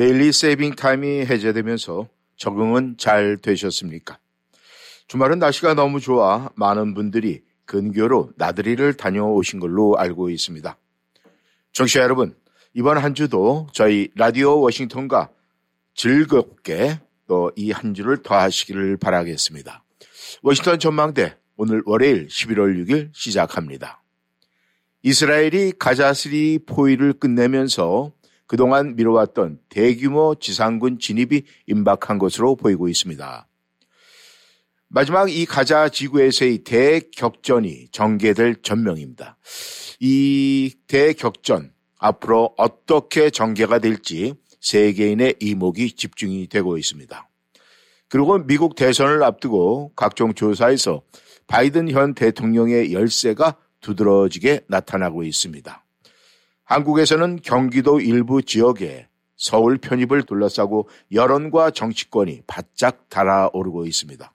Daylight 0.00 0.32
Saving 0.32 0.76
Time이 0.76 1.26
해제되면서 1.26 2.08
적응은 2.38 2.94
잘 2.96 3.36
되셨습니까? 3.36 4.18
주말은 5.08 5.38
날씨가 5.40 5.74
너무 5.74 6.00
좋아 6.00 6.48
많은 6.54 6.94
분들이 6.94 7.42
근교로 7.66 8.30
나들이를 8.36 8.94
다녀오신 8.94 9.60
걸로 9.60 9.98
알고 9.98 10.30
있습니다. 10.30 10.74
청취자 11.72 12.00
여러분, 12.00 12.34
이번 12.72 12.96
한 12.96 13.14
주도 13.14 13.66
저희 13.74 14.08
라디오 14.16 14.62
워싱턴과 14.62 15.28
즐겁게 15.94 16.98
또 17.28 17.52
이 17.58 17.70
한 17.70 17.92
주를 17.92 18.22
더하시기를 18.22 18.96
바라겠습니다. 18.96 19.84
워싱턴 20.40 20.78
전망대 20.78 21.36
오늘 21.58 21.82
월요일 21.84 22.26
11월 22.26 22.82
6일 22.86 23.10
시작합니다. 23.12 24.02
이스라엘이 25.02 25.74
가자스리 25.78 26.60
포위를 26.64 27.12
끝내면서 27.12 28.12
그동안 28.50 28.96
미뤄왔던 28.96 29.60
대규모 29.68 30.34
지상군 30.34 30.98
진입이 30.98 31.44
임박한 31.68 32.18
것으로 32.18 32.56
보이고 32.56 32.88
있습니다. 32.88 33.46
마지막 34.88 35.30
이 35.30 35.46
가자 35.46 35.88
지구에서의 35.88 36.64
대격전이 36.64 37.90
전개될 37.92 38.62
전명입니다. 38.62 39.36
이 40.00 40.74
대격전 40.88 41.72
앞으로 42.00 42.52
어떻게 42.56 43.30
전개가 43.30 43.78
될지 43.78 44.34
세계인의 44.60 45.36
이목이 45.38 45.92
집중이 45.92 46.48
되고 46.48 46.76
있습니다. 46.76 47.28
그리고 48.08 48.38
미국 48.38 48.74
대선을 48.74 49.22
앞두고 49.22 49.92
각종 49.94 50.34
조사에서 50.34 51.02
바이든 51.46 51.88
현 51.92 52.14
대통령의 52.14 52.92
열세가 52.94 53.58
두드러지게 53.80 54.62
나타나고 54.66 55.22
있습니다. 55.22 55.84
한국에서는 56.70 57.40
경기도 57.42 58.00
일부 58.00 58.42
지역에 58.42 59.08
서울 59.36 59.76
편입을 59.76 60.22
둘러싸고 60.22 60.88
여론과 61.10 61.72
정치권이 61.72 62.42
바짝 62.46 63.08
달아오르고 63.08 63.86
있습니다. 63.86 64.32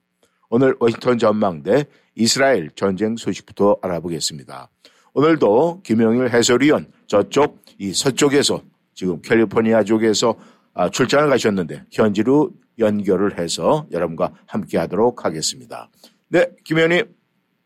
오늘 0.50 0.76
워싱턴 0.78 1.16
전망대 1.18 1.86
이스라엘 2.14 2.70
전쟁 2.74 3.16
소식부터 3.16 3.78
알아보겠습니다. 3.80 4.68
오늘도 5.14 5.80
김영일 5.82 6.28
해설위원 6.28 6.92
저쪽 7.06 7.64
이 7.78 7.94
서쪽에서 7.94 8.62
지금 8.92 9.22
캘리포니아 9.22 9.82
쪽에서 9.82 10.34
아, 10.74 10.90
출장을 10.90 11.30
가셨는데 11.30 11.84
현지로 11.90 12.50
연결을 12.78 13.38
해서 13.38 13.86
여러분과 13.90 14.34
함께 14.44 14.76
하도록 14.76 15.24
하겠습니다. 15.24 15.88
네, 16.28 16.48
김 16.64 16.76
의원님 16.76 17.06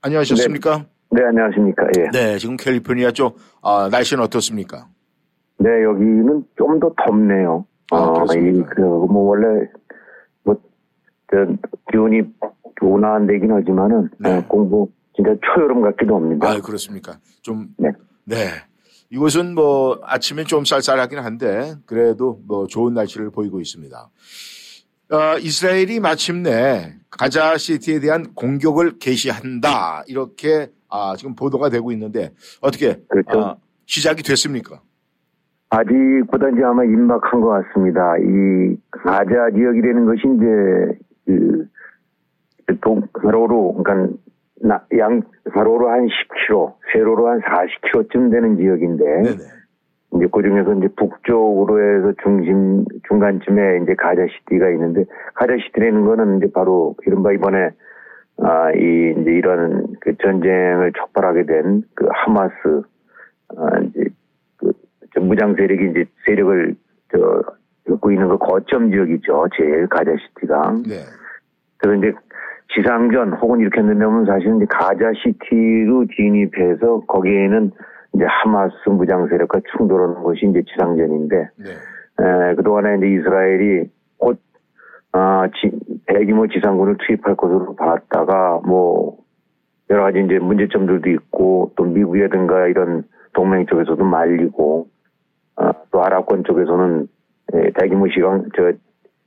안녕하셨습니까? 0.02 0.78
네. 0.78 0.99
네, 1.11 1.25
안녕하십니까. 1.25 1.86
예. 1.98 2.08
네, 2.12 2.39
지금 2.39 2.56
캘리포니아 2.56 3.11
쪽 3.11 3.39
아, 3.62 3.89
날씨는 3.91 4.22
어떻습니까? 4.22 4.86
네, 5.58 5.69
여기는 5.83 6.44
좀 6.56 6.80
더 6.80 6.92
덥네요. 7.05 7.67
아, 7.92 7.97
어, 7.97 8.25
이, 8.34 8.62
그, 8.75 8.80
뭐, 8.80 9.30
원래, 9.30 9.67
뭐, 10.44 10.55
저, 11.30 11.39
기온이 11.91 12.22
온화한 12.80 13.27
데긴 13.27 13.52
하지만은, 13.52 14.08
네. 14.19 14.39
어, 14.39 14.44
공부, 14.47 14.89
진짜 15.14 15.33
초여름 15.42 15.83
같기도 15.83 16.14
합니다. 16.17 16.48
아, 16.48 16.61
그렇습니까? 16.61 17.18
좀 17.42 17.68
네. 17.77 17.90
네. 18.24 18.36
이곳은 19.11 19.55
뭐 19.57 19.98
아침엔 20.05 20.46
좀 20.46 20.64
쌀쌀하긴 20.64 21.18
한데 21.18 21.74
그래도 21.84 22.40
뭐 22.46 22.68
좋은 22.68 22.95
날씨를 22.95 23.30
보이고 23.30 23.61
있습니다. 23.61 24.08
어, 25.11 25.39
이스라엘이 25.40 25.98
마침내 25.98 26.95
가자 27.11 27.58
시티에 27.58 27.98
대한 27.98 28.33
공격을 28.34 29.01
개시한다 29.01 30.05
이렇게 30.07 30.70
아, 30.90 31.14
지금 31.17 31.34
보도가 31.34 31.68
되고 31.68 31.92
있는데 31.92 32.30
어떻게 32.61 32.96
그렇죠. 33.08 33.40
아, 33.40 33.56
시작이 33.86 34.23
됐습니까? 34.23 34.80
아직보다 35.70 36.48
이제 36.51 36.64
아마 36.64 36.84
임박한 36.84 37.40
것 37.40 37.48
같습니다. 37.48 38.17
이, 38.18 38.77
가자 38.90 39.51
지역이라는 39.55 40.05
것이 40.05 40.20
이제, 40.36 40.98
그, 42.67 42.78
동, 42.80 43.02
가로로, 43.12 43.74
그러니까, 43.74 44.12
나- 44.62 44.84
양, 44.98 45.23
가로로 45.52 45.89
한 45.90 46.06
10km, 46.06 46.74
세로로 46.92 47.28
한 47.28 47.40
40km쯤 47.40 48.33
되는 48.33 48.57
지역인데, 48.57 49.05
네네. 49.05 49.36
이제 50.17 50.27
그 50.33 50.42
중에서 50.42 50.74
이제 50.74 50.89
북쪽으로 50.96 51.80
해서 51.80 52.14
중심, 52.24 52.84
중간쯤에 53.08 53.80
이제 53.84 53.95
가자시티가 53.95 54.70
있는데, 54.70 55.05
가자시티라는 55.34 56.05
거는 56.05 56.39
이제 56.39 56.51
바로 56.52 56.96
이른바 57.07 57.33
이번에, 57.33 57.70
아, 58.42 58.70
이, 58.73 59.14
이제 59.20 59.30
이런 59.33 59.95
그 60.01 60.17
전쟁을 60.17 60.92
촉발하게 60.92 61.45
된 61.45 61.83
그 61.95 62.06
하마스, 62.11 62.83
아, 63.56 63.78
이제 63.80 64.05
그, 64.56 64.73
저 65.14 65.20
무장 65.20 65.55
세력이 65.55 65.90
이제 65.90 66.05
세력을, 66.27 66.74
저, 67.12 67.42
겪고 67.86 68.12
있는 68.12 68.28
그 68.28 68.39
거점 68.39 68.90
지역이죠. 68.90 69.48
제일 69.56 69.86
가자시티가. 69.89 70.73
네. 70.86 70.95
그래서 71.78 71.98
이제 71.98 72.12
지상전 72.74 73.33
혹은 73.34 73.61
이렇게 73.61 73.83
된다면 73.83 74.24
사실은 74.27 74.58
이제 74.58 74.67
가자시티로 74.70 76.07
진입해서 76.14 77.01
거기에는 77.07 77.72
이제 78.14 78.24
하마스 78.24 78.74
무장 78.90 79.27
세력과 79.28 79.61
충돌하는 79.77 80.22
것이 80.22 80.46
이제 80.46 80.62
지상전인데 80.62 81.48
네. 81.57 81.70
에, 81.70 82.55
그동안에 82.55 82.98
이제 82.98 83.08
이스라엘이 83.08 83.90
곧 84.18 84.39
아, 85.12 85.48
지- 85.60 85.78
대규모 86.06 86.46
지상군을 86.46 86.96
투입할 86.98 87.36
것으로 87.36 87.74
봤다가 87.76 88.60
뭐 88.64 89.18
여러 89.90 90.04
가지 90.04 90.20
이제 90.20 90.38
문제점들도 90.38 91.10
있고 91.10 91.72
또 91.76 91.84
미국이라든가 91.84 92.68
이런 92.68 93.04
동맹 93.32 93.66
쪽에서도 93.66 94.02
말리고 94.04 94.86
아, 95.56 95.72
또 95.90 96.02
아랍권 96.04 96.44
쪽에서는 96.44 97.08
에, 97.54 97.70
대규모 97.78 98.08
시강 98.08 98.48
저 98.56 98.72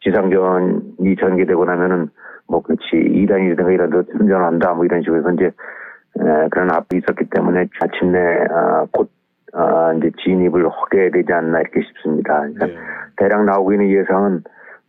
지상전이 0.01 1.15
전개되고 1.19 1.65
나면은 1.65 2.09
뭐 2.47 2.61
그렇지 2.61 2.87
이란이라든가 2.93 3.71
이런 3.71 3.89
데 3.89 4.11
선전한다 4.17 4.73
뭐 4.73 4.85
이런 4.85 5.01
식으로 5.01 5.19
해서 5.19 5.31
이제 5.33 5.45
에, 5.45 6.47
그런 6.49 6.71
앞이 6.71 6.97
있었기 6.97 7.25
때문에 7.29 7.67
마침내 7.81 8.19
아, 8.51 8.85
곧 8.91 9.09
아, 9.53 9.93
이제 9.97 10.11
진입을 10.23 10.67
하게 10.69 11.11
되지 11.11 11.31
않나 11.31 11.59
이렇게 11.59 11.81
싶습니다. 11.81 12.39
그러니까 12.39 12.65
네. 12.67 12.75
대략 13.17 13.43
나오고 13.45 13.73
있는 13.73 13.89
예상은 13.89 14.43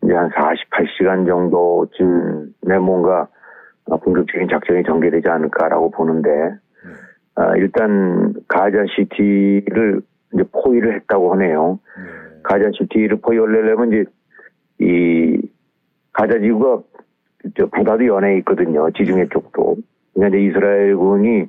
이제 0.04 0.14
한 0.14 0.28
48시간 0.30 1.26
정도쯤에 1.26 2.78
뭔가 2.78 3.28
어, 3.86 3.96
본격적인 3.98 4.48
작전이 4.48 4.82
전개되지 4.84 5.28
않을까라고 5.28 5.90
보는데 5.90 6.30
아, 7.36 7.56
일단 7.56 8.34
가자시티를 8.48 10.00
이제 10.32 10.44
포위를 10.52 10.94
했다고 10.96 11.32
하네요. 11.34 11.78
네. 11.96 12.40
가자시티를 12.42 13.20
포위하려면 13.20 13.88
이제 13.92 14.04
이 14.78 15.40
가자지구가 16.12 16.82
저 17.56 17.66
바다도 17.66 18.06
연해 18.06 18.38
있거든요. 18.38 18.90
지중해 18.90 19.28
쪽도. 19.28 19.76
그러니까 20.14 20.36
이제 20.36 20.46
이스라엘군이 20.46 21.46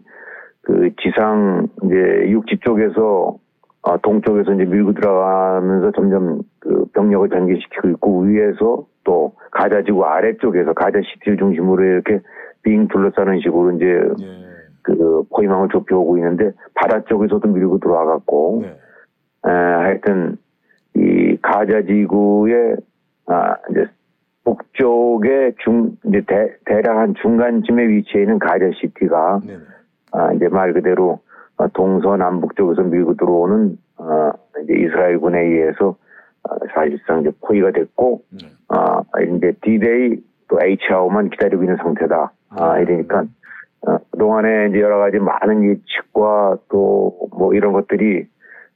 그 0.62 0.90
지상 1.02 1.68
이제 1.84 2.30
육지 2.30 2.58
쪽에서 2.62 3.38
아, 3.86 3.98
동쪽에서 3.98 4.54
이제 4.54 4.66
밀고 4.66 4.94
들어가면서 4.94 5.92
점점 5.92 6.42
그 6.60 6.86
병력을 6.94 7.30
전개시키고 7.30 7.90
있고 7.90 8.22
위에서 8.22 8.88
또 9.04 9.34
가자지구 9.52 10.04
아래쪽에서 10.04 10.74
가자 10.74 11.00
시티를 11.02 11.38
중심으로 11.38 11.84
이렇게 11.84 12.20
빙 12.64 12.88
둘러싸는 12.88 13.42
식으로 13.42 13.74
이제 13.74 13.86
네. 13.86 14.46
그 14.82 15.24
포위망을 15.30 15.70
좁혀오고 15.70 16.18
있는데 16.18 16.52
바다 16.74 17.04
쪽에서도 17.04 17.48
밀고 17.48 17.78
들어와갖고 17.78 18.64
네. 18.64 18.70
에, 18.70 19.52
하여튼 19.52 20.38
이 20.96 21.38
가자지구의 21.44 22.78
아 23.28 23.56
이제 23.70 23.86
북쪽의 24.46 25.56
중 25.60 25.92
이제 26.08 26.22
대, 26.26 26.56
대략 26.66 26.98
한 26.98 27.14
중간쯤에 27.22 27.88
위치해 27.88 28.24
있는 28.24 28.40
가자 28.40 28.66
시티가 28.82 29.42
네. 29.46 29.58
아 30.12 30.34
이제 30.34 30.48
말 30.48 30.74
그대로 30.74 31.20
아, 31.20 31.25
동서남북 31.74 32.56
쪽에서 32.56 32.84
밀고 32.84 33.16
들어오는 33.16 33.78
아 33.98 34.34
이제 34.64 34.74
이스라엘 34.74 35.20
군에 35.20 35.42
의해서 35.42 35.96
아, 36.44 36.56
사실상 36.74 37.22
이제 37.22 37.32
포위가 37.42 37.72
됐고 37.72 38.22
네. 38.32 38.50
아 38.70 39.02
이제 39.22 39.54
D-Day 39.62 40.22
또 40.48 40.60
H하고만 40.62 41.30
기다리고 41.30 41.64
있는 41.64 41.78
상태다. 41.78 42.32
아 42.50 42.80
이러니까 42.80 43.26
어, 43.88 43.98
그동안에 44.12 44.70
이제 44.70 44.80
여러 44.80 44.98
가지 45.00 45.18
많은 45.20 45.64
예측과 45.64 46.58
또 46.70 47.26
뭐 47.38 47.54
이런 47.54 47.74
것들이 47.74 48.26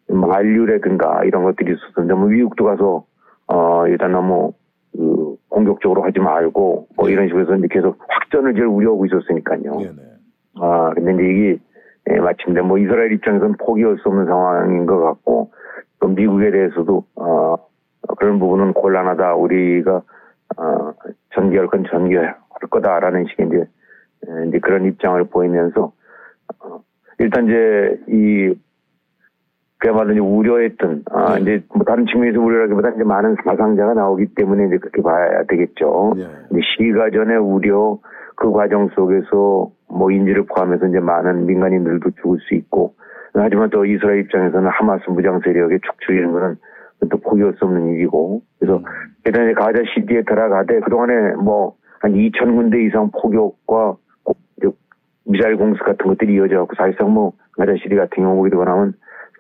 만류라든가 0.08 1.24
이런 1.26 1.44
것들이 1.44 1.74
있었는데 1.74 2.14
뭐 2.14 2.28
미국도 2.30 2.66
가서 2.66 3.06
어, 3.48 3.88
일단 3.88 4.12
너무, 4.12 4.54
그, 4.92 5.36
공격적으로 5.50 6.04
하지 6.04 6.20
말고, 6.20 6.88
뭐 6.96 7.08
네. 7.08 7.14
이런 7.14 7.28
식으로 7.28 7.42
해서 7.42 7.56
이제 7.56 7.68
계속 7.72 7.98
확전을 8.08 8.54
제일 8.54 8.68
우려하고 8.68 9.08
있었으니까요. 9.08 9.76
네네. 9.76 10.02
아, 10.62 10.92
근데 10.94 11.14
이제 11.14 11.24
이게, 11.24 11.58
예, 12.10 12.20
마침내 12.20 12.62
뭐 12.62 12.78
이스라엘 12.78 13.12
입장에서는 13.12 13.56
포기할 13.60 13.98
수 13.98 14.10
없는 14.10 14.26
상황인 14.26 14.86
것 14.86 15.00
같고, 15.00 15.52
또 16.00 16.08
미국에 16.08 16.52
대해서도, 16.52 17.04
어, 17.16 17.56
그런 18.18 18.40
부분은 18.40 18.74
곤란하다. 18.74 19.36
우리가, 19.36 20.02
어, 20.58 20.94
전개할 21.36 21.68
건 21.68 21.84
전개할 21.90 22.36
거다라는 22.70 23.26
식의 23.30 23.48
이제, 23.48 23.58
에, 23.58 24.48
이제 24.48 24.60
그런 24.60 24.86
입장을 24.86 25.24
보이면서, 25.26 25.92
어, 26.60 26.82
일단 27.20 27.46
이제 27.46 28.00
이, 28.08 28.56
그야말로 29.78 30.12
이제 30.12 30.20
우려했던, 30.20 31.04
아, 31.12 31.36
네. 31.36 31.42
이제 31.42 31.66
뭐 31.74 31.84
다른 31.86 32.06
측면에서 32.06 32.40
우려라기보다 32.42 32.90
이제 32.90 33.04
많은 33.04 33.36
사상자가 33.44 33.94
나오기 33.94 34.34
때문에 34.36 34.68
이제 34.68 34.78
그렇게 34.78 35.02
봐야 35.02 35.44
되겠죠. 35.44 36.16
네. 36.18 36.24
이제 36.52 36.60
시가전의 36.78 37.38
우려, 37.38 37.98
그 38.40 38.52
과정 38.52 38.90
속에서 38.90 39.72
뭐 39.90 40.12
인지를 40.12 40.46
포함해서 40.46 40.88
이제 40.88 41.00
많은 41.00 41.46
민간인들도 41.46 42.12
죽을 42.22 42.40
수 42.42 42.56
있고, 42.56 42.96
하지만 43.34 43.70
또 43.70 43.86
이스라엘 43.86 44.22
입장에서는 44.22 44.70
하마스 44.70 45.10
무장 45.10 45.40
세력의 45.44 45.80
축출이는 45.82 46.32
거는 46.32 46.56
또 47.10 47.18
포기할 47.18 47.54
수 47.54 47.66
없는 47.66 47.94
일이고, 47.94 48.42
그래서 48.60 48.82
일단 49.26 49.46
이제 49.46 49.54
가자 49.54 49.80
시티에 49.94 50.24
들어가되 50.24 50.80
그동안에 50.80 51.36
뭐 51.36 51.80
한 52.00 52.14
2천 52.14 52.56
군데 52.56 52.84
이상 52.84 53.12
포격과 53.12 53.98
미사일 55.26 55.58
공습 55.58 55.84
같은 55.84 56.08
것들이 56.08 56.34
이어져갖고 56.34 56.74
사실상 56.76 57.14
뭐 57.14 57.34
가자 57.58 57.74
시티 57.76 57.96
같은 57.96 58.24
경우 58.24 58.36
보게 58.38 58.50
되고 58.50 58.64
나면 58.64 58.94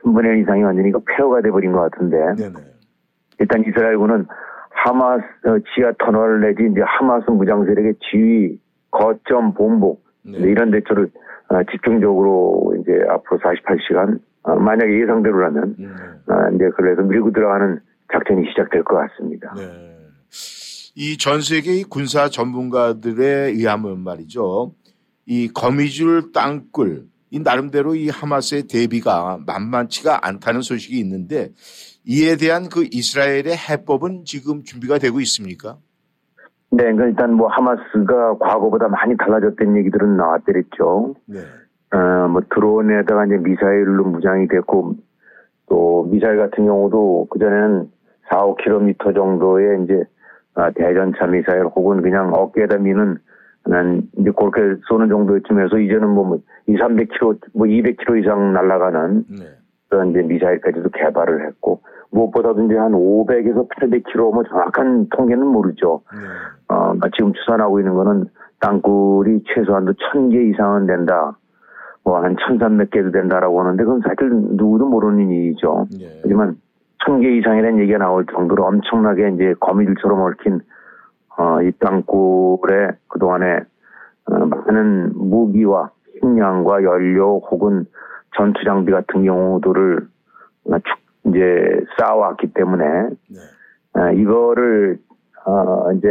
3분의 0.03 0.25
1 0.25 0.41
이상이 0.41 0.63
완전히 0.63 0.91
그 0.91 0.99
폐허가 1.03 1.41
돼버린 1.41 1.71
것 1.71 1.89
같은데 1.89 2.17
네네. 2.35 2.53
일단 3.39 3.63
이스라엘군은 3.65 4.27
하마스 4.69 5.23
어, 5.45 5.57
지하 5.73 5.91
터널 5.97 6.41
내지 6.41 6.67
이제 6.69 6.81
하마스 6.81 7.29
무장 7.31 7.65
세력의 7.65 7.95
지휘 8.11 8.59
거점 8.91 9.53
본부 9.53 9.99
네. 10.23 10.37
이제 10.37 10.49
이런 10.49 10.71
데처를 10.71 11.09
어, 11.49 11.63
집중적으로 11.71 12.75
이제 12.81 12.91
앞으로 13.09 13.39
48시간 13.39 14.19
어, 14.43 14.55
만약에 14.55 15.01
예상대로라면 15.01 15.75
음, 15.79 15.95
어, 16.27 16.55
이제 16.55 16.69
그래서 16.75 17.01
밀고 17.01 17.31
들어가는 17.31 17.79
작전이 18.11 18.47
시작될 18.49 18.83
것 18.83 18.95
같습니다. 18.95 19.53
네. 19.55 19.99
이 20.95 21.17
전 21.17 21.41
세계 21.41 21.71
의 21.71 21.83
군사 21.83 22.29
전문가들에 22.29 23.51
의하면 23.51 23.99
말이죠. 24.01 24.75
이 25.25 25.47
거미줄 25.47 26.31
땅굴, 26.33 27.05
이 27.29 27.39
나름대로 27.39 27.95
이 27.95 28.09
하마스의 28.09 28.63
대비가 28.63 29.39
만만치가 29.45 30.27
않다는 30.27 30.61
소식이 30.61 30.99
있는데 30.99 31.51
이에 32.03 32.35
대한 32.35 32.67
그 32.67 32.87
이스라엘의 32.91 33.55
해법은 33.55 34.25
지금 34.25 34.63
준비가 34.63 34.97
되고 34.97 35.21
있습니까? 35.21 35.77
네, 36.71 36.83
그러니까 36.83 37.05
일단 37.07 37.33
뭐 37.33 37.47
하마스가 37.47 38.37
과거보다 38.37 38.87
많이 38.87 39.17
달라졌다는 39.17 39.77
얘기들은 39.77 40.17
나왔더랬죠. 40.17 41.15
네. 41.25 41.39
어, 41.91 42.27
뭐 42.27 42.41
드론에다가 42.53 43.25
이제 43.25 43.37
미사일로 43.37 44.05
무장이 44.05 44.47
됐고 44.47 44.95
또 45.67 46.07
미사일 46.11 46.37
같은 46.37 46.65
경우도 46.65 47.27
그전에는 47.31 47.89
4, 48.29 48.37
5km 48.45 49.15
정도의 49.15 49.83
이제 49.83 50.03
아, 50.53 50.69
대전차 50.71 51.25
미사일 51.25 51.65
혹은 51.65 52.01
그냥 52.01 52.31
어깨에다 52.33 52.77
미는 52.77 53.17
난 53.65 54.03
이제 54.17 54.31
그렇게 54.31 54.79
쏘는 54.87 55.09
정도쯤에서 55.09 55.79
이제는 55.79 56.09
뭐 56.09 56.39
2, 56.67 56.75
300km, 56.77 57.39
뭐 57.53 57.67
200km 57.67 58.21
이상 58.21 58.53
날아가는 58.53 59.25
네. 59.29 59.45
그런 59.89 60.11
이제 60.11 60.21
미사일까지도 60.21 60.89
개발을 60.89 61.47
했고 61.47 61.81
무엇보다도 62.11 62.63
이제 62.65 62.77
한 62.77 62.91
500에서 62.93 63.67
800km 63.69 64.33
뭐 64.33 64.43
정확한 64.43 65.07
통계는 65.09 65.45
모르죠. 65.45 66.01
네. 66.13 66.75
어, 66.75 66.93
지금 67.15 67.33
추산하고 67.33 67.79
있는 67.79 67.93
거는 67.93 68.25
땅굴이 68.59 69.43
최소한도 69.53 69.93
1000개 69.93 70.53
이상은 70.53 70.85
된다. 70.87 71.37
뭐 72.03 72.23
한 72.23 72.35
1300 72.37 72.89
개도 72.91 73.11
된다라고 73.11 73.59
하는데 73.59 73.83
그건 73.83 74.01
사실 74.01 74.29
누구도 74.31 74.87
모르는 74.87 75.29
일이죠. 75.29 75.87
네. 75.99 76.19
하지만 76.23 76.57
1000개 77.05 77.39
이상이라는 77.39 77.79
얘기가 77.79 77.99
나올 77.99 78.25
정도로 78.25 78.65
엄청나게 78.65 79.29
이제 79.35 79.53
거미줄처럼 79.59 80.21
얽힌 80.21 80.61
어, 81.37 81.61
이 81.61 81.71
땅굴에 81.79 82.91
그동안에 83.07 83.59
어, 84.25 84.45
많은 84.45 85.11
무기와 85.15 85.91
식량과 86.19 86.83
연료 86.83 87.39
혹은 87.39 87.85
전투 88.39 88.63
장비 88.63 88.91
같은 88.91 89.23
경우들을 89.25 90.07
어, 90.65 90.79
축- 90.79 90.99
이제 91.27 91.83
쌓아왔기 91.97 92.53
때문에 92.53 92.85
네. 93.29 93.37
아, 93.93 94.11
이거를 94.11 94.97
어, 95.45 95.91
이제 95.91 96.07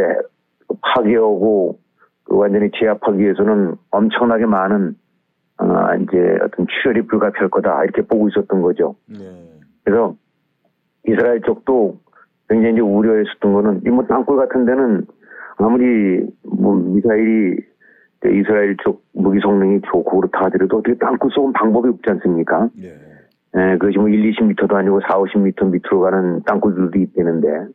파괴하고 0.82 1.78
그 2.24 2.36
완전히 2.36 2.70
제압하기 2.78 3.18
위해서는 3.18 3.74
엄청나게 3.90 4.44
많은 4.46 4.94
어, 5.60 5.64
이제 6.02 6.38
어떤 6.42 6.66
출혈이 6.66 7.06
불가피할 7.06 7.48
거다 7.48 7.82
이렇게 7.84 8.02
보고 8.02 8.28
있었던 8.28 8.60
거죠. 8.60 8.94
네. 9.08 9.18
그래서 9.82 10.14
이스라엘 11.06 11.40
쪽도 11.40 11.98
굉장히 12.48 12.74
이제 12.74 12.80
우려했었던 12.82 13.52
거는 13.52 13.80
이 13.86 13.90
뭐 13.90 14.04
땅굴 14.06 14.36
같은 14.36 14.66
데는 14.66 15.06
아무리 15.56 16.26
뭐 16.44 16.74
미사일이 16.76 17.56
이제 18.20 18.34
이스라엘 18.34 18.76
쪽 18.82 19.02
무기 19.12 19.40
성능이 19.40 19.82
좋고 19.92 20.20
그렇다 20.20 20.46
하더라도 20.46 20.78
어떻게 20.78 20.96
땅굴 20.96 21.30
쏘은 21.30 21.52
방법이 21.52 21.88
없지 21.88 22.10
않습니까? 22.10 22.68
네. 22.76 22.94
예, 23.56 23.78
그것이 23.78 23.98
뭐 23.98 24.08
1, 24.08 24.32
20m도 24.32 24.72
아니고 24.74 25.00
4, 25.00 25.08
50m 25.18 25.70
밑으로 25.70 26.00
가는 26.00 26.42
땅굴들도 26.44 26.98
있다는데, 26.98 27.66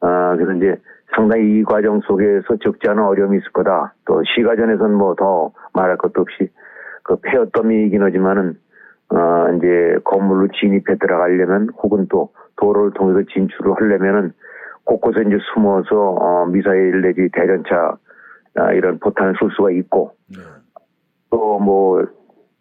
아, 0.00 0.34
그래서 0.36 0.52
이제 0.54 0.76
상당히 1.14 1.58
이 1.58 1.62
과정 1.62 2.00
속에서 2.00 2.56
적지 2.62 2.88
않은 2.88 3.02
어려움이 3.02 3.38
있을 3.38 3.52
거다. 3.52 3.94
또 4.04 4.22
시가전에서는 4.24 4.94
뭐더 4.94 5.52
말할 5.72 5.96
것도 5.98 6.20
없이 6.22 6.50
그 7.04 7.16
폐허 7.22 7.46
더미이긴 7.46 8.02
하지만은, 8.02 8.56
어, 9.10 9.46
이제 9.56 9.98
건물로 10.04 10.48
진입해 10.48 10.98
들어가려면 11.00 11.70
혹은 11.82 12.06
또 12.10 12.30
도로를 12.56 12.92
통해서 12.92 13.26
진출을 13.32 13.74
하려면은 13.74 14.32
곳곳에 14.84 15.22
이제 15.26 15.38
숨어서, 15.54 15.96
어, 15.96 16.46
미사일 16.46 17.00
내지 17.00 17.28
대전차, 17.32 17.96
아, 18.56 18.72
이런 18.72 18.98
포탄을 18.98 19.34
쏠 19.38 19.50
수가 19.50 19.70
있고, 19.72 20.12
네. 20.28 20.38
또뭐 21.30 22.04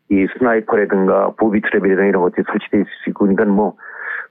이 0.10 0.28
스나이퍼라든가 0.38 1.32
보비 1.38 1.62
트랩이라든가 1.62 2.08
이런 2.08 2.22
것들이 2.22 2.44
설치되어 2.48 2.82
있을 2.82 2.92
수 3.04 3.10
있고 3.10 3.26
그러니까 3.26 3.46
뭐 3.46 3.76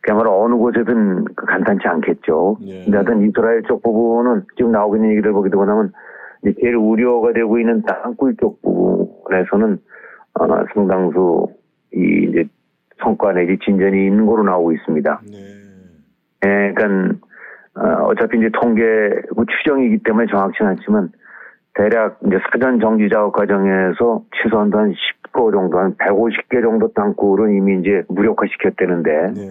그야말로 0.00 0.43
어느 0.43 0.55
곳에든 0.55 1.25
그 1.35 1.47
간단치 1.47 1.87
않겠죠. 1.87 2.58
네. 2.61 2.85
근데 2.85 2.97
하여튼 2.97 3.29
이스라엘 3.29 3.62
쪽 3.64 3.82
부분은 3.82 4.44
지금 4.56 4.72
나오고 4.72 4.96
있는 4.96 5.10
얘기를 5.10 5.32
보게 5.32 5.51
되고 5.51 5.65
나면 5.65 5.93
이제 6.43 6.55
제일 6.60 6.77
우려가 6.77 7.32
되고 7.32 7.58
있는 7.58 7.82
땅굴 7.82 8.36
쪽 8.36 8.63
부분에서는 8.63 9.79
어, 10.39 10.46
상당수 10.75 11.48
이 11.94 12.29
이제 12.31 12.44
성과 13.03 13.32
내지 13.32 13.58
진전이 13.65 14.06
있는 14.06 14.27
거로 14.27 14.44
나오고 14.44 14.72
있습니다. 14.72 15.20
네. 15.31 15.36
예, 16.46 16.72
그러니까 16.72 17.19
어, 17.75 18.05
어차피 18.06 18.39
이제 18.39 18.48
통계 18.60 18.82
그 19.36 19.44
추정이기 19.58 19.98
때문에 20.05 20.27
정확치는 20.31 20.70
않지만 20.70 21.10
대략 21.77 22.19
이제 22.27 22.39
사전 22.51 22.81
정지 22.81 23.09
작업 23.11 23.33
과정에서 23.33 24.23
최소한도 24.43 24.79
한 24.79 24.95
10% 25.33 25.53
정도 25.53 25.79
한 25.79 25.95
150개 25.97 26.63
정도 26.63 26.91
땅굴은 26.93 27.55
이미 27.55 27.81
이제 27.81 28.03
무력화 28.09 28.47
시켰다는데 28.47 29.11
네. 29.35 29.49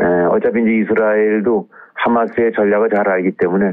예, 0.00 0.04
어차피 0.30 0.60
이제 0.60 0.76
이스라엘도 0.76 1.68
하마스의 1.94 2.52
전략을 2.52 2.90
잘 2.90 3.08
알기 3.08 3.32
때문에 3.38 3.72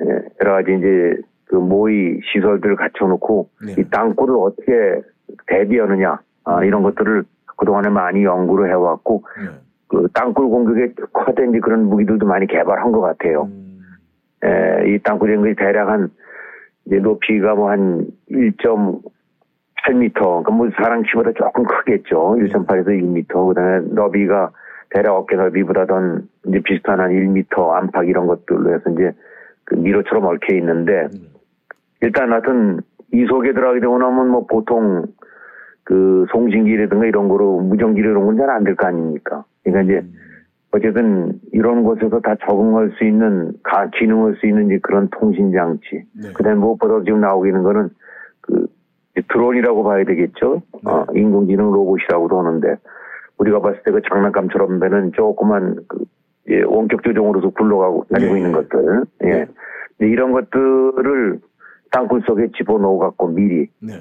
예, 0.00 0.04
여러 0.42 0.52
가지 0.52 0.74
이제 0.74 1.16
그 1.46 1.56
모의 1.56 2.20
시설들을 2.30 2.76
갖춰놓고 2.76 3.48
네. 3.66 3.74
이 3.78 3.84
땅굴을 3.90 4.36
어떻게 4.36 5.00
대비하느냐 5.46 6.20
아, 6.44 6.64
이런 6.64 6.82
것들을 6.82 7.24
그동안에 7.56 7.88
많이 7.88 8.22
연구를 8.22 8.70
해왔고 8.70 9.24
네. 9.42 9.48
그 9.88 10.08
땅굴 10.12 10.48
공격에 10.48 10.92
특화된 10.92 11.58
그런 11.62 11.84
무기들도 11.84 12.26
많이 12.26 12.46
개발한 12.46 12.92
것 12.92 13.00
같아요. 13.00 13.44
음, 13.44 13.80
에, 14.44 14.90
이 14.90 14.98
땅굴인 15.02 15.40
것이 15.40 15.54
대략 15.54 15.88
한 15.88 16.10
높이가 16.96 17.54
뭐 17.54 17.70
한 17.70 18.06
1.8m, 18.30 19.02
그러니까 19.84 20.50
뭐 20.50 20.68
사람 20.76 21.02
키보다 21.02 21.32
조금 21.32 21.64
크겠죠. 21.64 22.36
1.8에서 22.38 22.88
2m. 22.88 23.48
그다음에 23.48 23.86
너비가 23.94 24.50
대략 24.90 25.12
어깨 25.14 25.36
더 25.36 25.48
이제 25.48 26.60
비슷한 26.64 27.00
한 27.00 27.10
1m 27.10 27.70
안팎 27.70 28.04
이런 28.04 28.26
것들로 28.26 28.72
해서 28.74 28.90
이제 28.90 29.12
그 29.64 29.74
미로처럼 29.74 30.24
얽혀 30.24 30.54
있는데 30.56 31.08
음. 31.12 31.28
일단 32.00 32.32
하여튼 32.32 32.80
이 33.12 33.26
속에 33.26 33.52
들어가게 33.52 33.80
되고 33.80 33.98
나면 33.98 34.28
뭐 34.28 34.46
보통 34.46 35.04
그 35.84 36.26
송신기라든가 36.32 37.06
이런 37.06 37.28
거로 37.28 37.60
무전기 37.60 38.00
이런 38.00 38.24
건 38.24 38.36
잘 38.36 38.48
안 38.50 38.64
될 38.64 38.74
거 38.76 38.86
아닙니까? 38.86 39.44
그러니까 39.62 39.82
이제 39.82 40.00
음. 40.06 40.14
어쨌든 40.78 41.40
이런 41.52 41.82
곳에서 41.82 42.20
다 42.20 42.34
적응할 42.46 42.92
수 42.96 43.04
있는, 43.04 43.52
가, 43.62 43.90
기능할 43.90 44.36
수 44.36 44.46
있는 44.46 44.80
그런 44.80 45.08
통신 45.10 45.52
장치. 45.52 46.04
네. 46.14 46.30
그 46.34 46.42
다음에 46.42 46.58
무엇보다 46.58 47.02
지금 47.04 47.20
나오고 47.20 47.46
있는 47.46 47.62
거는 47.62 47.90
그 48.40 48.66
드론이라고 49.28 49.82
봐야 49.82 50.04
되겠죠. 50.04 50.62
네. 50.84 50.90
어, 50.90 51.06
인공지능 51.14 51.70
로봇이라고도 51.70 52.38
하는데 52.38 52.76
우리가 53.38 53.60
봤을 53.60 53.82
때 53.84 53.90
그 53.90 54.00
장난감처럼 54.08 54.80
되는 54.80 55.12
조그만 55.12 55.76
그 55.88 56.04
예, 56.50 56.62
원격 56.62 57.02
조종으로서 57.02 57.50
굴러가고 57.50 58.06
다니고 58.10 58.32
네. 58.32 58.38
있는 58.38 58.52
것들. 58.52 59.04
예. 59.24 59.46
네. 59.98 60.06
이런 60.06 60.32
것들을 60.32 61.40
땅굴 61.90 62.22
속에 62.26 62.48
집어넣어 62.56 62.98
갖고 62.98 63.28
미리 63.28 63.68
네. 63.80 63.94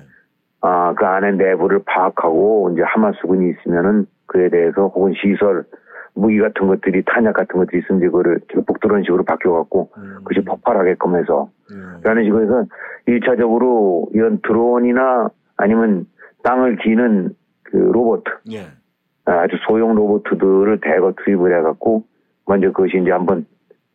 아, 0.61 0.93
그 0.93 1.05
안에 1.05 1.31
내부를 1.31 1.81
파악하고 1.85 2.71
이제 2.73 2.83
하마스군이 2.83 3.51
있으면은 3.51 4.05
그에 4.27 4.49
대해서 4.49 4.87
혹은 4.87 5.13
시설 5.13 5.65
무기 6.17 6.39
같은 6.39 6.67
것들이 6.67 7.03
탄약 7.05 7.33
같은 7.33 7.59
것들이 7.59 7.79
있으면 7.79 8.01
이제 8.01 8.07
그거를 8.07 8.39
북 8.65 8.79
드론 8.79 9.03
식으로 9.03 9.23
바뀌어 9.23 9.53
갖고 9.53 9.89
음. 9.97 10.15
그것이 10.23 10.43
폭발하게끔 10.45 11.15
해서 11.15 11.49
네. 11.69 11.77
라는 12.03 12.23
식으로 12.23 12.43
해서 12.43 12.65
일차적으로 13.05 14.09
이런 14.13 14.39
드론이나 14.41 15.29
아니면 15.57 16.05
땅을 16.43 16.77
기는 16.77 17.35
그 17.63 17.77
로봇 17.77 18.23
예. 18.51 18.67
아주 19.25 19.57
소형 19.67 19.93
로봇들을 19.95 20.79
대거 20.81 21.13
투입을 21.23 21.57
해갖고 21.59 22.03
먼저 22.45 22.67
그것이 22.71 22.97
이제 23.01 23.11
한번 23.11 23.45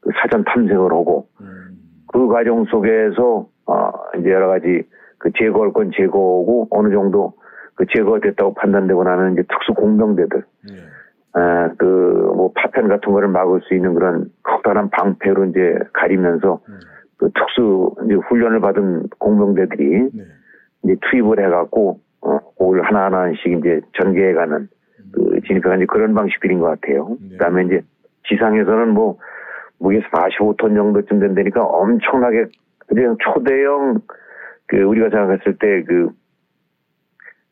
그 0.01 0.11
사전 0.21 0.45
탐색을 0.45 0.93
하고 0.93 1.29
음. 1.41 1.79
그 2.13 2.29
과정 2.29 2.65
속에서 2.67 3.49
어 3.67 3.91
이제 4.19 4.31
여러 4.31 4.49
가지 4.49 4.83
그 5.19 5.31
제거할 5.37 5.73
건 5.73 5.91
제거하고 5.97 6.69
어느 6.71 6.93
정도 6.93 7.33
그 7.75 7.87
제거가 7.93 8.21
됐다고 8.21 8.55
판단되고 8.55 9.03
나면 9.03 9.33
이제 9.33 9.43
특수 9.49 9.73
공병대들 9.75 10.45
예. 10.71 11.02
아그뭐 11.33 12.53
파편 12.55 12.89
같은 12.89 13.13
거를 13.13 13.29
막을 13.29 13.61
수 13.63 13.75
있는 13.75 13.95
그런 13.95 14.31
커다란 14.43 14.91
방패로 14.91 15.47
이제 15.47 15.79
가리면서 15.93 16.61
음. 16.69 16.79
그 17.17 17.31
특수 17.35 17.95
이제 18.05 18.15
훈련을 18.15 18.61
받은 18.61 19.09
공병대들이 19.19 20.11
네. 20.13 20.25
이제 20.85 20.97
투입을 21.11 21.43
해갖고 21.45 22.01
어 22.21 22.39
그걸 22.59 22.83
하나하나씩 22.83 23.47
이제 23.47 23.81
전개해가는 24.01 24.69
그 25.13 25.41
진입해가는 25.47 25.79
이제 25.79 25.87
그런 25.87 26.15
방식들인 26.15 26.59
것 26.59 26.67
같아요. 26.67 27.17
네. 27.21 27.37
그다음에 27.37 27.65
이제 27.65 27.83
지상에서는 28.29 28.91
뭐 28.91 29.19
무게 29.79 30.01
45톤 30.01 30.75
정도쯤 30.75 31.21
된다니까 31.21 31.65
엄청나게 31.65 32.47
그냥 32.87 33.17
초대형 33.21 34.01
그 34.67 34.83
우리가 34.83 35.09
생각했을 35.11 35.57
때 35.59 35.83
그 35.85 36.11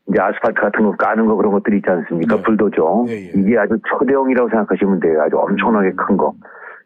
이제 0.08 0.20
아스팔트 0.20 0.60
같은 0.60 0.84
거 0.84 0.92
까는 0.96 1.26
거 1.26 1.36
그런 1.36 1.52
것들이 1.52 1.76
있지 1.76 1.90
않습니까? 1.90 2.36
네. 2.36 2.42
불도죠. 2.42 3.06
예, 3.08 3.12
예. 3.12 3.32
이게 3.34 3.58
아주 3.58 3.78
초대형이라고 3.86 4.48
생각하시면 4.48 5.00
돼요. 5.00 5.22
아주 5.22 5.36
엄청나게 5.38 5.92
큰 5.92 6.16
거. 6.16 6.34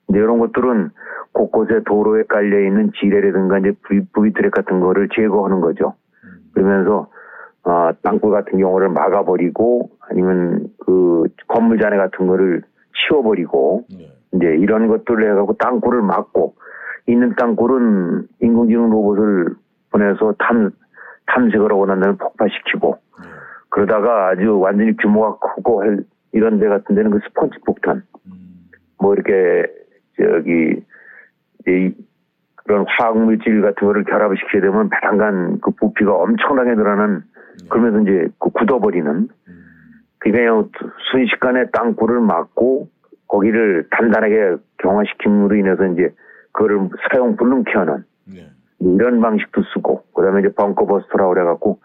이제 0.09 0.19
이런 0.19 0.39
것들은 0.39 0.91
곳곳에 1.33 1.81
도로에 1.87 2.25
깔려 2.29 2.61
있는 2.61 2.93
지뢰라든가 3.01 3.59
이제 3.59 3.73
부비, 4.13 4.33
트랙 4.35 4.53
같은 4.53 4.81
거를 4.81 5.09
제거하는 5.15 5.61
거죠. 5.61 5.95
그러면서 6.53 7.09
어, 7.65 7.91
땅굴 8.03 8.31
같은 8.31 8.59
경우를 8.59 8.91
막아버리고 8.91 9.91
아니면 10.09 10.67
그 10.85 11.25
건물 11.49 11.79
잔해 11.79 11.97
같은 11.97 12.27
거를 12.27 12.63
치워버리고 13.09 13.85
네. 13.91 14.13
이제 14.35 14.47
이런 14.59 14.87
것들을 14.89 15.31
해갖고 15.31 15.55
땅굴을 15.55 16.03
막고 16.03 16.55
있는 17.07 17.35
땅굴은 17.37 18.29
인공지능 18.41 18.91
로봇을 18.91 19.55
보내서 19.91 20.35
탐 20.39 20.71
탐색을 21.27 21.71
하고 21.71 21.87
난 21.87 22.01
다음에 22.01 22.17
폭파시키고 22.19 22.99
네. 22.99 23.04
그러다가 23.75 24.29
아주 24.29 24.57
완전히 24.61 24.97
규모가 24.97 25.37
크고 25.39 25.83
할- 25.83 26.05
이런 26.31 26.61
데 26.61 26.69
같은 26.69 26.95
데는 26.95 27.11
그 27.11 27.19
스펀지 27.27 27.59
폭탄 27.67 28.05
음. 28.27 28.71
뭐 29.01 29.15
이렇게 29.15 29.67
저기 30.17 30.81
이 31.67 31.93
그런 32.55 32.85
화학 32.87 33.19
물질 33.19 33.63
같은 33.63 33.85
거를 33.87 34.05
결합을 34.05 34.37
시키게 34.37 34.61
되면 34.61 34.89
배당간 34.91 35.59
그 35.61 35.73
부피가 35.73 36.15
엄청나게 36.15 36.75
늘어나는 36.75 37.23
그러면서 37.69 38.01
이제 38.03 38.29
그 38.39 38.51
굳어버리는 38.51 39.11
음. 39.11 39.65
그냥 40.19 40.71
순식간에 41.11 41.71
땅굴을 41.73 42.21
막고 42.21 42.89
거기를 43.27 43.89
단단하게 43.91 44.57
경화시킴으로 44.79 45.57
인해서 45.57 45.85
이제 45.87 46.15
그거를 46.53 46.89
사용 47.11 47.35
불능케 47.35 47.73
하는 47.73 48.05
네. 48.33 48.49
이런 48.79 49.21
방식도 49.21 49.63
쓰고 49.75 50.05
그다음에 50.15 50.41
이제 50.43 50.53
벙커버스터라고 50.55 51.35
그래갖고 51.35 51.81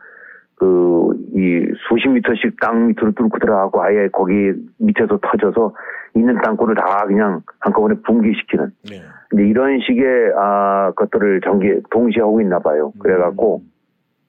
그 0.60 1.00
이 1.40 1.66
수십 1.88 2.10
미터씩 2.10 2.60
땅 2.60 2.88
밑으로 2.88 3.12
뚫고 3.12 3.40
들어가고 3.40 3.82
아예 3.82 4.10
거기 4.12 4.34
밑에서 4.78 5.20
터져서 5.22 5.74
있는 6.16 6.42
땅굴을 6.42 6.76
다 6.76 7.06
그냥 7.08 7.42
한꺼번에 7.60 7.96
붕괴시키는 8.04 8.72
네. 8.90 9.02
이제 9.34 9.44
이런 9.44 9.80
식의 9.80 10.34
아 10.36 10.92
것들을 10.96 11.42
전개 11.42 11.80
동시에 11.92 12.22
하고 12.22 12.42
있나 12.42 12.60
봐요. 12.60 12.92
그래갖고 13.00 13.62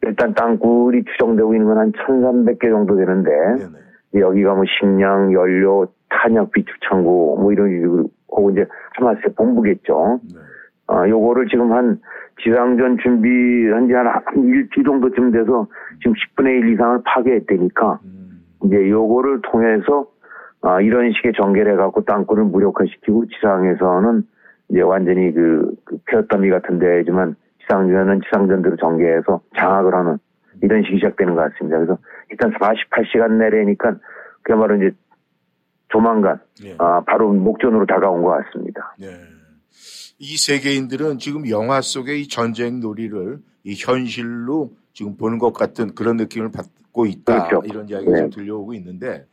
일단 0.03 0.35
땅굴이 0.35 1.05
추정되고 1.05 1.55
있는 1.55 1.67
건 1.67 1.79
한 1.79 1.93
1,300개 1.93 2.71
정도 2.71 2.97
되는데 2.97 3.31
네. 3.31 3.55
네. 3.57 3.79
이제 4.13 4.21
여기가 4.21 4.55
뭐 4.55 4.65
식량, 4.79 5.33
연료, 5.33 5.87
탄약 6.11 6.53
비축 6.53 6.69
창고 6.89 7.39
뭐 7.41 7.53
이런 7.53 7.71
식으로 7.71 8.05
하고 8.31 8.51
이제 8.51 8.67
하마스의 8.97 9.35
본부겠죠. 9.37 10.21
네. 10.33 10.41
아, 10.91 11.09
요거를 11.09 11.47
지금 11.49 11.73
한 11.73 12.01
지상전 12.43 12.99
준비한 12.99 13.87
지 13.87 13.95
한, 13.95 14.07
한 14.07 14.23
일주 14.45 14.83
정도쯤 14.83 15.31
돼서 15.31 15.69
지금 16.01 16.15
10분의 16.15 16.63
1 16.63 16.75
이상을 16.75 17.01
파괴했다니까 17.05 18.01
음. 18.05 18.43
이제 18.65 18.91
요거를 18.91 19.41
통해서 19.43 20.07
아, 20.63 20.81
이런 20.81 21.13
식의 21.13 21.33
전개를 21.37 21.73
해갖고 21.75 22.05
땅굴을 22.05 22.45
무력화시키고 22.45 23.27
지상에서는 23.27 24.25
이제 24.71 24.81
완전히 24.83 25.33
그, 25.33 25.73
그 25.85 25.99
폐어더미 26.07 26.51
같은 26.51 26.79
데지만 26.79 27.37
지상전은 27.61 28.21
지상전대로 28.23 28.77
전개해서 28.77 29.41
장악을 29.57 29.95
하는 29.95 30.19
이런 30.63 30.83
식이 30.83 30.97
시작되는 30.97 31.35
것 31.35 31.53
같습니다. 31.53 31.79
그래서 31.79 31.99
일단 32.31 32.53
48시간 32.53 33.33
내래니까 33.39 33.97
그야말로 34.43 34.77
이제 34.77 34.91
조만간 35.89 36.41
네. 36.63 36.75
아, 36.79 37.03
바로 37.07 37.33
목전으로 37.33 37.87
다가온 37.87 38.23
것 38.23 38.31
같습니다. 38.31 38.95
네. 38.99 39.07
이 40.19 40.37
세계인들은 40.37 41.19
지금 41.19 41.49
영화 41.49 41.81
속의 41.81 42.23
이 42.23 42.29
전쟁 42.29 42.81
놀이를 42.81 43.39
이 43.65 43.75
현실로 43.75 44.75
지금 44.93 45.17
보는 45.17 45.39
것 45.39 45.53
같은 45.53 45.95
그런 45.95 46.17
느낌을 46.17 46.51
받고 46.51 47.07
있다. 47.07 47.49
그렇죠. 47.49 47.67
이런 47.67 47.89
이야기가 47.89 48.13
네. 48.13 48.21
좀 48.21 48.31
들려오고 48.31 48.75
있는데 48.75 49.25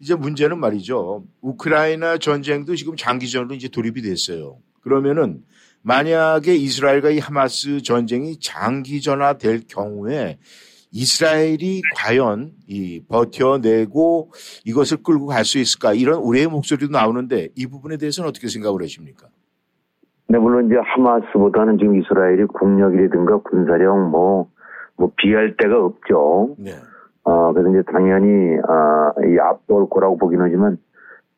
이제 0.00 0.14
문제는 0.14 0.58
말이죠. 0.58 1.24
우크라이나 1.40 2.18
전쟁도 2.18 2.76
지금 2.76 2.96
장기전으로 2.96 3.54
이제 3.54 3.68
돌입이 3.68 4.02
됐어요. 4.02 4.58
그러면은 4.80 5.42
만약에 5.82 6.54
이스라엘과 6.56 7.10
이 7.10 7.18
하마스 7.18 7.82
전쟁이 7.82 8.38
장기전화 8.40 9.38
될 9.38 9.62
경우에 9.68 10.38
이스라엘이 10.90 11.82
과연 11.96 12.52
이 12.68 13.02
버텨내고 13.08 14.32
이것을 14.64 14.98
끌고 15.02 15.26
갈 15.26 15.44
수 15.44 15.58
있을까 15.58 15.92
이런 15.92 16.20
우려의 16.20 16.46
목소리도 16.46 16.92
나오는데 16.92 17.48
이 17.56 17.66
부분에 17.66 17.96
대해서는 17.96 18.28
어떻게 18.28 18.48
생각을 18.48 18.82
하십니까? 18.82 19.28
네, 20.28 20.38
물론 20.38 20.66
이제 20.66 20.76
하마스보다는 20.82 21.78
지금 21.78 21.96
이스라엘이 21.96 22.46
국력이라든가 22.46 23.38
군사력 23.38 24.10
뭐, 24.10 24.48
뭐 24.96 25.12
비할 25.16 25.56
데가 25.56 25.84
없죠. 25.84 26.56
네. 26.58 26.70
어, 27.24 27.52
그래서 27.52 27.70
이제 27.70 27.82
당연히, 27.90 28.58
아, 28.68 29.12
이 29.26 29.38
앞돌 29.38 29.88
거라고 29.88 30.16
보긴 30.16 30.40
하지만, 30.40 30.78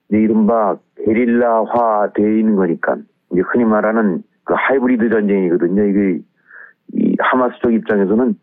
이제 0.08 0.18
이른바 0.18 0.76
게릴라화 1.04 2.10
되어 2.14 2.28
있는 2.28 2.56
거니까, 2.56 2.96
이제 3.32 3.42
흔히 3.52 3.64
말하는 3.64 4.22
그 4.44 4.54
하이브리드 4.56 5.10
전쟁이거든요. 5.10 5.84
이게, 5.84 6.20
이 6.92 7.16
하마스 7.18 7.58
쪽 7.60 7.72
입장에서는 7.72 8.34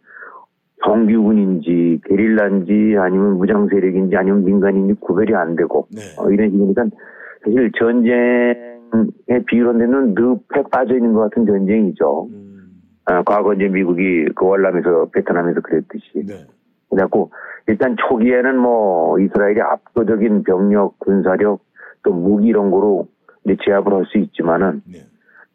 정규군인지, 0.85 2.01
게릴라인지, 2.05 2.95
아니면 2.97 3.37
무장 3.37 3.67
세력인지, 3.67 4.15
아니면 4.15 4.43
민간인지 4.43 4.95
구별이 4.99 5.33
안 5.35 5.55
되고, 5.55 5.87
네. 5.91 6.01
어, 6.17 6.29
이런 6.29 6.49
식이니까, 6.49 6.85
사실 7.43 7.71
전쟁에 7.77 8.72
비유로되는 9.47 10.15
늪에 10.15 10.63
빠져 10.71 10.95
있는 10.95 11.13
것 11.13 11.21
같은 11.21 11.45
전쟁이죠. 11.45 12.27
음, 12.29 12.81
아, 13.05 13.23
과거 13.23 13.53
이제 13.53 13.67
미국이 13.67 14.25
그 14.35 14.45
월남에서 14.45 15.09
베트남에서 15.13 15.61
그랬듯이. 15.61 16.25
네. 16.25 16.45
그래갖고 16.89 17.31
일단 17.67 17.95
초기에는 17.97 18.57
뭐 18.57 19.19
이스라엘이 19.19 19.61
압도적인 19.61 20.43
병력, 20.43 20.99
군사력, 20.99 21.61
또 22.03 22.13
무기 22.13 22.47
이런 22.47 22.69
거로 22.71 23.07
이제 23.45 23.57
제압을 23.65 23.93
할 23.93 24.05
수 24.05 24.17
있지만은 24.17 24.81
네. 24.85 24.99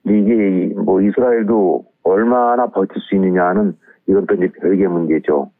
이게 0.04 0.75
뭐 0.75 1.00
이스라엘도 1.00 1.85
얼마나 2.02 2.66
버틸 2.66 3.00
수 3.00 3.14
있느냐는 3.14 3.76
이건 4.07 4.26
또 4.26 4.35
이제 4.35 4.49
별개 4.61 4.87
문제죠. 4.87 5.50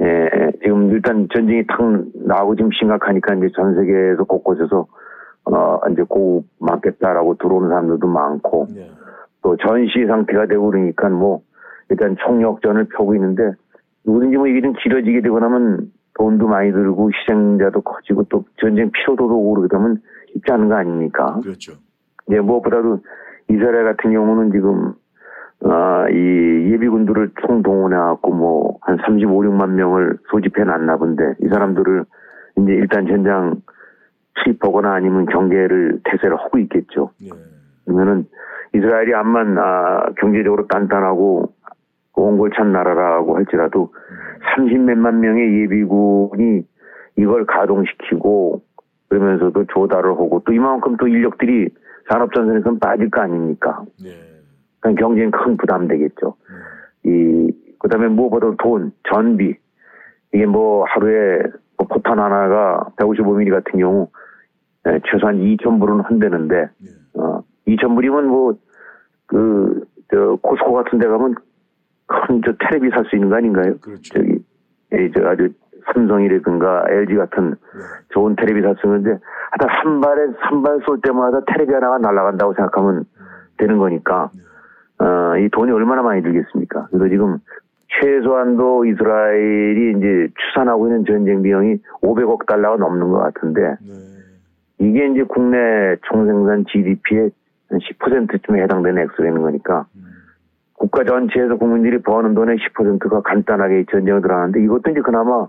예, 0.00 0.28
지금 0.62 0.90
일단 0.90 1.28
전쟁이 1.32 1.64
탁 1.66 1.78
나오고 2.14 2.56
지금 2.56 2.70
심각하니까 2.72 3.34
이제 3.34 3.48
전 3.54 3.74
세계에서 3.74 4.24
곳곳에서 4.24 4.86
어 5.44 5.80
이제 5.90 6.02
고급 6.02 6.46
맞겠다라고 6.60 7.36
들어오는 7.36 7.68
사람들도 7.68 8.06
많고 8.06 8.68
네. 8.74 8.90
또 9.42 9.56
전시 9.56 10.06
상태가 10.06 10.46
되고 10.46 10.70
그러니까 10.70 11.08
뭐 11.08 11.42
일단 11.88 12.16
총력전을 12.16 12.88
펴고 12.96 13.14
있는데 13.16 13.52
누구든지 14.04 14.36
뭐 14.36 14.46
이게 14.46 14.60
좀 14.60 14.72
길어지게 14.72 15.20
되고 15.22 15.38
나면 15.40 15.90
돈도 16.14 16.46
많이 16.46 16.70
들고 16.70 17.10
희생자도 17.10 17.80
커지고 17.80 18.24
또 18.24 18.44
전쟁 18.60 18.90
피로도도 18.90 19.34
오고 19.34 19.54
그러게 19.54 19.68
되면 19.68 19.96
쉽지 20.32 20.52
않은 20.52 20.68
거 20.68 20.76
아닙니까? 20.76 21.38
그렇죠. 21.42 21.72
예, 22.30 22.40
무엇보다도 22.40 23.00
이스라엘 23.50 23.84
같은 23.84 24.12
경우는 24.12 24.52
지금 24.52 24.94
아, 25.64 26.08
이 26.10 26.72
예비군들을 26.72 27.32
총동원해갖고 27.40 28.34
뭐, 28.34 28.78
한 28.80 28.98
35, 29.06 29.42
6만 29.42 29.70
명을 29.70 30.18
소집해 30.30 30.64
놨나 30.64 30.96
본데, 30.96 31.34
이 31.40 31.48
사람들을 31.48 32.04
이제 32.58 32.72
일단 32.72 33.06
전장 33.06 33.62
수입하거나 34.44 34.92
아니면 34.92 35.26
경계를 35.26 36.00
태세를 36.04 36.36
하고 36.36 36.58
있겠죠. 36.58 37.10
네. 37.20 37.28
그러면은 37.84 38.26
이스라엘이 38.74 39.14
암만 39.14 39.58
아, 39.58 40.06
경제적으로 40.18 40.66
단단하고 40.66 41.52
온골찬 42.14 42.72
나라라고 42.72 43.36
할지라도 43.36 43.92
30몇만 44.56 45.14
명의 45.14 45.62
예비군이 45.62 46.62
이걸 47.16 47.46
가동시키고 47.46 48.62
그러면서도 49.08 49.66
조달을 49.66 50.10
하고 50.10 50.42
또 50.46 50.52
이만큼 50.52 50.96
또 50.96 51.06
인력들이 51.06 51.68
산업전선에서는 52.08 52.78
빠질 52.78 53.10
거 53.10 53.20
아닙니까? 53.20 53.82
네. 54.02 54.10
그러니까 54.80 55.00
경제는 55.00 55.30
큰 55.30 55.56
부담되겠죠. 55.56 56.34
이 57.04 57.52
그다음에 57.78 58.08
무엇보다 58.08 58.52
돈, 58.58 58.92
전비 59.10 59.54
이게 60.32 60.46
뭐 60.46 60.84
하루에 60.84 61.42
뭐 61.76 61.86
포탄 61.88 62.18
하나가 62.18 62.86
155mm 62.96 63.50
같은 63.50 63.78
경우 63.78 64.08
예, 64.88 65.00
최소한 65.06 65.38
2,000불은 65.38 66.04
한대는데 66.04 66.54
네. 66.56 66.90
어, 67.14 67.42
2,000불이면 67.68 68.22
뭐그 68.24 69.84
저 70.10 70.38
코스코 70.42 70.72
같은 70.72 70.98
데 70.98 71.06
가면 71.06 71.34
큰저 72.06 72.52
테레비 72.58 72.90
살 72.90 73.04
수 73.06 73.16
있는 73.16 73.30
거 73.30 73.36
아닌가요? 73.36 73.74
그렇죠. 73.80 74.02
저기 74.14 74.38
예, 74.92 75.10
저 75.12 75.26
아주 75.26 75.48
삼성이라든가 75.94 76.84
LG 76.88 77.14
같은 77.16 77.50
네. 77.50 77.56
좋은 78.10 78.36
테레비 78.36 78.60
살 78.62 78.74
수 78.76 78.86
있는데 78.86 79.10
하여튼 79.50 79.68
한 79.68 80.00
발에 80.00 80.26
한 80.38 80.62
발 80.62 80.80
쏠 80.84 81.00
때마다 81.00 81.40
테레비 81.46 81.72
하나가 81.72 81.98
날아간다고 81.98 82.52
생각하면 82.54 83.04
되는 83.58 83.78
거니까 83.78 84.30
어, 84.98 85.36
이 85.38 85.48
돈이 85.50 85.70
얼마나 85.72 86.02
많이 86.02 86.22
들겠습니까? 86.22 86.88
그래서 86.90 87.08
지금 87.08 87.38
최소한도 88.00 88.84
이스라엘이 88.86 89.98
이제 89.98 90.28
추산하고 90.38 90.86
있는 90.88 91.04
전쟁 91.04 91.42
비용이 91.42 91.76
500억 92.02 92.46
달러가 92.46 92.76
넘는 92.76 93.08
것 93.10 93.18
같은데 93.18 93.60
네. 93.80 93.92
이게 94.86 95.06
이제 95.08 95.22
국내 95.24 95.96
총생산 96.02 96.64
GDP의 96.70 97.30
10%쯤에 97.70 98.62
해당되는 98.62 99.02
액수가 99.02 99.26
있는 99.26 99.42
거니까 99.42 99.86
음. 99.96 100.04
국가 100.74 101.04
전체에서 101.04 101.56
국민들이 101.56 102.02
버는 102.02 102.34
돈의 102.34 102.58
10%가 102.58 103.22
간단하게 103.22 103.80
이 103.80 103.86
전쟁에 103.90 104.20
들어가는데 104.20 104.62
이것도 104.62 104.90
이제 104.90 105.00
그나마 105.00 105.46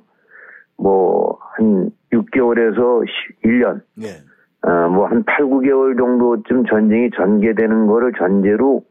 뭐 0.78 1.44
한 1.56 1.92
6개월에서 2.12 3.04
1년 3.44 3.82
네. 3.96 4.08
어, 4.68 4.90
뭐한 4.90 5.24
8, 5.24 5.46
9개월 5.46 5.98
정도쯤 5.98 6.66
전쟁이 6.66 7.10
전개되는 7.12 7.88
거를 7.88 8.14
전제로 8.18 8.84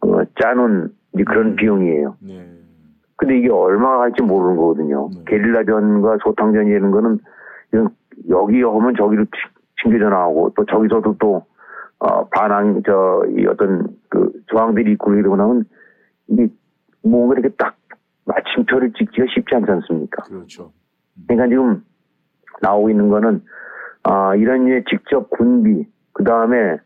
어, 0.00 0.24
짜놓은 0.40 0.88
이제 1.14 1.24
그런 1.24 1.56
비용이에요. 1.56 2.16
네. 2.20 2.46
근데 3.16 3.38
이게 3.38 3.50
얼마가 3.50 3.98
갈지 3.98 4.22
모르는 4.22 4.56
거거든요. 4.56 5.10
네. 5.14 5.24
게릴라전과 5.26 6.18
소탕전이라는 6.24 6.90
거는 6.90 7.18
이건 7.72 7.88
여기 8.30 8.62
오면 8.62 8.94
저기로 8.96 9.26
튕- 9.82 9.90
튕겨져 9.90 10.08
나오고 10.10 10.52
또 10.56 10.64
저기서도 10.66 11.16
또 11.18 11.44
어, 11.98 12.26
반항 12.28 12.82
저이 12.82 13.46
어떤 13.46 13.88
그 14.08 14.32
저항들이 14.50 14.92
있고 14.92 15.14
이러고 15.14 15.36
나면 15.36 15.64
이게 16.28 16.48
뭔가 17.02 17.34
이렇게 17.38 17.54
딱 17.56 17.76
마침표를 18.24 18.92
찍기가 18.92 19.26
쉽지 19.34 19.54
않지 19.56 19.70
않습니까? 19.70 20.22
그렇죠. 20.24 20.72
그러니까 21.26 21.48
지금 21.48 21.82
나오고 22.62 22.90
있는 22.90 23.08
거는 23.10 23.42
아 24.04 24.34
이런 24.36 24.66
이제 24.66 24.82
직접 24.88 25.28
군비 25.30 25.86
그 26.12 26.24
다음에 26.24 26.78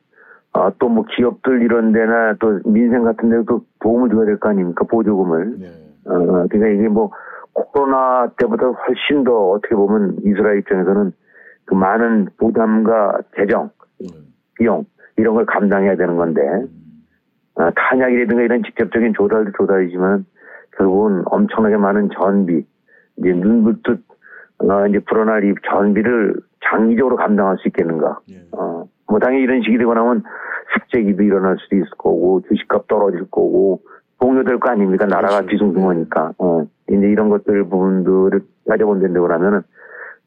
아, 0.52 0.70
또 0.78 0.88
뭐 0.88 1.04
기업들 1.16 1.62
이런 1.62 1.92
데나 1.92 2.34
또 2.40 2.60
민생 2.64 3.02
같은 3.02 3.28
데도 3.28 3.64
도움을 3.82 4.08
줘야 4.10 4.24
될 4.24 4.38
거 4.38 4.48
아닙니까 4.50 4.84
보조금을 4.88 5.58
네. 5.58 5.66
어, 6.06 6.46
그러니까 6.48 6.68
이게 6.68 6.88
뭐 6.88 7.10
코로나 7.52 8.28
때보다 8.36 8.66
훨씬 8.66 9.24
더 9.24 9.50
어떻게 9.50 9.74
보면 9.74 10.18
이스라엘 10.24 10.58
입장에서는 10.58 11.12
그 11.66 11.74
많은 11.74 12.28
부담과 12.36 13.20
재정 13.36 13.70
네. 14.00 14.08
비용 14.56 14.84
이런 15.16 15.34
걸 15.34 15.46
감당해야 15.46 15.96
되는 15.96 16.16
건데 16.16 16.40
음. 16.42 16.68
어, 17.56 17.70
탄약이라든가 17.74 18.42
이런 18.42 18.62
직접적인 18.62 19.14
조달도 19.14 19.52
조달이지만 19.56 20.26
결국은 20.76 21.22
엄청나게 21.26 21.76
많은 21.76 22.10
전비 22.18 22.64
이제 23.18 23.32
눈부터 23.32 23.96
어, 24.58 24.86
이제 24.86 24.98
불어날 25.00 25.44
이 25.44 25.54
전비를 25.68 26.34
장기적으로 26.70 27.16
감당할 27.16 27.56
수 27.58 27.68
있겠는가? 27.68 28.20
네. 28.28 28.46
어, 28.52 28.88
뭐 29.08 29.18
당연히 29.18 29.44
이런 29.44 29.62
식이 29.62 29.78
되고 29.78 29.94
나면 29.94 30.22
숙제기도 30.72 31.22
일어날 31.22 31.56
수도 31.60 31.76
있을 31.76 31.88
거고 31.98 32.42
주식값 32.48 32.88
떨어질 32.88 33.20
거고 33.30 33.82
동요될 34.20 34.58
거 34.58 34.70
아닙니까? 34.70 35.06
나라가 35.06 35.40
그렇죠. 35.40 35.50
뒤숭숭하니까. 35.50 36.32
어, 36.38 36.66
이제 36.88 37.06
이런 37.06 37.28
것들 37.28 37.64
부분들을 37.68 38.40
따져본다고 38.68 39.32
하면은 39.32 39.62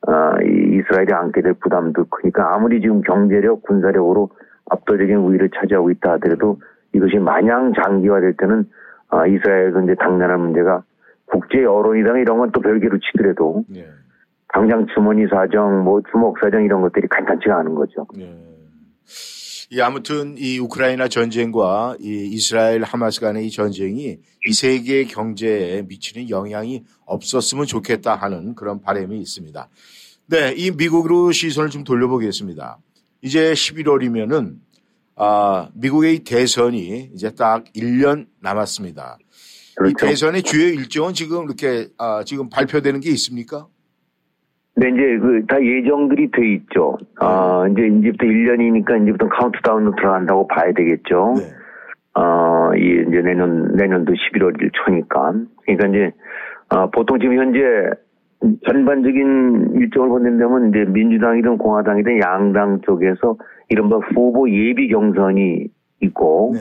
어, 0.07 0.41
이 0.41 0.77
이스라엘이 0.79 1.13
안게 1.13 1.41
될 1.41 1.53
부담도 1.53 2.05
크니까 2.05 2.55
아무리 2.55 2.79
지금 2.79 3.01
경제력, 3.01 3.61
군사력으로 3.63 4.29
압도적인 4.69 5.17
우위를 5.17 5.49
차지하고 5.53 5.91
있다 5.91 6.13
하더라도 6.13 6.59
이것이 6.93 7.17
마냥 7.17 7.73
장기화될 7.73 8.35
때는 8.37 8.65
아, 9.09 9.27
이스라엘도 9.27 9.81
이제 9.81 9.95
당면할 9.95 10.37
문제가 10.37 10.83
국제 11.25 11.61
여론이랑 11.61 12.19
이런 12.19 12.37
건 12.37 12.51
또 12.51 12.61
별개로 12.61 12.97
치더라도 12.99 13.63
네. 13.69 13.85
당장 14.53 14.87
주머니 14.93 15.27
사정, 15.27 15.83
뭐 15.83 16.01
주먹 16.09 16.37
사정 16.39 16.63
이런 16.63 16.81
것들이 16.81 17.07
간단치가 17.07 17.59
않은 17.59 17.75
거죠. 17.75 18.07
네. 18.15 18.33
이 19.69 19.81
아무튼 19.81 20.35
이 20.37 20.59
우크라이나 20.59 21.09
전쟁과 21.09 21.97
이 21.99 22.29
이스라엘 22.31 22.83
하마스 22.83 23.19
간의 23.19 23.47
이 23.47 23.51
전쟁이 23.51 24.17
이 24.45 24.53
세계 24.53 25.03
경제에 25.03 25.81
미치는 25.81 26.29
영향이 26.29 26.83
없었으면 27.05 27.65
좋겠다 27.65 28.15
하는 28.15 28.55
그런 28.55 28.81
바람이 28.81 29.19
있습니다. 29.19 29.69
네, 30.27 30.53
이 30.55 30.71
미국으로 30.71 31.33
시선을 31.33 31.69
좀 31.69 31.83
돌려보겠습니다. 31.83 32.77
이제 33.21 33.51
11월이면은 33.51 34.59
아, 35.17 35.69
미국의 35.73 36.15
이 36.15 36.19
대선이 36.19 37.11
이제 37.13 37.31
딱 37.31 37.65
1년 37.73 38.27
남았습니다. 38.39 39.17
이 39.19 39.75
그렇죠. 39.75 40.05
대선의 40.05 40.43
주요 40.43 40.67
일정은 40.67 41.13
지금 41.13 41.43
이렇게 41.43 41.89
아, 41.97 42.23
지금 42.23 42.49
발표되는 42.49 43.01
게 43.01 43.09
있습니까? 43.11 43.67
근데 44.79 44.89
이제 44.89 45.17
그 45.17 45.45
다 45.47 45.59
예정들이 45.59 46.29
돼 46.29 46.53
있죠. 46.53 46.97
아, 47.19 47.65
이제 47.71 47.87
이제부터 47.87 48.27
1년이니까 48.27 49.01
이제부터 49.01 49.27
카운트다운으로 49.27 49.95
들어간다고 49.95 50.47
봐야 50.47 50.71
되겠죠. 50.71 51.33
네. 51.37 52.21
어, 52.21 52.75
이 52.75 53.03
이제 53.07 53.21
내년 53.21 53.75
내년도 53.75 54.13
11월 54.13 54.53
초니까. 54.73 55.33
그러니까 55.65 55.87
이제 55.87 56.11
아, 56.69 56.87
보통 56.91 57.19
지금 57.19 57.37
현재 57.37 57.59
전반적인 58.67 59.77
일정을 59.77 60.09
본다면 60.09 60.69
이제 60.69 60.85
민주당이든 60.85 61.57
공화당이든 61.57 62.19
양당 62.21 62.81
쪽에서 62.81 63.37
이른바 63.69 63.97
후보 63.97 64.47
예비 64.47 64.89
경선이 64.89 65.67
있고 66.01 66.53
네. 66.53 66.59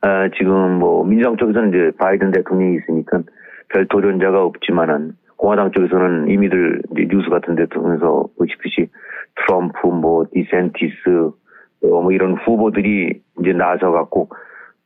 아, 0.00 0.28
지금 0.36 0.80
뭐 0.80 1.04
민주당 1.04 1.36
쪽에서는 1.36 1.68
이제 1.68 1.90
바이든 1.98 2.32
대통령이 2.32 2.78
있으니까 2.78 3.22
별 3.68 3.86
도전자가 3.86 4.42
없지만은 4.42 5.12
공화당 5.36 5.70
쪽에서는 5.72 6.30
이미들 6.30 6.82
이제 6.92 7.08
뉴스 7.08 7.28
같은 7.28 7.54
데 7.54 7.66
통해서 7.66 8.26
보시듯이 8.38 8.88
트럼프 9.36 9.86
뭐 9.88 10.26
디센티스 10.32 10.94
어, 11.82 12.02
뭐 12.02 12.12
이런 12.12 12.34
후보들이 12.34 13.20
이제 13.40 13.52
나서 13.52 13.90
갖고 13.90 14.28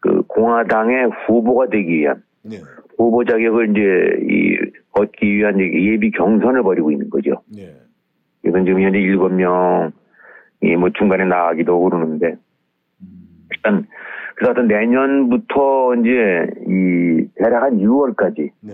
그 0.01 0.23
공화당의 0.23 1.11
후보가 1.27 1.69
되기 1.69 1.99
위한 1.99 2.23
네. 2.43 2.57
후보 2.97 3.25
자격을 3.25 3.71
이제 3.71 4.35
이 4.35 4.57
얻기 4.93 5.37
위한 5.37 5.61
예비 5.61 6.11
경선을 6.11 6.63
벌이고 6.63 6.91
있는 6.91 7.11
거죠. 7.11 7.43
네. 7.55 7.75
이건 8.45 8.65
지금 8.65 8.81
현재 8.81 8.99
일곱 8.99 9.33
명이 9.33 10.77
뭐 10.79 10.91
중간에 10.99 11.25
나가기도 11.25 11.73
하고 11.73 11.91
그러는데 11.91 12.37
음. 13.03 13.47
일단 13.51 13.87
그래서 14.35 14.53
하여튼 14.53 14.69
내년부터 14.69 15.95
이제 15.97 16.47
이 16.67 17.29
대략 17.37 17.63
한 17.63 17.79
6월까지 17.79 18.51
네. 18.63 18.73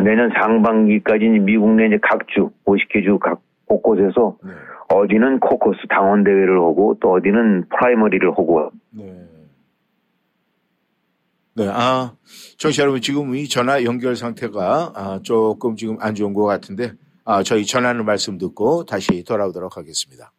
내년 0.00 0.30
상반기까지 0.40 1.24
미국 1.40 1.70
내 1.74 1.86
이제 1.86 1.98
각주 2.02 2.50
50개 2.66 3.04
주 3.04 3.18
각 3.18 3.40
곳곳에서 3.66 4.36
네. 4.44 4.50
어디는 4.88 5.40
코커스 5.40 5.86
당원 5.88 6.24
대회를 6.24 6.58
하고 6.58 6.96
또 7.00 7.12
어디는 7.12 7.68
프라이머리를 7.68 8.30
하고 8.30 8.70
네. 8.90 9.26
네, 11.56 11.68
아, 11.68 12.12
청취자 12.58 12.82
여러분, 12.82 13.00
지금 13.00 13.36
이 13.36 13.48
전화 13.48 13.84
연결 13.84 14.16
상태가 14.16 14.92
아, 14.96 15.20
조금 15.22 15.76
지금 15.76 15.96
안 16.00 16.16
좋은 16.16 16.34
것 16.34 16.42
같은데, 16.42 16.92
아, 17.24 17.44
저희 17.44 17.64
전화는 17.64 18.04
말씀 18.04 18.38
듣고 18.38 18.84
다시 18.84 19.22
돌아오도록 19.22 19.76
하겠습니다. 19.76 20.32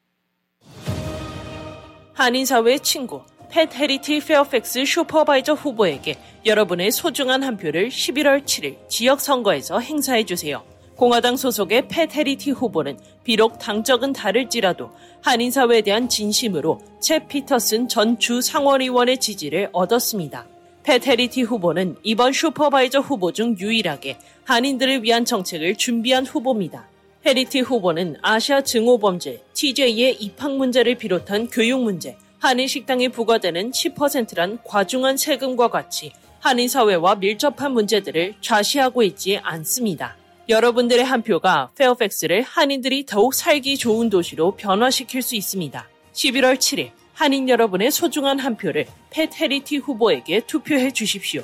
한인사회의 2.14 2.80
친구, 2.82 3.22
팻 3.56 3.74
헤리티 3.74 4.20
페어팩스 4.20 4.84
supervisor 4.84 5.54
후보에게 5.54 6.18
여러분의 6.46 6.92
소중한 6.92 7.42
한 7.42 7.56
표를 7.56 7.88
11월 7.88 8.44
7일 8.44 8.76
지역선거에서 8.90 9.80
행사해주세요. 9.80 10.62
공화당 10.98 11.38
소속의 11.38 11.88
팻 11.88 12.14
헤리티 12.14 12.52
후보는 12.52 12.98
비록 13.24 13.58
당적은 13.58 14.12
다를지라도 14.12 14.90
한인사회에 15.22 15.84
대한 15.84 16.10
진심으로 16.10 16.82
챕 17.00 17.26
피터슨 17.26 17.88
전 17.88 18.18
주 18.20 18.42
상원의원의 18.42 19.20
지지를 19.20 19.70
얻었습니다. 19.72 20.46
팻 20.84 21.08
헤리티 21.08 21.44
후보는 21.44 21.96
이번 22.04 22.34
supervisor 22.34 23.00
후보 23.00 23.32
중 23.32 23.56
유일하게 23.58 24.18
한인들을 24.44 25.02
위한 25.04 25.24
정책을 25.24 25.78
준비한 25.78 26.26
후보입니다. 26.26 26.90
헤리티 27.24 27.62
후보는 27.62 28.18
아시아 28.22 28.62
증오범죄, 28.62 29.42
TJ의 29.54 30.22
입학 30.22 30.58
문제를 30.58 30.96
비롯한 30.96 31.48
교육 31.48 31.82
문제, 31.82 32.18
한인 32.46 32.68
식당에 32.68 33.08
부과되는 33.08 33.72
10%란 33.72 34.60
과중한 34.64 35.18
세금과 35.18 35.70
같이 35.70 36.12
한인 36.40 36.68
사회와 36.68 37.16
밀접한 37.16 37.72
문제들을 37.72 38.36
좌시하고 38.40 39.02
있지 39.02 39.40
않습니다. 39.40 40.16
여러분들의 40.48 41.04
한 41.04 41.24
표가 41.24 41.72
페어팩스를 41.76 42.44
한인들이 42.44 43.08
더욱 43.08 43.34
살기 43.34 43.78
좋은 43.78 44.12
도시로 44.12 44.52
변화시킬 44.52 45.24
수 45.24 45.36
있습니다. 45.36 45.90
11월 46.14 46.58
7일 46.58 46.92
한인 47.14 47.50
여러분의 47.50 47.90
소중한 47.90 48.38
한 48.38 48.56
표를 48.58 48.86
팻 49.10 49.32
헤리티 49.42 49.78
후보에게 49.78 50.42
투표해 50.42 50.92
주십시오. 50.92 51.44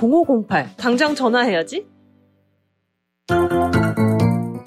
703-206-0508. 0.00 0.76
당장 0.76 1.14
전화해야지. 1.14 1.86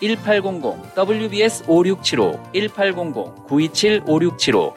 1800 0.00 0.94
WBS 0.94 1.64
5675 1.66 2.38
1800 2.52 3.46
927 3.46 4.02
5675 4.06 4.74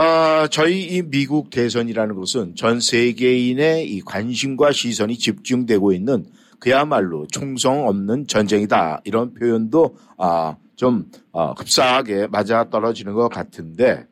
아, 0.00 0.46
저희 0.52 0.84
이 0.84 1.02
미국 1.02 1.50
대선이라는 1.50 2.14
것은 2.14 2.54
전 2.54 2.78
세계인의 2.78 3.90
이 3.90 4.00
관심과 4.02 4.70
시선이 4.70 5.18
집중되고 5.18 5.92
있는 5.92 6.24
그야말로 6.60 7.26
총성 7.26 7.88
없는 7.88 8.28
전쟁이다. 8.28 9.00
이런 9.02 9.34
표현도 9.34 9.96
아, 10.16 10.56
좀 10.76 11.10
아, 11.32 11.52
흡사하게 11.58 12.28
맞아 12.28 12.70
떨어지는 12.70 13.14
것 13.14 13.28
같은데 13.28 14.06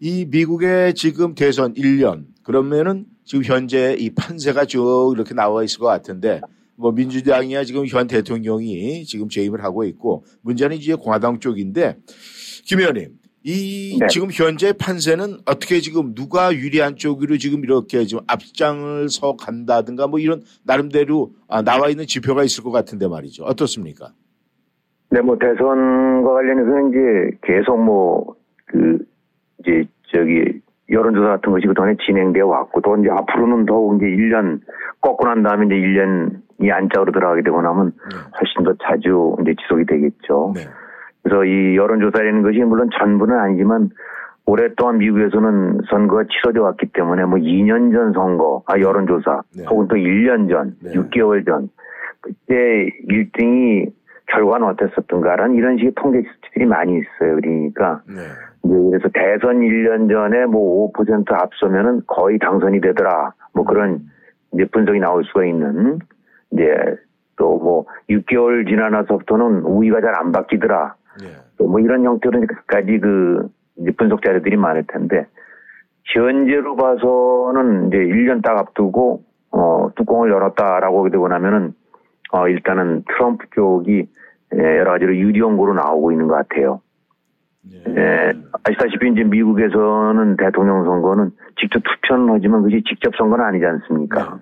이 0.00 0.26
미국의 0.28 0.94
지금 0.94 1.36
대선 1.36 1.72
1년 1.74 2.24
그러면은 2.42 3.06
지금 3.24 3.44
현재 3.44 3.94
이 3.96 4.10
판세가 4.10 4.64
쭉 4.64 5.12
이렇게 5.14 5.34
나와 5.34 5.62
있을 5.62 5.78
것 5.78 5.86
같은데 5.86 6.40
뭐 6.74 6.90
민주당이야 6.90 7.62
지금 7.62 7.86
현 7.86 8.08
대통령이 8.08 9.04
지금 9.04 9.28
재임을 9.28 9.62
하고 9.62 9.84
있고 9.84 10.24
문제는 10.40 10.78
이제 10.78 10.96
공화당 10.96 11.38
쪽인데 11.38 11.98
김 12.64 12.80
의원님 12.80 13.21
이 13.44 13.98
네. 13.98 14.06
지금 14.08 14.28
현재 14.30 14.72
판세는 14.72 15.38
어떻게 15.46 15.80
지금 15.80 16.14
누가 16.14 16.52
유리한 16.52 16.96
쪽으로 16.96 17.36
지금 17.38 17.64
이렇게 17.64 18.04
지금 18.04 18.22
앞장을 18.28 19.08
서 19.08 19.36
간다든가 19.36 20.06
뭐 20.06 20.18
이런 20.20 20.42
나름대로 20.64 21.32
아, 21.48 21.62
나와 21.62 21.88
있는 21.88 22.06
지표가 22.06 22.44
있을 22.44 22.62
것 22.62 22.70
같은데 22.70 23.08
말이죠. 23.08 23.44
어떻습니까? 23.44 24.12
네, 25.10 25.20
뭐 25.20 25.36
대선과 25.38 26.32
관련해서는 26.32 26.90
이제 26.90 27.38
계속 27.42 27.82
뭐 27.82 28.42
그 28.72 28.98
이제 29.60 29.84
저기 30.08 30.60
여론조사 30.90 31.28
같은 31.28 31.52
것이 31.52 31.66
그동안에 31.66 31.96
진행되어 32.04 32.46
왔고 32.46 32.80
또 32.80 32.96
이제 32.96 33.08
앞으로는 33.10 33.66
더욱 33.66 33.96
이제 33.96 34.06
1년 34.06 34.60
꺾고 35.00 35.26
난 35.26 35.42
다음에 35.42 35.66
이제 35.66 35.74
1년이 35.74 36.70
안짝으로 36.72 37.12
들어가게 37.12 37.42
되고 37.42 37.60
나면 37.62 37.92
훨씬 38.40 38.64
더 38.64 38.74
자주 38.82 39.36
이제 39.42 39.54
지속이 39.62 39.84
되겠죠. 39.86 40.54
그래서 41.22 41.44
이 41.44 41.76
여론조사라는 41.76 42.42
것이 42.42 42.58
물론 42.60 42.88
전부는 42.98 43.38
아니지만 43.38 43.90
오랫동안 44.44 44.98
미국에서는 44.98 45.82
선거가 45.88 46.24
치러져 46.24 46.62
왔기 46.62 46.86
때문에 46.92 47.24
뭐 47.24 47.38
2년 47.38 47.92
전 47.92 48.12
선거, 48.12 48.62
아, 48.66 48.78
여론조사, 48.78 49.42
혹은 49.70 49.86
또 49.88 49.94
1년 49.94 50.48
전, 50.50 50.74
6개월 50.94 51.46
전, 51.46 51.68
그때 52.20 52.88
1등이 53.08 53.92
결과는 54.26 54.66
어땠었던가라는 54.68 55.54
이런 55.54 55.76
식의 55.78 55.92
통계 55.96 56.22
수치들이 56.22 56.66
많이 56.66 56.92
있어요. 56.94 57.36
그러니까. 57.36 58.00
이제 58.64 58.74
그래서 58.90 59.08
대선 59.12 59.60
1년 59.60 60.08
전에 60.10 60.46
뭐 60.46 60.90
5% 60.92 61.32
앞서면은 61.32 62.02
거의 62.06 62.38
당선이 62.38 62.80
되더라. 62.80 63.32
뭐 63.54 63.64
그런 63.64 64.00
이제 64.54 64.64
분석이 64.66 64.98
나올 65.00 65.24
수가 65.24 65.44
있는 65.44 65.98
이제 66.52 66.64
또 67.36 67.58
뭐 67.58 67.86
6개월 68.10 68.68
지나나서부터는 68.68 69.62
우위가 69.62 70.00
잘 70.00 70.14
안 70.14 70.32
바뀌더라. 70.32 70.94
또뭐 71.58 71.80
이런 71.80 72.04
형태로 72.04 72.40
끝까지 72.40 72.98
그 72.98 73.48
분석 73.96 74.22
자료들이 74.22 74.56
많을 74.56 74.84
텐데 74.86 75.26
현재로 76.04 76.76
봐서는 76.76 77.88
이제 77.88 77.96
1년 77.96 78.42
딱 78.42 78.58
앞두고 78.58 79.22
어 79.50 79.90
뚜껑을 79.96 80.30
열었다라고 80.30 81.00
하게 81.00 81.10
되고 81.10 81.28
나면은 81.28 81.74
어 82.32 82.48
일단은 82.48 83.04
트럼프 83.08 83.46
쪽이 83.54 84.08
예, 84.54 84.78
여러 84.78 84.92
가지로 84.92 85.16
유리연고로 85.16 85.74
나오고 85.74 86.12
있는 86.12 86.28
것 86.28 86.34
같아요. 86.34 86.80
예, 87.88 88.32
아시다시피 88.64 89.10
이제 89.10 89.22
미국에서는 89.24 90.36
대통령 90.36 90.84
선거는 90.84 91.30
직접 91.60 91.80
투표는 91.82 92.34
하지만 92.34 92.62
그게 92.62 92.82
직접 92.86 93.14
선거는 93.16 93.44
아니지 93.44 93.64
않습니까? 93.64 94.40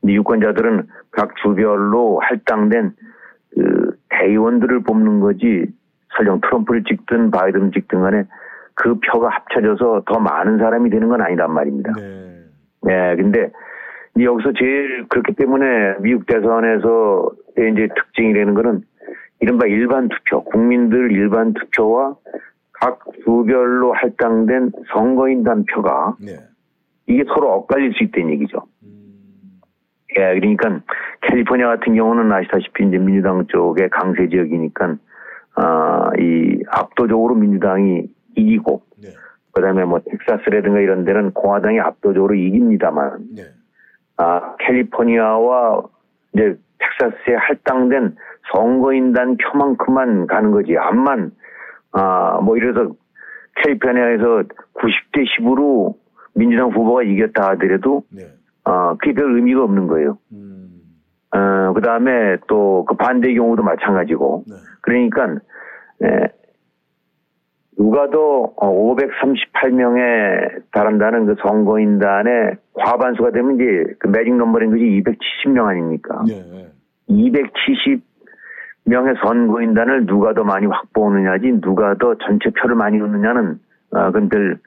근데 0.00 0.14
유권자들은 0.14 0.86
각 1.10 1.34
주별로 1.42 2.20
할당된 2.20 2.92
그 3.54 3.96
대의원들을 4.10 4.82
뽑는 4.84 5.20
거지 5.20 5.66
설령 6.18 6.40
트럼프를 6.42 6.84
찍든 6.84 7.30
바이든을 7.30 7.70
찍든 7.70 8.02
간에 8.02 8.24
그 8.74 8.96
표가 9.00 9.28
합쳐져서 9.28 10.02
더 10.06 10.18
많은 10.18 10.58
사람이 10.58 10.90
되는 10.90 11.08
건 11.08 11.22
아니란 11.22 11.52
말입니다. 11.52 11.92
네. 12.82 13.16
근데 13.16 13.50
여기서 14.20 14.52
제일 14.58 15.06
그렇기 15.08 15.34
때문에 15.34 15.96
미국 16.00 16.26
대선에서 16.26 17.30
이제 17.56 17.88
특징이라는 17.94 18.54
거는 18.54 18.82
이른바 19.40 19.66
일반 19.66 20.08
투표, 20.08 20.44
국민들 20.44 21.12
일반 21.12 21.54
투표와 21.54 22.16
각 22.72 23.00
주별로 23.24 23.92
할당된 23.92 24.72
선거인단 24.92 25.64
표가 25.66 26.16
이게 27.06 27.24
서로 27.28 27.52
엇갈릴 27.54 27.94
수 27.94 28.04
있다는 28.04 28.30
얘기죠. 28.30 28.62
예, 30.18 30.40
그러니까 30.40 30.80
캘리포니아 31.22 31.68
같은 31.68 31.94
경우는 31.94 32.32
아시다시피 32.32 32.86
이제 32.86 32.98
민주당 32.98 33.46
쪽의 33.46 33.90
강세 33.90 34.28
지역이니까 34.28 34.96
아, 35.60 36.10
이 36.18 36.62
압도적으로 36.70 37.34
민주당이 37.34 38.04
이기고 38.36 38.82
그다음에 39.52 39.84
뭐 39.84 39.98
텍사스라든가 40.00 40.78
이런 40.78 41.04
데는 41.04 41.32
공화당이 41.32 41.80
압도적으로 41.80 42.34
이깁니다만 42.34 43.26
아, 44.18 44.54
캘리포니아와 44.60 45.82
이제 46.34 46.56
텍사스에 46.78 47.34
할당된 47.34 48.14
선거인단 48.52 49.36
표만큼만 49.36 50.26
가는 50.28 50.52
거지. 50.52 50.76
암만 50.78 51.32
아, 51.92 52.40
뭐 52.40 52.56
이래서 52.56 52.92
캘리포니아에서 53.64 54.44
90대 54.74 55.24
10으로 55.40 55.96
민주당 56.34 56.70
후보가 56.70 57.02
이겼다 57.02 57.50
하더라도 57.50 58.04
아, 58.62 58.94
그게 59.00 59.12
별 59.12 59.34
의미가 59.34 59.64
없는 59.64 59.88
거예요. 59.88 60.18
어, 61.30 61.72
그 61.74 61.80
다음에 61.82 62.36
또 62.46 62.84
그 62.88 62.94
반대 62.96 63.34
경우도 63.34 63.62
마찬가지고. 63.62 64.44
그러니까, 64.88 65.40
에, 66.02 66.28
누가 67.76 68.10
더 68.10 68.52
538명에 68.56 70.62
달한다는 70.72 71.26
그 71.26 71.36
선거인단의 71.40 72.56
과반수가 72.74 73.30
되면 73.30 73.54
이제 73.54 73.94
그 74.00 74.08
매직 74.08 74.34
넘버인 74.34 74.70
것이 74.70 74.82
270명 74.82 75.66
아닙니까? 75.66 76.24
270명의 77.08 78.02
선거인단을 79.22 80.06
누가 80.06 80.34
더 80.34 80.42
많이 80.42 80.66
확보하느냐지 80.66 81.60
누가 81.60 81.94
더 81.94 82.16
전체 82.26 82.50
표를 82.50 82.74
많이 82.74 83.00
얻느냐는 83.00 83.60
어, 83.92 84.06
그건 84.06 84.28
별 84.28 84.58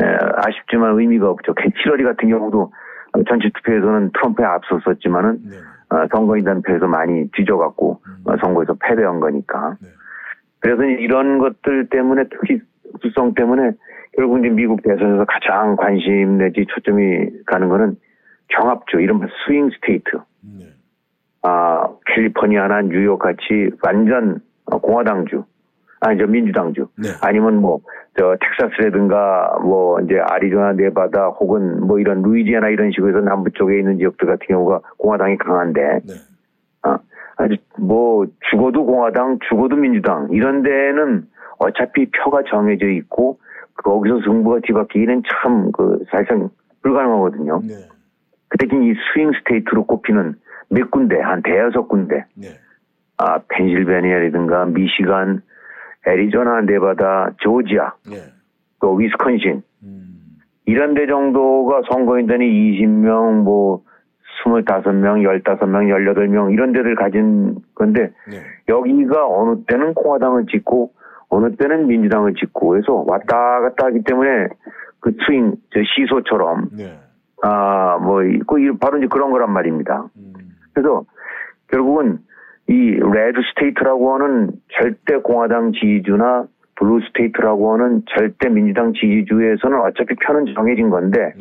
에, 0.00 0.04
아쉽지만 0.36 0.96
의미가 0.98 1.28
없죠. 1.28 1.52
힐러리 1.54 2.04
같은 2.04 2.28
경우도 2.28 2.72
전체 3.28 3.50
투표에서는 3.52 4.12
트럼프에 4.14 4.44
앞섰었지만은 4.44 5.30
어, 5.30 5.34
선거인단 6.12 6.62
표에서 6.62 6.86
많이 6.86 7.30
뒤져갖고 7.32 8.00
어, 8.24 8.36
선거에서 8.40 8.74
패배한 8.80 9.20
거니까. 9.20 9.76
그래서 10.60 10.84
이런 10.84 11.38
것들 11.38 11.88
때문에 11.88 12.24
특히 12.30 12.60
특수성 12.92 13.34
때문에 13.34 13.72
결국 14.16 14.38
이제 14.40 14.48
미국 14.48 14.82
대선에서 14.82 15.24
가장 15.26 15.76
관심 15.76 16.38
내지 16.38 16.66
초점이 16.68 17.44
가는 17.46 17.68
거는 17.68 17.96
경합주, 18.48 19.00
이른바 19.00 19.26
swing 19.46 19.70
state. 19.70 20.18
아, 21.42 21.88
캘리포니아나 22.06 22.82
뉴욕 22.82 23.18
같이 23.18 23.70
완전 23.82 24.40
어, 24.66 24.78
공화당주, 24.78 25.44
아니, 26.00 26.18
저 26.18 26.26
민주당주. 26.26 26.88
아니면 27.22 27.56
뭐, 27.56 27.80
저 28.18 28.36
텍사스라든가 28.40 29.58
뭐 29.62 30.00
이제 30.00 30.18
아리조나, 30.18 30.72
네바다 30.72 31.28
혹은 31.40 31.86
뭐 31.86 31.98
이런 32.00 32.22
루이지아나 32.22 32.68
이런 32.68 32.90
식으로 32.90 33.10
해서 33.10 33.20
남부 33.20 33.50
쪽에 33.52 33.78
있는 33.78 33.98
지역들 33.98 34.26
같은 34.26 34.46
경우가 34.48 34.80
공화당이 34.98 35.36
강한데, 35.38 36.00
아, 36.82 36.98
아주 37.36 37.56
뭐 37.78 38.26
죽어도 38.50 38.84
공화당, 38.84 39.38
죽어도 39.48 39.76
민주당 39.76 40.28
이런 40.30 40.62
데는 40.62 41.26
어차피 41.58 42.10
표가 42.10 42.42
정해져 42.50 42.86
있고 42.88 43.38
거기서 43.84 44.20
승부가 44.24 44.60
뒤바뀌기는 44.64 45.22
참 45.42 45.70
그 45.72 46.04
사실상 46.10 46.48
불가능하거든요. 46.82 47.60
그 48.48 48.58
대신 48.58 48.82
이 48.82 48.94
swing 49.14 49.32
state로 49.38 49.84
꼽히는 49.86 50.34
몇 50.70 50.90
군데, 50.90 51.18
한 51.20 51.42
대여섯 51.42 51.88
군데. 51.88 52.24
아, 53.18 53.38
펜실베니아라든가 53.48 54.64
미시간, 54.66 55.42
애리조나, 56.06 56.62
네바다, 56.62 57.32
조지아, 57.38 57.92
또 58.80 58.94
위스콘신. 58.94 59.62
이런 60.66 60.94
데 60.94 61.06
정도가 61.06 61.82
선거인단이 61.90 62.44
20명, 62.46 63.42
뭐, 63.42 63.82
25명, 64.44 65.22
15명, 65.42 66.14
18명, 66.14 66.52
이런 66.52 66.72
데를 66.72 66.94
가진 66.94 67.56
건데, 67.74 68.12
여기가 68.68 69.26
어느 69.26 69.62
때는 69.66 69.94
공화당을 69.94 70.46
찍고, 70.46 70.92
어느 71.28 71.54
때는 71.56 71.86
민주당을 71.88 72.34
찍고, 72.34 72.76
해서 72.78 73.04
왔다 73.06 73.60
갔다 73.60 73.86
하기 73.86 74.02
때문에, 74.04 74.48
그 75.00 75.12
스윙, 75.26 75.56
저 75.74 75.80
시소처럼, 75.82 76.70
아, 77.42 77.98
뭐, 78.00 78.20
그, 78.46 78.76
바로 78.78 78.98
이제 78.98 79.06
그런 79.10 79.30
거란 79.30 79.52
말입니다. 79.52 80.06
그래서, 80.72 81.04
결국은, 81.68 82.18
이 82.70 82.72
red 82.72 83.40
state라고 83.50 84.14
하는 84.14 84.52
절대 84.78 85.16
공화당 85.16 85.72
지지주나 85.72 86.46
blue 86.76 87.00
state라고 87.08 87.72
하는 87.74 88.02
절대 88.06 88.48
민주당 88.48 88.92
지지주에서는 88.92 89.80
어차피 89.80 90.14
표는 90.14 90.54
정해진 90.54 90.88
건데 90.88 91.32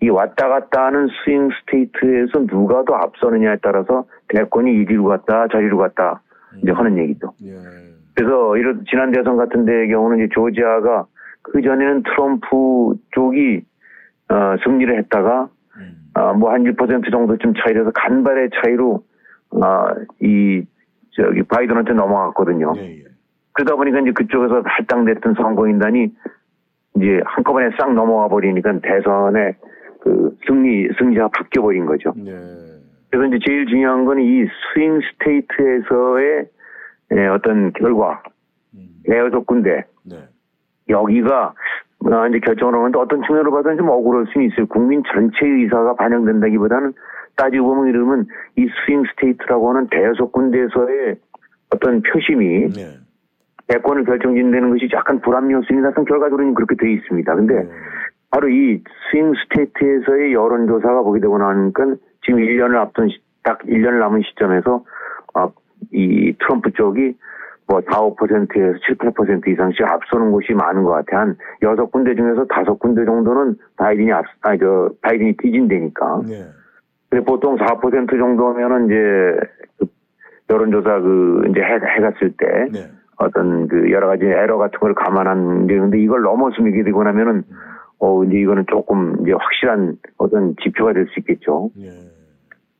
이 0.00 0.08
왔다 0.08 0.48
갔다 0.48 0.86
하는 0.86 1.08
swing 1.08 1.48
state에서 1.50 2.46
누가 2.46 2.84
더 2.84 2.94
앞서느냐에 2.94 3.56
따라서 3.60 4.04
대권이 4.28 4.70
이리로 4.70 5.06
갔다 5.06 5.48
저리로 5.48 5.78
갔다 5.78 6.22
이제 6.62 6.70
하는 6.70 6.96
얘기죠. 6.96 7.32
그래서 8.14 8.56
이런 8.56 8.84
지난 8.88 9.10
대선 9.10 9.36
같은 9.36 9.64
데의 9.64 9.88
경우는 9.88 10.18
이제 10.18 10.28
조지아가 10.32 11.06
그 11.42 11.60
전에는 11.60 12.04
트럼프 12.04 12.94
쪽이 13.10 13.62
어, 14.28 14.56
승리를 14.64 14.96
했다가 14.96 15.48
어, 16.14 16.34
뭐한 16.34 16.62
1% 16.62 17.10
정도쯤 17.10 17.54
차이라서 17.54 17.90
간발의 17.94 18.50
차이로 18.62 19.02
아, 19.62 19.94
이, 20.20 20.62
저기, 21.12 21.42
바이든한테 21.42 21.92
넘어갔거든요. 21.94 22.72
그러다 23.52 23.76
보니까 23.76 24.00
이제 24.00 24.12
그쪽에서 24.12 24.62
할당됐던 24.64 25.34
선거인단이 25.34 26.12
이제 26.96 27.20
한꺼번에 27.24 27.70
싹 27.78 27.92
넘어가 27.94 28.28
버리니까 28.28 28.80
대선에 28.80 29.56
그 30.00 30.36
승리, 30.46 30.88
승자가 30.98 31.28
바뀌어 31.28 31.62
버린 31.62 31.86
거죠. 31.86 32.12
그래서 33.10 33.26
이제 33.34 33.38
제일 33.46 33.66
중요한 33.66 34.04
건 34.04 34.18
이 34.20 34.44
스윙 34.74 35.00
스테이트에서의 35.00 36.46
예, 37.12 37.26
어떤 37.28 37.72
결과, 37.72 38.22
대여섯 39.04 39.46
군데, 39.46 39.84
여기가 40.88 41.54
아, 42.10 42.26
이제 42.28 42.38
결정을 42.40 42.74
하는데 42.74 42.98
어떤 42.98 43.22
측면으로 43.22 43.52
봐서는 43.52 43.78
좀 43.78 43.88
억울할 43.88 44.26
수는 44.32 44.48
있어요. 44.48 44.66
국민 44.66 45.02
전체의 45.12 45.62
의사가 45.62 45.94
반영된다기보다는 45.94 46.92
따지고 47.36 47.66
보면 47.74 47.88
이러면 47.88 48.26
이 48.56 48.66
swing 48.86 49.02
state라고 49.10 49.70
하는 49.70 49.86
대여섯 49.90 50.32
군데에서의 50.32 51.16
어떤 51.74 52.02
표심이 52.02 52.68
대권을 53.68 54.04
결정짓는 54.04 54.70
것이 54.70 54.88
약간 54.92 55.20
불합리성이 55.20 55.80
나타난 55.80 56.04
결과적으로는 56.04 56.54
그렇게 56.54 56.76
돼 56.76 56.92
있습니다. 56.92 57.34
근데 57.34 57.68
바로 58.30 58.48
이 58.48 58.82
swing 59.10 59.32
state에서의 59.34 60.32
여론조사가 60.32 61.02
보게 61.02 61.20
되고 61.20 61.36
나니까 61.38 61.96
지금 62.24 62.40
1년을 62.40 62.76
앞둔 62.76 63.08
시- 63.08 63.20
딱 63.42 63.58
1년을 63.60 63.98
남은 63.98 64.22
시점에서 64.22 64.84
아, 65.34 65.48
이 65.92 66.32
트럼프 66.40 66.70
쪽이 66.72 67.16
뭐 67.68 67.80
4, 67.90 67.98
5%에서 68.00 68.78
7, 68.86 68.96
8% 68.96 69.48
이상씩 69.48 69.82
앞서는 69.82 70.30
곳이 70.30 70.52
많은 70.52 70.84
것 70.84 70.90
같아. 70.90 71.20
한 71.20 71.36
여섯 71.62 71.86
군데 71.90 72.14
중에서 72.14 72.44
다섯 72.46 72.78
군데 72.78 73.04
정도는 73.04 73.56
바이든이 73.76 74.12
앞, 74.12 74.24
아니, 74.42 74.58
저, 74.60 74.90
바이든이 75.02 75.36
뒤진다니까. 75.38 76.22
근데 77.08 77.24
보통 77.24 77.56
4% 77.56 78.18
정도면은 78.18 78.86
이제 78.86 79.48
그 79.78 79.86
여론조사 80.50 81.00
그 81.00 81.44
이제 81.50 81.60
해, 81.60 81.74
해갔을 81.96 82.32
때 82.36 82.46
어떤 83.16 83.68
그 83.68 83.90
여러 83.90 84.08
가지 84.08 84.24
에러 84.26 84.58
같은 84.58 84.78
걸 84.78 84.94
감안한 84.94 85.66
게 85.66 85.78
근데 85.78 85.98
이걸 86.00 86.22
넘어서게 86.22 86.82
되고 86.84 87.02
나면은 87.02 87.42
어 87.98 88.24
이제 88.24 88.36
이거는 88.38 88.64
조금 88.68 89.16
이제 89.22 89.32
확실한 89.32 89.96
어떤 90.18 90.54
지표가 90.62 90.92
될 90.92 91.06
수 91.08 91.20
있겠죠. 91.20 91.70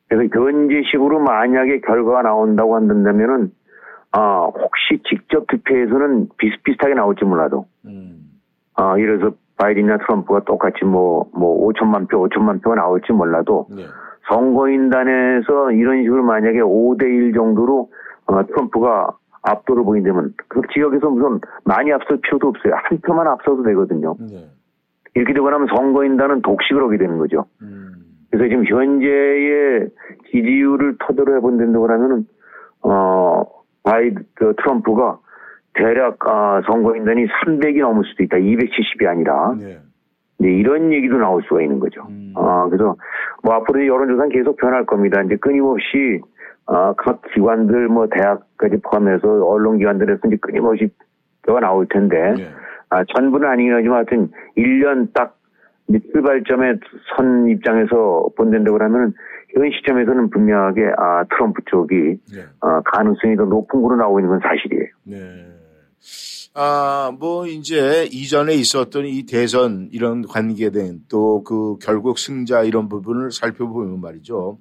그래서 0.08 0.28
현재식으로 0.32 1.20
만약에 1.20 1.80
결과가 1.80 2.22
나온다고 2.22 2.76
한다면은 2.76 3.50
아 4.12 4.50
혹시 4.54 5.02
직접 5.08 5.46
투표에서는 5.48 6.28
비슷비슷하게 6.38 6.94
나올지 6.94 7.24
몰라도. 7.24 7.66
아 8.74 8.98
이래서 8.98 9.30
바이든이나 9.56 9.98
트럼프가 9.98 10.40
똑같이 10.44 10.84
뭐뭐 10.84 11.68
5천만 11.72 12.08
표, 12.10 12.22
5천만 12.28 12.62
표가 12.62 12.76
나올지 12.76 13.10
몰라도 13.12 13.68
선거인단에서 14.28 15.72
이런 15.72 16.02
식으로 16.02 16.22
만약에 16.22 16.60
5대1 16.60 17.34
정도로 17.34 17.90
어, 18.26 18.46
트럼프가 18.46 19.16
압도를 19.42 19.84
보인다면 19.84 20.34
그 20.48 20.62
지역에서 20.74 21.08
무슨 21.10 21.40
많이 21.64 21.92
앞설 21.92 22.20
필요도 22.20 22.48
없어요. 22.48 22.74
한 22.74 22.98
표만 23.00 23.28
앞서도 23.28 23.62
되거든요. 23.62 24.16
네. 24.18 24.50
이렇게 25.14 25.32
되고 25.32 25.48
나면 25.48 25.68
선거인단은 25.74 26.42
독식을 26.42 26.82
하게 26.82 26.98
되는 26.98 27.18
거죠. 27.18 27.46
그래서 28.30 28.48
지금 28.48 28.64
현재의 28.66 29.88
지지율을 30.30 30.96
토대로 30.98 31.36
해본다고 31.36 31.88
하면은 31.88 32.26
어 32.82 33.44
바이 33.82 34.10
그 34.34 34.54
트럼프가 34.58 35.20
대략 35.74 36.18
아, 36.26 36.60
선거인단이 36.66 37.26
300이 37.26 37.80
넘을 37.80 38.04
수도 38.04 38.24
있다. 38.24 38.36
270이 38.38 39.06
아니라. 39.06 39.54
네. 39.58 39.78
이제 40.38 40.48
이런 40.48 40.92
얘기도 40.92 41.18
나올 41.18 41.42
수가 41.42 41.62
있는 41.62 41.80
거죠. 41.80 42.02
아, 42.34 42.66
그래서 42.68 42.96
뭐 43.42 43.54
앞으로 43.54 43.86
여론조사는 43.86 44.28
계속 44.30 44.56
변할 44.56 44.84
겁니다. 44.84 45.22
이제 45.22 45.36
끊임없이 45.36 46.20
아, 46.66 46.92
각 46.96 47.22
기관들 47.32 47.88
뭐 47.88 48.06
대학까지 48.08 48.78
포함해서 48.82 49.46
언론기관들에서 49.46 50.20
이제 50.26 50.36
끊임없이 50.40 50.88
더 51.46 51.58
나올 51.60 51.86
텐데 51.88 52.34
아, 52.90 53.04
전부는 53.14 53.48
아니긴 53.48 53.72
하지만 53.72 53.98
하여튼 53.98 54.30
1년 54.56 55.12
딱 55.14 55.36
출발점에 56.12 56.74
선 57.16 57.48
입장에서 57.48 58.28
본다고 58.36 58.76
하면은 58.82 59.14
현 59.54 59.70
시점에서는 59.70 60.30
분명하게 60.30 60.92
아, 60.98 61.24
트럼프 61.30 61.62
쪽이 61.66 62.18
아, 62.60 62.82
가능성이 62.84 63.36
더 63.36 63.44
높은 63.44 63.80
거로 63.80 63.96
나오고 63.96 64.18
있는 64.20 64.30
건 64.30 64.40
사실이에요. 64.40 64.88
아, 66.58 67.12
뭐, 67.18 67.46
이제 67.46 68.08
이전에 68.10 68.54
있었던 68.54 69.04
이 69.04 69.24
대선 69.26 69.90
이런 69.92 70.26
관계된 70.26 71.02
또 71.06 71.42
그 71.44 71.76
결국 71.82 72.18
승자 72.18 72.62
이런 72.62 72.88
부분을 72.88 73.30
살펴보면 73.30 74.00
말이죠. 74.00 74.58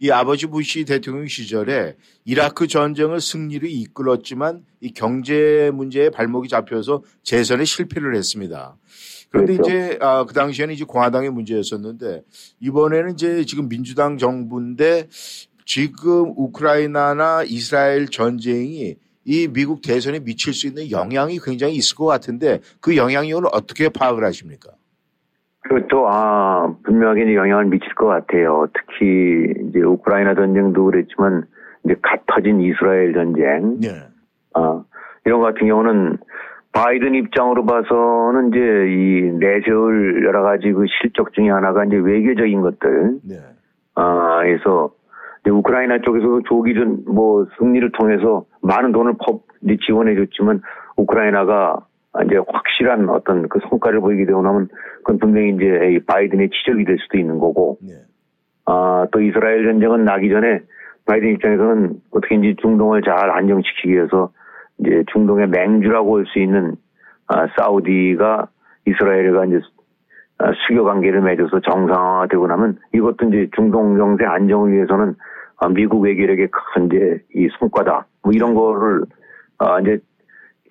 이 0.00 0.10
아버지 0.10 0.46
부시 0.46 0.84
대통령 0.84 1.28
시절에 1.28 1.94
이라크 2.24 2.66
전쟁을 2.66 3.20
승리로 3.20 3.68
이끌었지만 3.68 4.64
이 4.80 4.92
경제 4.92 5.70
문제에 5.72 6.10
발목이 6.10 6.48
잡혀서 6.48 7.04
재선에 7.22 7.64
실패를 7.64 8.16
했습니다. 8.16 8.76
그런데 9.30 9.56
그렇죠. 9.56 9.70
이제 9.70 9.98
아, 10.02 10.24
그 10.24 10.34
당시에는 10.34 10.74
이제 10.74 10.84
공화당의 10.84 11.30
문제였었는데 11.30 12.22
이번에는 12.60 13.12
이제 13.14 13.44
지금 13.44 13.68
민주당 13.68 14.18
정부인데 14.18 15.08
지금 15.64 16.34
우크라이나나 16.36 17.44
이스라엘 17.44 18.08
전쟁이 18.08 18.96
이 19.26 19.48
미국 19.52 19.82
대선에 19.82 20.20
미칠 20.20 20.54
수 20.54 20.68
있는 20.68 20.88
영향이 20.90 21.40
굉장히 21.44 21.74
있을 21.74 21.96
것 21.96 22.06
같은데 22.06 22.60
그 22.80 22.96
영향력을 22.96 23.42
어떻게 23.52 23.88
파악을 23.88 24.24
하십니까? 24.24 24.70
그것도 25.62 26.08
아 26.08 26.72
분명하게 26.84 27.22
이제 27.22 27.34
영향을 27.34 27.64
미칠 27.64 27.92
것 27.96 28.06
같아요. 28.06 28.68
특히 28.72 29.52
이제 29.68 29.80
우크라이나 29.80 30.36
전쟁도 30.36 30.84
그랬지만 30.84 31.44
이제 31.84 31.96
갓 32.02 32.20
터진 32.26 32.60
이스라엘 32.60 33.14
전쟁, 33.14 33.80
아 34.54 34.84
이런 35.24 35.40
것 35.40 35.46
같은 35.46 35.66
경우는 35.66 36.18
바이든 36.70 37.16
입장으로 37.16 37.66
봐서는 37.66 38.50
이제 38.50 38.60
이 38.60 39.22
내세울 39.40 40.24
여러 40.24 40.42
가지 40.42 40.70
그 40.70 40.84
실적 41.02 41.32
중에 41.32 41.50
하나가 41.50 41.84
이제 41.84 41.96
외교적인 41.96 42.60
것들, 42.60 43.18
아 43.96 44.38
그래서 44.42 44.92
우크라이나 45.50 45.98
쪽에서도 46.00 46.42
조기전 46.42 47.04
뭐 47.06 47.46
승리를 47.58 47.90
통해서 47.92 48.44
많은 48.62 48.92
돈을 48.92 49.14
퍼 49.24 49.40
이제 49.62 49.76
지원해줬지만 49.86 50.60
우크라이나가 50.96 51.86
이제 52.24 52.36
확실한 52.48 53.08
어떤 53.10 53.48
그 53.48 53.58
성과를 53.68 54.00
보이게 54.00 54.24
되고 54.24 54.42
나면 54.42 54.68
그건 54.98 55.18
분명히 55.18 55.50
이제 55.54 55.64
이 55.92 55.98
바이든의 56.00 56.50
지적이 56.50 56.84
될 56.84 56.96
수도 56.98 57.18
있는 57.18 57.38
거고, 57.38 57.78
아, 58.64 59.06
또 59.12 59.20
이스라엘 59.20 59.64
전쟁은 59.64 60.04
나기 60.04 60.30
전에 60.30 60.60
바이든 61.04 61.34
입장에서는 61.34 62.00
어떻게 62.10 62.34
이제 62.36 62.54
중동을 62.60 63.02
잘 63.02 63.30
안정시키기 63.30 63.92
위해서 63.92 64.30
이제 64.78 65.04
중동의 65.12 65.48
맹주라고 65.48 66.18
할 66.18 66.26
수 66.26 66.38
있는 66.38 66.76
아, 67.28 67.46
사우디가 67.58 68.48
이스라엘과 68.86 69.44
이제 69.46 69.60
아, 70.38 70.52
수교 70.66 70.84
관계를 70.84 71.20
맺어서 71.22 71.60
정상화되고 71.60 72.46
나면 72.46 72.78
이것도 72.94 73.28
이제 73.28 73.48
중동 73.54 73.96
정세 73.96 74.24
안정을 74.24 74.72
위해서는 74.72 75.14
아, 75.58 75.68
미국 75.68 76.00
외교력의 76.00 76.48
큰 76.50 76.86
이제 76.86 77.22
이 77.34 77.48
성과다. 77.58 78.06
뭐 78.22 78.32
이런 78.32 78.54
거를 78.54 79.02
아, 79.58 79.80
이제 79.80 79.98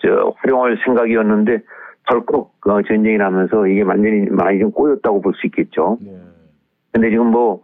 저 0.01 0.33
활용할 0.37 0.77
생각이었는데 0.85 1.61
덜컥 2.07 2.51
어, 2.67 2.81
전쟁이 2.83 3.17
나면서 3.17 3.65
이게 3.67 3.81
완전히 3.81 4.29
많이 4.29 4.59
좀 4.59 4.71
꼬였다고 4.71 5.21
볼 5.21 5.33
수 5.33 5.47
있겠죠. 5.47 5.97
근데 6.91 7.09
지금 7.09 7.27
뭐 7.27 7.63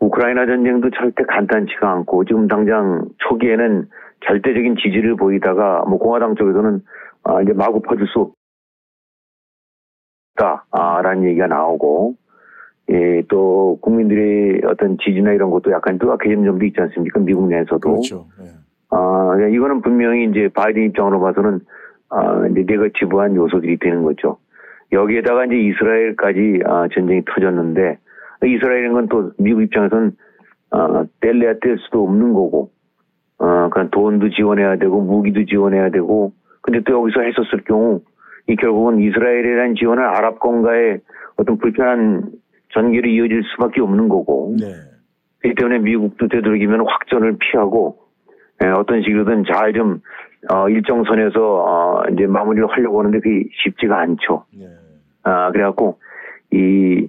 우크라이나 0.00 0.46
전쟁도 0.46 0.90
절대 0.90 1.22
간단치가 1.24 1.92
않고 1.92 2.24
지금 2.24 2.48
당장 2.48 3.04
초기에는 3.18 3.88
절대적인 4.26 4.76
지지를 4.76 5.16
보이다가 5.16 5.84
뭐 5.86 5.98
공화당 5.98 6.34
쪽에서는 6.36 6.80
아, 7.24 7.42
이제 7.42 7.52
마구 7.52 7.80
퍼질 7.82 8.06
수 8.08 8.32
없다라는 10.34 11.24
얘기가 11.24 11.46
나오고 11.46 12.16
예, 12.90 13.22
또 13.28 13.78
국민들의 13.80 14.62
어떤 14.66 14.98
지지나 14.98 15.32
이런 15.32 15.50
것도 15.50 15.70
약간 15.70 15.98
뜨악해지는 15.98 16.44
점도 16.44 16.64
있지 16.64 16.80
않습니까? 16.80 17.20
미국 17.20 17.48
내에서도. 17.48 17.78
그렇죠. 17.80 18.26
아, 18.90 19.36
이거는 19.50 19.80
분명히 19.80 20.24
이제 20.24 20.48
바이든 20.52 20.84
입장으로 20.86 21.20
봐서는 21.20 21.60
아, 22.10 22.46
이제 22.50 22.64
내가 22.66 22.88
지부한 22.98 23.34
요소들이 23.34 23.78
되는 23.78 24.02
거죠. 24.02 24.38
여기에다가 24.92 25.46
이제 25.46 25.56
이스라엘까지 25.56 26.60
아, 26.66 26.88
전쟁이 26.92 27.22
터졌는데 27.24 27.98
이스라엘인 28.44 28.92
건또 28.92 29.32
미국 29.38 29.62
입장에서는 29.62 30.12
아, 30.72 31.04
뗄래야 31.20 31.54
뗄 31.60 31.78
수도 31.78 32.02
없는 32.02 32.32
거고, 32.32 32.70
아, 33.38 33.68
그냥 33.70 33.90
돈도 33.90 34.30
지원해야 34.30 34.76
되고 34.76 35.00
무기도 35.00 35.44
지원해야 35.44 35.90
되고, 35.90 36.32
근데 36.62 36.80
또 36.80 37.00
여기서 37.00 37.20
했었을 37.20 37.64
경우 37.64 38.00
이 38.48 38.56
결국은 38.56 39.00
이스라엘이라는 39.00 39.74
지원은 39.76 40.02
아랍권과의 40.02 41.00
어떤 41.36 41.58
불편한 41.58 42.30
전개로 42.72 43.08
이어질 43.08 43.42
수밖에 43.54 43.80
없는 43.80 44.08
거고, 44.08 44.54
그렇기 45.38 45.56
때문에 45.56 45.78
미국도 45.80 46.28
되도록이면 46.28 46.84
확전을 46.86 47.36
피하고 47.38 47.98
예, 48.62 48.68
어떤 48.68 49.02
식으로든 49.02 49.44
잘 49.50 49.72
좀 49.72 50.00
어, 50.50 50.68
일정 50.68 51.04
선에서 51.04 51.40
어, 51.40 52.02
이제 52.12 52.26
마무리를 52.26 52.66
하려고 52.68 52.98
하는데 53.00 53.18
그게 53.20 53.44
쉽지가 53.64 53.98
않죠. 54.00 54.44
아 55.24 55.50
그래갖고 55.52 55.98
이 56.52 57.08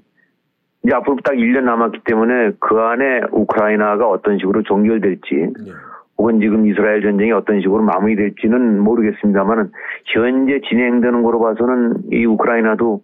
이제 0.84 0.95
앞으로 0.95 1.17
딱 1.23 1.34
1년 1.34 1.63
남았기 1.63 2.02
때문에 2.06 2.52
그 2.60 2.78
안에 2.80 3.21
우크라이나가 3.32 4.08
어떤 4.10 4.38
식으로 4.38 4.62
종결될지 4.63 5.54
혹은 6.17 6.39
지금 6.39 6.67
이스라엘 6.67 7.02
전쟁이 7.02 7.32
어떤 7.32 7.62
식으로 7.62 7.82
마무리될지는 7.84 8.80
모르겠습니다만은 8.80 9.71
현재 10.13 10.62
진행되는 10.69 11.23
거로 11.23 11.39
봐서는 11.39 12.12
이 12.12 12.26
우크라이나도 12.26 13.02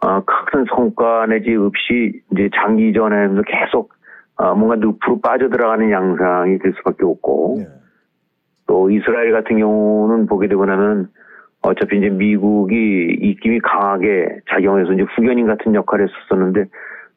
어, 0.00 0.22
큰 0.24 0.64
성과 0.74 1.26
내지 1.26 1.54
없이 1.56 2.20
이제 2.32 2.48
장기 2.54 2.92
전에서 2.92 3.42
계속 3.42 3.92
어, 4.36 4.54
뭔가 4.54 4.76
늪으로 4.76 5.20
빠져들어가는 5.20 5.90
양상이 5.90 6.58
될 6.58 6.72
수밖에 6.78 7.04
없고 7.04 7.58
또 8.66 8.90
이스라엘 8.90 9.32
같은 9.32 9.58
경우는 9.58 10.26
보게 10.26 10.46
되고 10.46 10.64
나면 10.64 11.08
어차피 11.62 11.98
이제 11.98 12.08
미국이 12.08 13.18
입김이 13.20 13.60
강하게 13.60 14.40
작용해서 14.48 14.92
이제 14.92 15.02
후견인 15.02 15.46
같은 15.46 15.74
역할을 15.74 16.06
했었었는데 16.08 16.66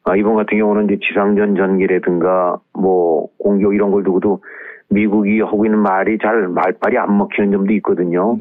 아, 0.04 0.16
이번 0.16 0.34
같은 0.34 0.58
경우는 0.58 0.86
이제 0.86 0.98
지상전 1.06 1.54
전기라든가 1.54 2.58
뭐 2.74 3.28
공격 3.38 3.74
이런 3.74 3.92
걸 3.92 4.02
두고도 4.02 4.42
미국이 4.88 5.40
하고 5.40 5.64
있는 5.64 5.78
말이 5.78 6.18
잘 6.18 6.48
말빨이 6.48 6.98
안 6.98 7.16
먹히는 7.16 7.52
점도 7.52 7.72
있거든요. 7.74 8.36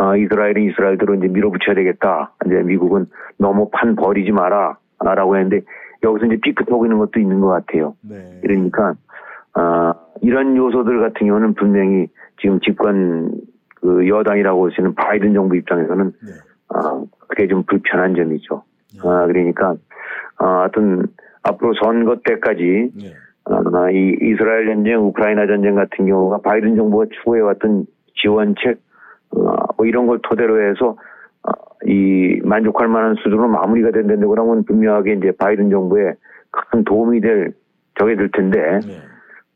아, 0.00 0.16
이스라엘은 0.16 0.62
이스라엘대로 0.70 1.14
이제 1.16 1.28
밀어붙여야 1.28 1.74
되겠다. 1.74 2.32
이제 2.46 2.54
미국은 2.62 3.04
너무 3.36 3.68
판 3.70 3.94
버리지 3.96 4.32
마라. 4.32 4.78
아, 4.98 5.14
라고 5.14 5.36
했는데 5.36 5.60
여기서 6.02 6.26
이제 6.26 6.38
삐끗하고 6.42 6.86
있는 6.86 6.96
것도 6.98 7.20
있는 7.20 7.40
것 7.40 7.48
같아요. 7.48 7.94
그러니까, 8.40 8.94
아, 9.52 9.92
이런 10.22 10.56
요소들 10.56 11.00
같은 11.00 11.26
경우는 11.26 11.52
분명히 11.54 12.06
지금 12.40 12.60
집권 12.60 13.32
그 13.76 14.08
여당이라고 14.08 14.64
할 14.64 14.70
수 14.72 14.80
있는 14.80 14.94
바이든 14.94 15.34
정부 15.34 15.56
입장에서는 15.56 16.12
아, 16.70 17.02
그게 17.28 17.46
좀 17.46 17.62
불편한 17.64 18.14
점이죠. 18.14 18.62
아, 19.04 19.26
그러니까, 19.26 19.74
아, 20.38 20.60
하여튼 20.60 21.06
앞으로 21.42 21.74
선거 21.82 22.16
때까지 22.24 22.90
아, 23.44 23.90
이 23.90 24.16
이스라엘 24.22 24.66
전쟁, 24.66 25.00
우크라이나 25.00 25.46
전쟁 25.46 25.74
같은 25.74 26.06
경우가 26.06 26.38
바이든 26.42 26.76
정부가 26.76 27.06
추구해왔던 27.16 27.84
지원책, 28.22 28.70
어, 28.72 28.78
뭐 29.32 29.86
이런 29.86 30.06
걸 30.06 30.18
토대로 30.22 30.62
해서 30.62 30.96
어, 31.42 31.50
이 31.86 32.40
만족할 32.44 32.88
만한 32.88 33.14
수준으로 33.16 33.48
마무리가 33.48 33.90
된다고 33.90 34.28
그러면 34.28 34.64
분명하게 34.64 35.14
이제 35.14 35.32
바이든 35.38 35.70
정부에 35.70 36.14
큰 36.50 36.84
도움이 36.84 37.20
될 37.20 37.52
적이 37.98 38.16
될 38.16 38.30
텐데 38.30 38.80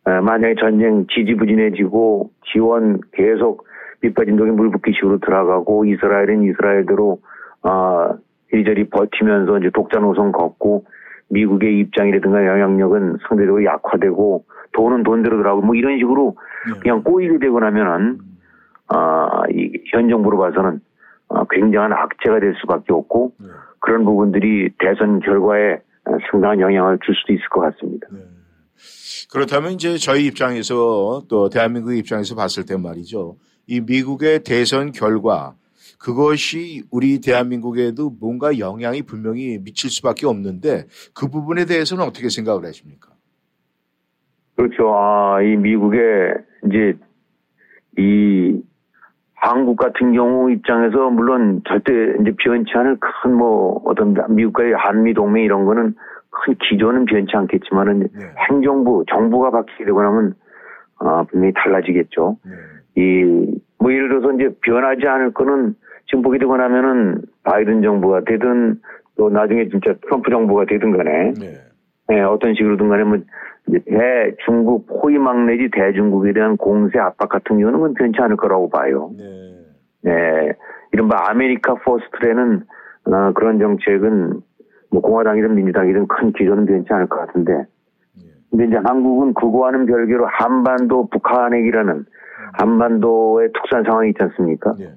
어, 0.05 0.20
만약에 0.22 0.55
전쟁 0.61 1.07
지지부진해지고 1.09 2.31
지원 2.53 3.01
계속 3.12 3.66
밑빠진 4.01 4.37
독에 4.37 4.51
물 4.51 4.70
붓기 4.70 4.93
식으로 4.95 5.18
들어가고 5.18 5.85
이스라엘은 5.87 6.43
이스라엘대로 6.43 7.18
아 7.62 8.14
이리저리 8.53 8.89
버티면서 8.91 9.59
이제 9.59 9.70
독자 9.72 9.99
노선 9.99 10.31
걷고 10.31 10.85
미국의 11.31 11.79
입장이라든가 11.81 12.47
영향력은 12.47 13.18
상대적으로 13.29 13.64
약화되고 13.64 14.45
돈은 14.72 15.03
돈대로 15.03 15.39
들어가고 15.39 15.62
뭐 15.62 15.75
이런 15.75 15.99
식으로 15.99 16.37
그냥 16.81 17.03
꼬이게 17.03 17.39
되고 17.39 17.59
나면은 17.61 18.18
아, 18.89 19.43
이, 19.51 19.72
현 19.91 20.09
정부로 20.09 20.39
봐서는 20.39 20.80
어, 21.28 21.45
굉장한 21.47 21.93
악재가 21.93 22.41
될 22.41 22.55
수밖에 22.61 22.93
없고 22.93 23.32
네. 23.39 23.47
그런 23.80 24.05
부분들이 24.05 24.70
대선 24.78 25.20
결과에 25.20 25.78
상당한 26.30 26.61
영향을 26.61 26.99
줄 27.05 27.14
수도 27.14 27.32
있을 27.32 27.49
것 27.49 27.61
같습니다. 27.61 28.09
네. 28.12 28.20
그렇다면 29.32 29.72
이제 29.72 29.97
저희 29.97 30.26
입장에서 30.26 31.22
또 31.28 31.49
대한민국 31.49 31.95
입장에서 31.95 32.35
봤을 32.35 32.66
때 32.66 32.76
말이죠. 32.76 33.37
이 33.66 33.80
미국의 33.80 34.45
대선 34.45 34.93
결과 34.93 35.55
그것이 35.99 36.82
우리 36.91 37.20
대한민국에도 37.20 38.11
뭔가 38.20 38.59
영향이 38.59 39.03
분명히 39.03 39.59
미칠 39.59 39.91
수밖에 39.91 40.26
없는데 40.26 40.85
그 41.14 41.28
부분에 41.28 41.64
대해서는 41.64 42.05
어떻게 42.05 42.28
생각을 42.28 42.64
하십니까? 42.66 43.11
그렇죠. 44.55 44.95
아, 44.95 45.41
이 45.43 45.57
미국의 45.57 46.35
이제 46.66 46.99
이 47.99 48.61
한국 49.45 49.77
같은 49.77 50.15
경우 50.15 50.51
입장에서 50.51 51.11
물론 51.11 51.61
절대 51.69 51.93
이제 52.21 52.33
변치 52.39 52.73
않을 52.77 52.97
큰 52.99 53.33
뭐 53.35 53.83
어떤 53.85 54.15
미국과의 54.31 54.73
한미 54.73 55.13
동맹 55.13 55.45
이런 55.45 55.67
거는 55.67 55.95
큰 56.31 56.55
기조는 56.55 57.05
변치 57.05 57.37
않겠지만은 57.37 58.01
네. 58.01 58.09
행정부 58.49 59.05
정부가 59.11 59.51
바뀌게 59.51 59.85
되고 59.85 60.03
나면 60.03 60.35
아 60.99 61.25
분명히 61.31 61.53
달라지겠죠. 61.55 62.39
네. 62.45 63.03
이뭐 63.03 63.93
예를 63.93 64.09
들어서 64.09 64.33
이제 64.33 64.49
변하지 64.63 65.07
않을 65.07 65.35
거는 65.35 65.75
지금 66.07 66.23
보게 66.23 66.39
되고 66.39 66.57
나면은 66.57 67.21
바이든 67.43 67.83
정부가 67.83 68.23
되든 68.25 68.81
또 69.17 69.29
나중에 69.29 69.69
진짜 69.69 69.95
트럼프 70.03 70.31
정부가 70.31 70.65
되든 70.65 70.97
간에 70.97 71.33
네. 71.39 71.55
예, 72.13 72.21
어떤 72.21 72.55
식으로든 72.55 72.89
간에 72.89 73.05
뭐 73.05 73.19
대중국 73.87 74.87
포위망 74.87 75.47
내지 75.47 75.71
대중국에 75.73 76.33
대한 76.33 76.57
공세 76.57 76.99
압박 76.99 77.29
같은 77.29 77.59
경우는 77.59 77.73
그건 77.73 77.95
변치 77.95 78.21
않을 78.21 78.37
거라고 78.37 78.69
봐요. 78.69 79.11
네. 79.17 79.65
네, 80.03 80.53
이른바 80.93 81.31
America 81.31 81.75
First라는 81.77 82.62
어, 83.07 83.33
그런 83.33 83.59
정책은 83.59 84.41
뭐 84.91 85.01
공화당이든 85.01 85.55
민주당이든 85.55 86.07
큰 86.09 86.33
기조는 86.33 86.67
변치 86.67 86.93
않을 86.93 87.07
것 87.07 87.27
같은데 87.27 87.53
네. 87.55 88.23
근데 88.51 88.67
이제 88.67 88.77
한국은 88.77 89.33
그거와는 89.33 89.87
별개로 89.87 90.27
한반도 90.27 91.09
북한핵이라는 91.09 92.05
한반도의 92.53 93.51
특수한 93.55 93.85
상황이 93.85 94.11
있지 94.11 94.23
않습니까? 94.23 94.75
네. 94.79 94.93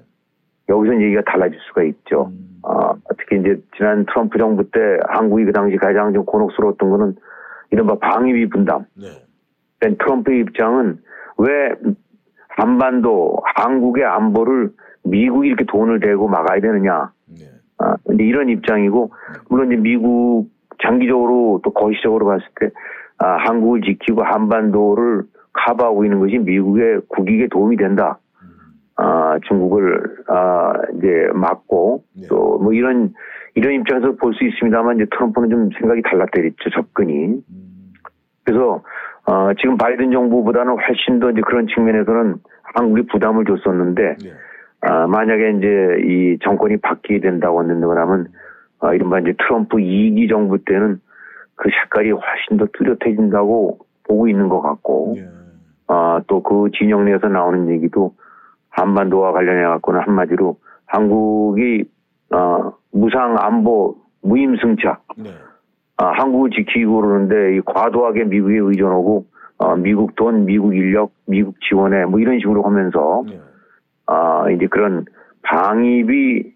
여기서 0.68 1.00
얘기가 1.00 1.22
달라질 1.22 1.58
수가 1.68 1.82
있죠. 1.84 2.30
음. 2.30 2.57
어, 2.68 2.92
특히 3.16 3.40
이제 3.40 3.58
지난 3.76 4.04
트럼프 4.04 4.36
정부 4.38 4.70
때 4.70 4.78
한국이 5.08 5.46
그 5.46 5.52
당시 5.52 5.76
가장 5.78 6.12
좀 6.12 6.26
곤혹스러웠던 6.26 6.90
거는 6.90 7.16
이른바 7.70 7.94
방위비 7.98 8.50
분담. 8.50 8.84
네. 8.94 9.06
그러니까 9.78 10.04
트럼프의 10.04 10.40
입장은 10.40 10.98
왜 11.38 11.74
한반도, 12.48 13.38
한국의 13.56 14.04
안보를 14.04 14.72
미국이 15.04 15.48
이렇게 15.48 15.64
돈을 15.64 16.00
대고 16.00 16.28
막아야 16.28 16.60
되느냐. 16.60 17.10
네. 17.26 17.46
아, 17.78 17.96
근데 18.04 18.24
이런 18.24 18.50
입장이고, 18.50 19.12
물론 19.48 19.72
이제 19.72 19.80
미국 19.80 20.48
장기적으로 20.82 21.60
또 21.64 21.70
거시적으로 21.70 22.26
봤을 22.26 22.44
때, 22.60 22.70
아, 23.18 23.36
한국을 23.46 23.80
지키고 23.82 24.24
한반도를 24.24 25.22
커버하고 25.52 26.04
있는 26.04 26.18
것이 26.18 26.38
미국의 26.38 27.02
국익에 27.08 27.48
도움이 27.48 27.76
된다. 27.76 28.18
아, 28.98 29.38
중국을, 29.46 30.02
아, 30.26 30.72
이제 30.96 31.28
막고, 31.32 32.02
네. 32.16 32.26
또뭐 32.28 32.72
이런, 32.72 33.14
이런 33.54 33.74
입장에서 33.74 34.12
볼 34.16 34.34
수 34.34 34.44
있습니다만, 34.44 34.96
이제 34.96 35.06
트럼프는 35.10 35.50
좀 35.50 35.70
생각이 35.78 36.02
달랐대겠죠, 36.02 36.70
접근이. 36.70 37.14
음. 37.14 37.42
그래서 38.44 38.82
어, 39.26 39.52
지금 39.60 39.76
바이든 39.76 40.10
정부보다는 40.10 40.72
훨씬 40.78 41.20
더 41.20 41.30
이제 41.30 41.42
그런 41.42 41.66
측면에서는 41.66 42.36
한국이 42.74 43.02
부담을 43.12 43.44
줬었는데 43.44 44.16
네. 44.24 44.32
아, 44.80 45.06
만약에 45.06 45.50
이제 45.58 45.96
이 46.06 46.38
정권이 46.42 46.78
바뀌게 46.78 47.20
된다고 47.20 47.58
한다면 47.60 48.28
어, 48.80 48.94
이른바 48.94 49.18
이제 49.18 49.34
트럼프 49.38 49.76
2기 49.76 50.30
정부 50.30 50.56
때는 50.64 50.98
그 51.56 51.68
색깔이 51.68 52.10
훨씬 52.10 52.56
더 52.56 52.66
뚜렷해진다고 52.72 53.78
보고 54.04 54.28
있는 54.28 54.48
것 54.48 54.62
같고 54.62 55.12
네. 55.16 55.26
아, 55.88 56.22
또 56.26 56.42
그 56.42 56.70
진영 56.78 57.04
내에서 57.04 57.28
나오는 57.28 57.68
얘기도 57.70 58.14
한반도와 58.78 59.32
관련해 59.32 59.62
갖고는 59.62 60.00
한마디로 60.00 60.56
한국이 60.86 61.84
어, 62.30 62.72
무상 62.92 63.36
안보 63.38 63.96
무임승차 64.22 64.98
네. 65.18 65.30
아, 65.96 66.06
한국을 66.16 66.50
지키고 66.50 67.00
그러는데 67.00 67.56
이 67.56 67.60
과도하게 67.64 68.24
미국에 68.24 68.58
의존하고 68.58 69.26
어, 69.58 69.76
미국 69.76 70.14
돈, 70.14 70.44
미국 70.44 70.74
인력, 70.74 71.10
미국 71.26 71.56
지원에 71.68 72.04
뭐 72.04 72.20
이런 72.20 72.38
식으로 72.38 72.62
하면서 72.62 73.24
네. 73.26 73.40
아, 74.06 74.48
이제 74.50 74.66
그런 74.66 75.04
방위비 75.42 76.54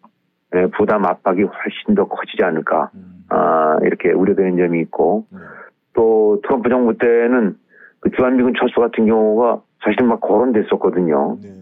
에, 0.54 0.66
부담 0.76 1.04
압박이 1.04 1.42
훨씬 1.42 1.94
더 1.94 2.06
커지지 2.06 2.44
않을까 2.44 2.90
음. 2.94 3.24
아, 3.30 3.78
이렇게 3.82 4.12
우려되는 4.12 4.56
점이 4.56 4.80
있고 4.82 5.26
네. 5.30 5.38
또 5.94 6.40
트럼프 6.44 6.68
정부 6.68 6.96
때는 6.96 7.56
그 8.00 8.10
주한미군 8.10 8.54
철수 8.58 8.80
같은 8.80 9.06
경우가 9.06 9.60
사실 9.84 10.06
막 10.06 10.20
거론됐었거든요. 10.20 11.38
네. 11.42 11.61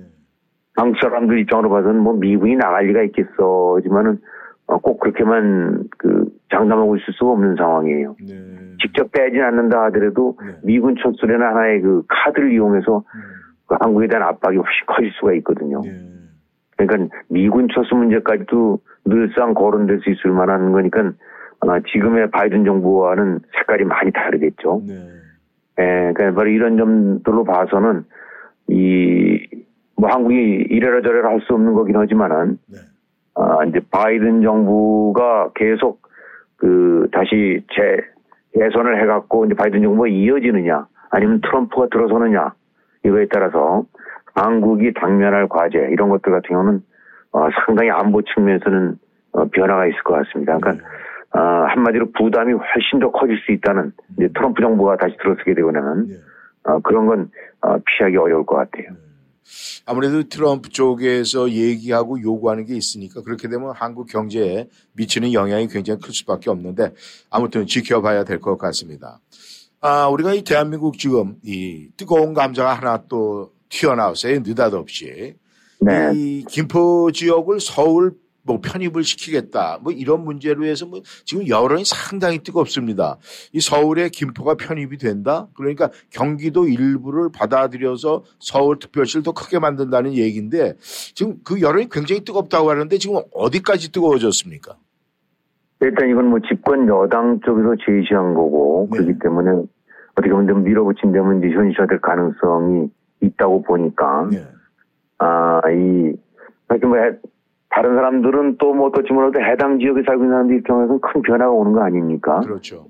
한국 0.80 0.98
사람들 1.02 1.38
입장으로 1.40 1.68
봐서는 1.68 2.00
뭐 2.00 2.14
미군이 2.14 2.56
나갈 2.56 2.86
리가 2.86 3.02
있겠어. 3.02 3.76
하지만은 3.76 4.18
어, 4.66 4.78
꼭 4.78 4.98
그렇게만 5.00 5.84
그 5.98 6.24
장담하고 6.50 6.96
있을 6.96 7.12
수가 7.14 7.32
없는 7.32 7.56
상황이에요. 7.56 8.16
네. 8.26 8.76
직접 8.80 9.12
빼진 9.12 9.42
않는다 9.42 9.84
하더라도 9.84 10.38
네. 10.42 10.52
미군 10.62 10.96
철수라는 11.02 11.44
하나의 11.44 11.82
그 11.82 12.02
카드를 12.08 12.52
이용해서 12.52 12.98
음. 12.98 13.20
그 13.66 13.76
한국에 13.78 14.06
대한 14.06 14.26
압박이 14.26 14.56
훨씬 14.56 14.86
커질 14.86 15.10
수가 15.18 15.34
있거든요. 15.34 15.82
네. 15.84 15.90
그러니까 16.78 17.14
미군 17.28 17.68
철수 17.74 17.94
문제까지도 17.94 18.78
늘상 19.04 19.52
거론될 19.52 20.00
수 20.00 20.10
있을 20.10 20.30
만한 20.30 20.72
거니까 20.72 21.12
아마 21.60 21.78
지금의 21.80 22.30
바이든 22.30 22.64
정부와는 22.64 23.40
색깔이 23.58 23.84
많이 23.84 24.12
다르겠죠. 24.12 24.82
네. 24.86 24.94
예, 25.78 26.12
그러니까 26.14 26.32
바로 26.32 26.48
이런 26.48 26.78
점들로 26.78 27.44
봐서는 27.44 28.04
이, 28.68 29.40
뭐 30.00 30.10
한국이 30.10 30.34
이래라 30.70 31.02
저래라 31.02 31.30
할 31.30 31.40
수 31.40 31.54
없는 31.54 31.74
거긴 31.74 31.96
하지만은, 31.96 32.58
네. 32.68 32.78
아, 33.34 33.64
이제 33.64 33.80
바이든 33.90 34.42
정부가 34.42 35.50
계속 35.54 36.02
그 36.56 37.08
다시 37.12 37.64
재, 37.74 37.96
개선을 38.58 39.02
해갖고 39.02 39.46
이제 39.46 39.54
바이든 39.54 39.82
정부가 39.82 40.08
이어지느냐, 40.08 40.86
아니면 41.10 41.40
트럼프가 41.42 41.88
들어서느냐, 41.90 42.52
이거에 43.04 43.26
따라서 43.30 43.84
한국이 44.34 44.92
당면할 44.94 45.48
과제, 45.48 45.78
이런 45.90 46.08
것들 46.08 46.32
같은 46.32 46.48
경우는 46.48 46.82
어, 47.32 47.48
상당히 47.64 47.90
안보 47.90 48.22
측면에서는 48.22 48.98
어, 49.32 49.44
변화가 49.46 49.86
있을 49.86 50.02
것 50.02 50.14
같습니다. 50.14 50.58
그러니까 50.58 50.84
어, 51.32 51.38
한마디로 51.68 52.10
부담이 52.12 52.52
훨씬 52.52 52.98
더 52.98 53.10
커질 53.12 53.38
수 53.38 53.52
있다는 53.52 53.92
이제 54.16 54.28
트럼프 54.34 54.60
정부가 54.60 54.96
다시 54.96 55.16
들어서게 55.18 55.54
되고는 55.54 56.08
네. 56.08 56.14
어, 56.64 56.80
그런 56.80 57.06
건 57.06 57.30
어, 57.62 57.76
피하기 57.78 58.16
어려울 58.16 58.44
것 58.44 58.56
같아요. 58.56 58.88
아무래도 59.84 60.22
트럼프 60.28 60.68
쪽에서 60.68 61.50
얘기하고 61.50 62.20
요구하는 62.22 62.64
게 62.66 62.76
있으니까 62.76 63.22
그렇게 63.22 63.48
되면 63.48 63.72
한국 63.74 64.06
경제에 64.06 64.68
미치는 64.92 65.32
영향이 65.32 65.68
굉장히 65.68 66.00
클 66.00 66.12
수밖에 66.14 66.50
없는데 66.50 66.92
아무튼 67.30 67.66
지켜봐야 67.66 68.24
될 68.24 68.40
것 68.40 68.56
같습니다. 68.58 69.20
아, 69.80 70.08
우리가 70.08 70.34
이 70.34 70.42
대한민국 70.42 70.98
지금 70.98 71.36
이 71.42 71.88
뜨거운 71.96 72.34
감자가 72.34 72.74
하나 72.74 73.02
또 73.08 73.52
튀어나왔어요. 73.70 74.40
느닷없이. 74.40 75.34
네. 75.80 76.12
이 76.14 76.44
김포 76.48 77.10
지역을 77.12 77.60
서울 77.60 78.14
뭐 78.50 78.60
편입을 78.60 79.04
시키겠다. 79.04 79.78
뭐 79.82 79.92
이런 79.92 80.24
문제로 80.24 80.64
해서 80.64 80.86
뭐 80.86 81.00
지금 81.24 81.46
여론이 81.46 81.84
상당히 81.84 82.38
뜨겁습니다. 82.40 83.16
이 83.52 83.60
서울에 83.60 84.08
김포가 84.08 84.54
편입이 84.56 84.98
된다. 84.98 85.46
그러니까 85.54 85.90
경기도 86.10 86.66
일부를 86.66 87.30
받아들여서 87.32 88.24
서울 88.40 88.78
특별시를 88.78 89.22
더 89.22 89.32
크게 89.32 89.58
만든다는 89.58 90.14
얘기인데 90.14 90.74
지금 91.14 91.36
그 91.44 91.60
여론이 91.60 91.88
굉장히 91.90 92.24
뜨겁다고 92.24 92.70
하는데 92.70 92.98
지금 92.98 93.20
어디까지 93.32 93.92
뜨거워졌습니까? 93.92 94.76
일단 95.82 96.10
이건 96.10 96.26
뭐 96.26 96.38
집권 96.40 96.86
여당 96.88 97.40
쪽에서 97.44 97.74
제시한 97.86 98.34
거고 98.34 98.88
네. 98.90 98.98
그렇기 98.98 99.18
때문에 99.20 99.62
어떻게 100.12 100.30
보면 100.30 100.48
좀 100.48 100.64
밀어붙인다면 100.64 101.38
이제 101.38 101.54
현실화될 101.54 102.00
가능성이 102.00 102.88
있다고 103.22 103.62
보니까 103.62 104.28
네. 104.30 104.44
아, 105.18 105.60
이, 105.70 106.12
사실 106.68 106.86
뭐, 106.86 106.96
해- 106.98 107.16
다른 107.70 107.94
사람들은 107.94 108.56
또 108.58 108.74
뭐 108.74 108.88
어떨지 108.88 109.12
몰라도 109.12 109.40
해당 109.40 109.78
지역에 109.78 110.02
살고 110.04 110.24
있는 110.24 110.34
사람들 110.34 110.56
입장에서는 110.58 111.00
큰 111.00 111.22
변화가 111.22 111.50
오는 111.50 111.72
거 111.72 111.82
아닙니까? 111.82 112.40
그렇죠. 112.40 112.86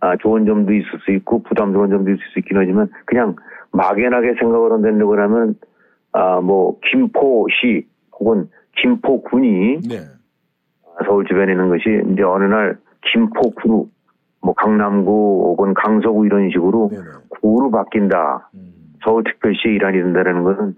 아, 0.00 0.16
좋은 0.16 0.46
점도 0.46 0.72
있을 0.72 0.86
수 1.04 1.10
있고, 1.12 1.42
부담스러운 1.42 1.90
점도 1.90 2.10
있을 2.10 2.20
수 2.32 2.38
있긴 2.38 2.56
하지만, 2.56 2.88
그냥 3.04 3.34
막연하게 3.72 4.34
생각을 4.38 4.70
한다고 4.72 5.16
하면, 5.20 5.54
아, 6.12 6.40
뭐, 6.40 6.78
김포시, 6.90 7.86
혹은 8.12 8.48
김포군이 8.76 9.80
네. 9.88 9.96
서울 11.04 11.24
주변에 11.26 11.52
있는 11.52 11.68
것이 11.68 11.82
이제 12.12 12.22
어느 12.22 12.44
날 12.44 12.78
김포구, 13.12 13.88
뭐 14.40 14.54
강남구 14.54 15.10
혹은 15.10 15.74
강서구 15.74 16.26
이런 16.26 16.50
식으로 16.50 16.90
네네. 16.92 17.04
구로 17.28 17.70
바뀐다. 17.70 18.50
음. 18.54 18.72
서울특별시의 19.04 19.76
일환이 19.76 19.98
된다는 19.98 20.42
것은 20.44 20.74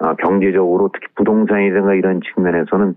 아, 0.00 0.14
경제적으로 0.14 0.90
특히 0.92 1.06
부동산이든가 1.14 1.94
이런 1.94 2.20
측면에서는 2.34 2.94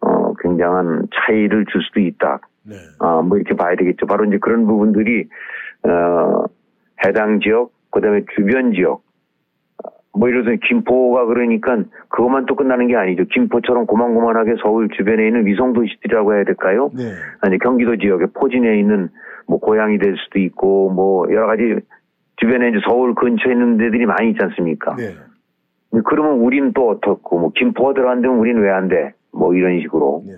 어, 0.00 0.34
굉장한 0.34 1.08
차이를 1.14 1.64
줄 1.66 1.82
수도 1.82 2.00
있다. 2.00 2.40
네. 2.64 2.74
아, 3.00 3.22
뭐 3.22 3.38
이렇게 3.38 3.54
봐야 3.54 3.74
되겠죠. 3.74 4.06
바로 4.06 4.24
이제 4.26 4.38
그런 4.38 4.66
부분들이 4.66 5.28
어, 5.84 6.44
해당 7.06 7.40
지역, 7.40 7.72
그다음에 7.90 8.22
주변 8.36 8.72
지역, 8.72 9.02
뭐 10.14 10.28
예를 10.28 10.44
들어서 10.44 10.60
김포가 10.68 11.24
그러니까 11.24 11.78
그것만 12.08 12.46
또 12.46 12.54
끝나는 12.54 12.86
게 12.86 12.96
아니죠. 12.96 13.24
김포처럼 13.24 13.86
고만고만하게 13.86 14.56
서울 14.62 14.88
주변에 14.90 15.26
있는 15.26 15.46
위성 15.46 15.72
도시들이라고 15.72 16.34
해야 16.34 16.44
될까요? 16.44 16.90
네. 16.94 17.02
아니 17.40 17.58
경기도 17.58 17.96
지역에 17.96 18.26
포진해 18.34 18.78
있는 18.78 19.08
뭐 19.46 19.58
고향이 19.58 19.98
될 19.98 20.16
수도 20.18 20.38
있고 20.38 20.90
뭐 20.90 21.26
여러 21.32 21.46
가지 21.46 21.62
주변에 22.36 22.68
이제 22.68 22.78
서울 22.86 23.14
근처에 23.14 23.52
있는 23.52 23.78
데들이 23.78 24.04
많이 24.04 24.30
있지 24.30 24.38
않습니까? 24.42 24.96
네. 24.96 25.14
그러면 26.04 26.38
우리는 26.40 26.72
또 26.72 26.88
어떻고 26.90 27.38
뭐 27.38 27.52
김포가 27.54 27.92
들어간다면 27.94 28.38
우리는 28.38 28.60
왜안 28.62 28.88
돼? 28.88 29.12
뭐 29.32 29.54
이런 29.54 29.80
식으로. 29.80 30.22
네. 30.26 30.32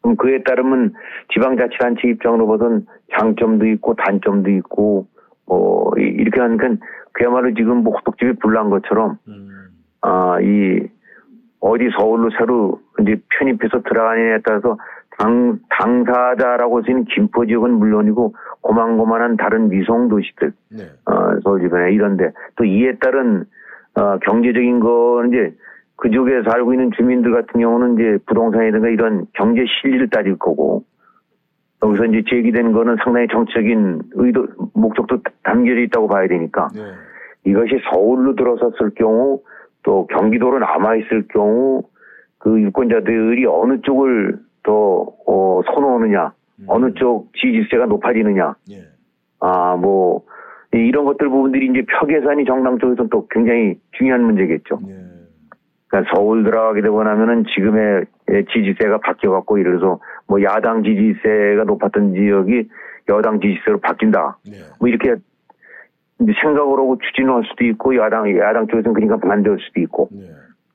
그럼 0.00 0.16
그에 0.16 0.42
따르면 0.42 0.94
지방자치단체 1.34 2.08
입장으로 2.08 2.46
보던 2.46 2.86
장점도 3.18 3.66
있고 3.66 3.94
단점도 3.94 4.50
있고 4.50 5.06
뭐 5.46 5.92
이- 5.98 6.02
이렇게 6.02 6.40
하니까 6.40 6.68
그야말로 7.12 7.52
지금 7.54 7.78
뭐 7.82 7.94
호떡집이 7.98 8.34
불난 8.40 8.70
것처럼 8.70 9.18
음. 9.28 9.48
아 10.02 10.38
이 10.40 10.80
어디 11.62 11.90
서울로 11.98 12.30
새로 12.38 12.80
이제 13.02 13.20
편입해서 13.38 13.82
들어가느냐에 13.82 14.38
따라서 14.44 14.78
당 15.18 15.58
당사자라고 15.68 16.80
있는 16.88 17.04
김포 17.04 17.44
지역은 17.44 17.72
물론이고 17.74 18.34
고만고만한 18.62 19.36
다른 19.36 19.70
위성 19.70 20.08
도시들 20.08 20.54
네. 20.70 20.84
어, 21.04 21.38
서울 21.44 21.60
주변에 21.60 21.92
이런데 21.92 22.32
또 22.56 22.64
이에 22.64 22.94
따른 22.96 23.44
어, 23.94 24.18
경제적인 24.18 24.80
거는 24.80 25.30
이제 25.30 25.56
그쪽에 25.96 26.42
살고 26.42 26.72
있는 26.72 26.90
주민들 26.96 27.32
같은 27.32 27.60
경우는 27.60 27.94
이제 27.94 28.18
부동산이든가 28.26 28.88
이런 28.88 29.26
경제 29.34 29.64
실리를 29.66 30.08
따질 30.10 30.38
거고 30.38 30.84
여기서 31.82 32.06
이제 32.06 32.22
제기된 32.28 32.72
거는 32.72 32.96
상당히 33.02 33.26
정책적인 33.28 34.02
의도 34.12 34.46
목적도 34.74 35.18
담겨져 35.42 35.80
있다고 35.80 36.08
봐야 36.08 36.28
되니까 36.28 36.68
네. 36.74 36.80
이것이 37.44 37.80
서울로 37.90 38.34
들어섰을 38.34 38.90
경우 38.96 39.42
또 39.82 40.06
경기도로 40.06 40.58
남아 40.58 40.96
있을 40.96 41.26
경우 41.28 41.82
그 42.38 42.60
유권자들이 42.60 43.46
어느 43.46 43.80
쪽을 43.82 44.38
더 44.62 45.06
어, 45.26 45.62
선호하느냐 45.66 46.32
어느 46.66 46.92
쪽 46.94 47.32
지지세가 47.34 47.86
높아지느냐 47.86 48.54
예. 48.70 48.90
아, 49.40 49.76
뭐, 49.76 50.24
이- 50.74 50.78
이런 50.78 51.04
것들 51.04 51.28
부분들이 51.28 51.66
이제 51.66 51.84
표 51.88 52.06
계산이 52.06 52.44
정당 52.44 52.78
쪽에서는 52.78 53.08
또 53.10 53.26
굉장히 53.28 53.78
중요한 53.92 54.22
문제겠죠. 54.24 54.78
그러니까 55.88 56.14
서울 56.14 56.44
들어가게 56.44 56.82
되고 56.82 57.02
나면은 57.02 57.44
지금의 57.54 58.04
예, 58.30 58.44
지지세가 58.44 58.98
바뀌어갖고 58.98 59.58
이래서 59.58 59.98
뭐 60.28 60.40
야당 60.42 60.84
지지세가 60.84 61.64
높았던 61.64 62.14
지역이 62.14 62.68
여당 63.08 63.40
지지세로 63.40 63.80
바뀐다. 63.80 64.38
뭐 64.78 64.88
이렇게 64.88 65.16
생각을 66.42 66.78
하고 66.78 66.96
추진할 66.98 67.42
수도 67.46 67.64
있고 67.64 67.96
야당, 67.96 68.30
야당 68.38 68.66
쪽에서는 68.68 68.92
그러니까 68.94 69.16
반대할 69.26 69.58
수도 69.60 69.80
있고. 69.80 70.08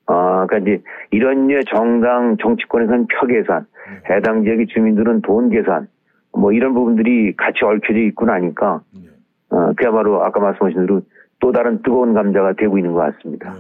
아, 0.07 0.45
그러니까 0.47 0.57
이제 0.57 0.83
이런 1.11 1.47
류의 1.47 1.63
정당 1.65 2.35
정치권에서는 2.37 3.07
표 3.07 3.27
계산, 3.27 3.65
해당 4.09 4.43
지역의 4.43 4.67
주민들은 4.67 5.21
돈 5.21 5.49
계산, 5.49 5.87
뭐 6.33 6.51
이런 6.51 6.73
부분들이 6.73 7.35
같이 7.37 7.63
얽혀져 7.63 7.99
있고 7.99 8.25
나니까, 8.25 8.81
어, 9.55 9.73
그야말로 9.77 10.23
아까 10.23 10.39
말씀하신 10.39 10.81
대로 10.81 11.01
또 11.39 11.51
다른 11.51 11.81
뜨거운 11.81 12.13
감자가 12.13 12.53
되고 12.57 12.77
있는 12.77 12.93
것 12.93 12.99
같습니다. 12.99 13.55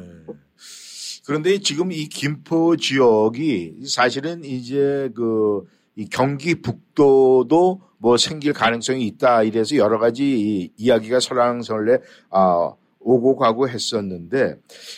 그런데 1.25 1.57
지금 1.57 1.91
이 1.91 2.07
김포 2.07 2.75
지역이 2.75 3.85
사실은 3.87 4.43
이제 4.43 5.09
그 5.15 5.63
이 5.95 6.07
경기 6.09 6.55
북도도 6.55 7.81
뭐 7.97 8.17
생길 8.17 8.53
가능성이 8.53 9.07
있다 9.07 9.43
이래서 9.43 9.77
여러 9.77 9.97
가지 9.97 10.23
이 10.25 10.71
이야기가 10.77 11.19
설랑설레 11.19 11.99
아 12.31 12.73
오고 12.99 13.37
가고 13.37 13.69
했었는데 13.69 14.57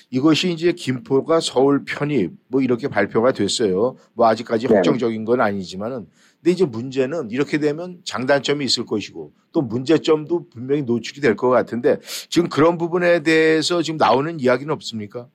이것이 0.09 0.51
이제 0.51 0.71
김포가 0.71 1.39
서울 1.39 1.83
편입 1.85 2.31
뭐 2.47 2.61
이렇게 2.61 2.87
발표가 2.87 3.31
됐어요. 3.31 3.95
뭐 4.13 4.27
아직까지 4.27 4.67
네. 4.67 4.75
확정적인 4.75 5.25
건 5.25 5.41
아니지만은 5.41 6.07
근데 6.47 6.53
이제 6.53 6.65
문제는 6.65 7.29
이렇게 7.29 7.57
되면 7.57 7.97
장단점이 8.05 8.63
있을 8.63 8.85
것이고 8.85 9.31
또 9.51 9.61
문제점도 9.61 10.45
분명히 10.49 10.83
노출이 10.83 11.19
될 11.19 11.35
것 11.35 11.49
같은데 11.49 11.97
지금 12.29 12.47
그런 12.47 12.77
부분에 12.77 13.21
대해서 13.21 13.81
지금 13.81 13.97
나오는 13.97 14.39
이야기는 14.39 14.73
없습니까? 14.73 15.27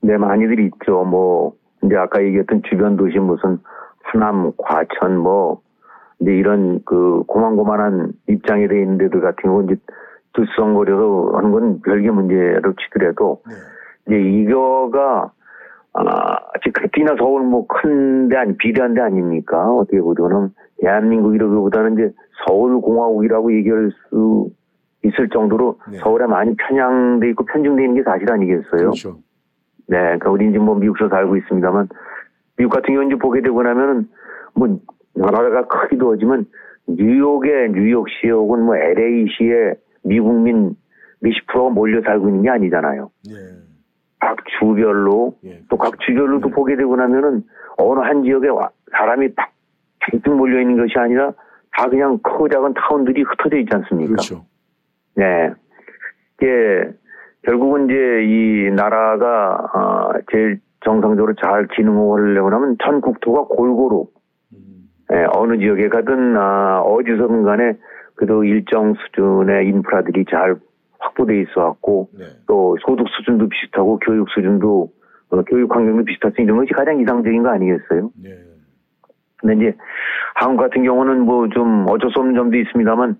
네, 0.00 0.16
많이들 0.16 0.60
있죠. 0.66 1.02
뭐, 1.02 1.54
이제 1.84 1.96
아까 1.96 2.22
얘기했던 2.22 2.62
주변 2.70 2.96
도시 2.96 3.18
무슨 3.18 3.58
하남, 4.04 4.52
과천 4.56 5.18
뭐, 5.18 5.60
이제 6.20 6.30
이런 6.30 6.80
그 6.84 7.24
고만고만한 7.26 8.12
입장에 8.28 8.68
돼 8.68 8.80
있는 8.80 8.96
데들 8.98 9.22
같은 9.22 9.42
경우 9.42 9.64
이제 9.64 9.74
들썩거려서 10.34 11.32
하는 11.36 11.50
건 11.50 11.80
별개 11.82 12.10
문제로 12.12 12.74
치더라도 12.76 13.42
이제 14.06 14.20
이거가 14.20 15.32
아, 15.94 16.36
지금 16.64 16.82
특히나 16.82 17.14
서울 17.18 17.42
뭐 17.42 17.66
큰 17.66 18.28
데 18.28 18.36
아니 18.36 18.56
비대한 18.56 18.94
데 18.94 19.00
아닙니까? 19.00 19.72
어떻게 19.74 20.00
보면은 20.00 20.50
대한민국 20.80 21.34
이러기보다는 21.34 21.94
이제 21.94 22.12
서울공화국이라고 22.46 23.54
얘기할 23.54 23.90
수 24.08 24.50
있을 25.04 25.28
정도로 25.28 25.78
서울에 25.98 26.26
많이 26.26 26.54
편향돼 26.56 27.28
있고 27.30 27.44
편중돼 27.44 27.82
있는 27.82 27.96
게 27.96 28.02
사실 28.02 28.30
아니겠어요? 28.30 28.90
그렇죠. 28.90 29.18
네, 29.86 29.98
그러니까 29.98 30.30
우리 30.30 30.48
이제 30.48 30.58
뭐 30.58 30.74
미국서 30.74 31.08
살고 31.08 31.36
있습니다만 31.36 31.88
미국 32.56 32.70
같은 32.72 32.86
경우는 32.94 33.08
이제 33.08 33.16
보게 33.18 33.40
되고 33.42 33.62
나면은 33.62 34.08
뭐 34.54 34.80
나라가 35.14 35.66
크기도 35.66 36.12
하지만 36.12 36.46
뉴욕의 36.88 37.70
뉴욕시에 37.72 38.30
혹은 38.30 38.62
뭐 38.62 38.76
LA시에 38.76 39.74
미국민 40.02 40.74
몇십 41.20 41.46
프로가 41.48 41.70
몰려 41.70 42.00
살고 42.02 42.28
있는 42.28 42.42
게 42.42 42.50
아니잖아요. 42.50 43.10
각 44.24 44.36
주별로 44.58 45.34
또각 45.68 46.00
주별로도 46.00 46.48
보게 46.48 46.76
되고 46.76 46.96
나면은 46.96 47.42
어느 47.76 48.00
한 48.00 48.22
지역에 48.22 48.48
와- 48.48 48.70
사람이 48.92 49.34
팍 49.34 49.50
잔뜩 50.10 50.34
몰려 50.34 50.60
있는 50.60 50.76
것이 50.78 50.94
아니라 50.98 51.32
다 51.76 51.88
그냥 51.88 52.18
크고 52.22 52.48
작은 52.48 52.72
타운들이 52.74 53.22
흩어져 53.22 53.56
있지 53.58 53.70
않습니까? 53.74 54.12
그렇죠. 54.12 54.44
네. 55.16 55.52
이게 56.40 56.90
결국은 57.42 57.86
이제 57.86 58.24
이 58.24 58.70
나라가 58.74 59.58
아, 59.74 60.12
제일 60.32 60.60
정상적으로 60.84 61.34
잘 61.34 61.66
기능하려고 61.68 62.50
하면 62.50 62.76
전 62.82 63.00
국토가 63.00 63.42
골고루 63.42 64.06
예, 65.12 65.26
어느 65.34 65.58
지역에 65.58 65.88
가든 65.90 66.36
아, 66.36 66.80
어디서든 66.80 67.42
간에 67.42 67.74
그래도 68.14 68.42
일정 68.44 68.94
수준의 68.94 69.66
인프라들이 69.68 70.24
잘 70.30 70.56
확보돼 71.04 71.40
있어 71.42 71.60
갖고 71.60 72.08
또 72.46 72.76
소득 72.84 73.06
수준도 73.08 73.48
비슷하고 73.48 73.98
교육 74.00 74.28
수준도 74.30 74.90
어, 75.30 75.42
교육 75.42 75.74
환경도 75.74 76.04
비슷하서 76.04 76.34
이런 76.38 76.56
것이 76.58 76.72
가장 76.72 77.00
이상적인 77.00 77.42
거 77.42 77.50
아니겠어요? 77.50 78.10
근데 79.36 79.56
이제 79.56 79.76
한국 80.34 80.62
같은 80.62 80.82
경우는 80.84 81.20
뭐 81.20 81.48
좀 81.48 81.86
어쩔 81.88 82.10
수 82.10 82.20
없는 82.20 82.34
점도 82.34 82.56
있습니다만 82.56 83.16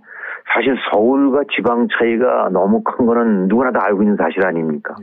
사실 0.54 0.76
서울과 0.90 1.42
지방 1.54 1.88
차이가 1.98 2.48
너무 2.50 2.82
큰 2.82 3.06
거는 3.06 3.48
누구나 3.48 3.70
다 3.72 3.80
알고 3.84 4.02
있는 4.02 4.16
사실 4.16 4.44
아닙니까? 4.44 4.94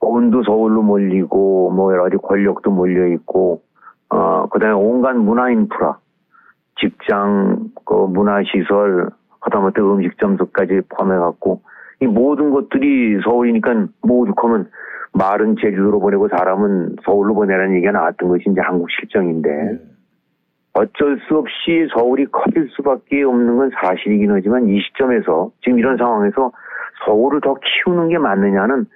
돈도 0.00 0.42
서울로 0.44 0.82
몰리고 0.82 1.70
뭐 1.70 1.92
여러 1.92 2.04
가지 2.04 2.16
권력도 2.16 2.70
몰려 2.70 3.06
있고 3.14 3.62
어 4.08 4.46
그다음에 4.48 4.74
온갖 4.74 5.12
문화 5.14 5.50
인프라, 5.50 5.98
직장, 6.80 7.68
그 7.84 7.94
문화 7.94 8.42
시설, 8.42 9.10
하다못해 9.40 9.80
음식점수까지 9.80 10.82
포함해 10.88 11.18
갖고 11.18 11.62
이 12.00 12.06
모든 12.06 12.50
것들이 12.50 13.20
서울이니까 13.22 13.86
모두 14.02 14.32
하면 14.36 14.68
말은 15.12 15.56
제주도로 15.60 16.00
보내고 16.00 16.28
사람은 16.28 16.96
서울로 17.04 17.34
보내라는 17.34 17.76
얘기가 17.76 17.92
나왔던 17.92 18.28
것이 18.28 18.44
이제 18.48 18.60
한국 18.60 18.88
실정인데 18.90 19.78
어쩔 20.72 21.18
수 21.26 21.36
없이 21.36 21.88
서울이 21.94 22.26
커질 22.26 22.68
수밖에 22.70 23.22
없는 23.22 23.56
건 23.56 23.70
사실이긴 23.82 24.30
하지만 24.30 24.68
이 24.68 24.80
시점에서 24.80 25.50
지금 25.62 25.78
이런 25.78 25.96
상황에서 25.96 26.52
서울을 27.04 27.40
더 27.40 27.54
키우는 27.54 28.08
게 28.08 28.18
맞느냐는 28.18 28.86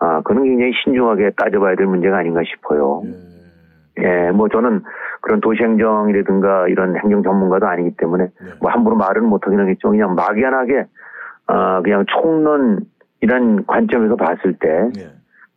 아 0.00 0.22
그는 0.22 0.44
굉장히 0.44 0.72
신중하게 0.82 1.30
따져봐야 1.36 1.76
될 1.76 1.86
문제가 1.86 2.18
아닌가 2.18 2.40
싶어요. 2.44 3.02
예, 3.98 4.30
뭐 4.32 4.48
저는 4.48 4.82
그런 5.20 5.40
도시행정이라든가 5.40 6.68
이런 6.68 6.96
행정 6.96 7.22
전문가도 7.22 7.66
아니기 7.66 7.96
때문에 7.96 8.28
뭐 8.60 8.70
함부로 8.70 8.96
말은 8.96 9.24
못하긴 9.24 9.60
하겠죠. 9.60 9.90
그냥 9.90 10.14
막연하게 10.14 10.86
아 11.46 11.80
그냥 11.82 12.04
총론이란 12.06 13.66
관점에서 13.66 14.16
봤을 14.16 14.54
때 14.54 14.90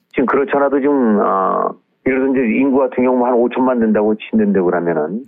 지금 0.09 0.25
그렇잖아도 0.25 0.79
지금 0.79 1.19
아 1.21 1.71
예를 2.05 2.19
들어 2.19 2.31
이제 2.31 2.59
인구 2.59 2.79
같은 2.79 3.03
경우 3.03 3.25
한 3.25 3.33
5천만 3.35 3.79
된다고 3.79 4.15
친댄데 4.15 4.59
그러면은 4.61 5.23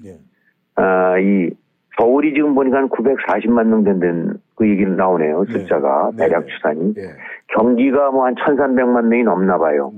아이 0.75 1.49
서울이 1.97 2.33
지금 2.33 2.53
보니까 2.55 2.77
한 2.79 2.89
940만 2.89 3.67
명 3.67 3.83
된다는 3.85 4.33
그 4.55 4.67
얘기는 4.69 4.95
나오네요. 4.97 5.45
숫자가 5.49 6.11
대략 6.17 6.45
추산이. 6.47 6.93
경기가 7.47 8.11
뭐 8.11 8.25
한 8.25 8.35
1,300만 8.35 9.05
명이 9.05 9.23
넘나 9.23 9.57
봐요. 9.57 9.93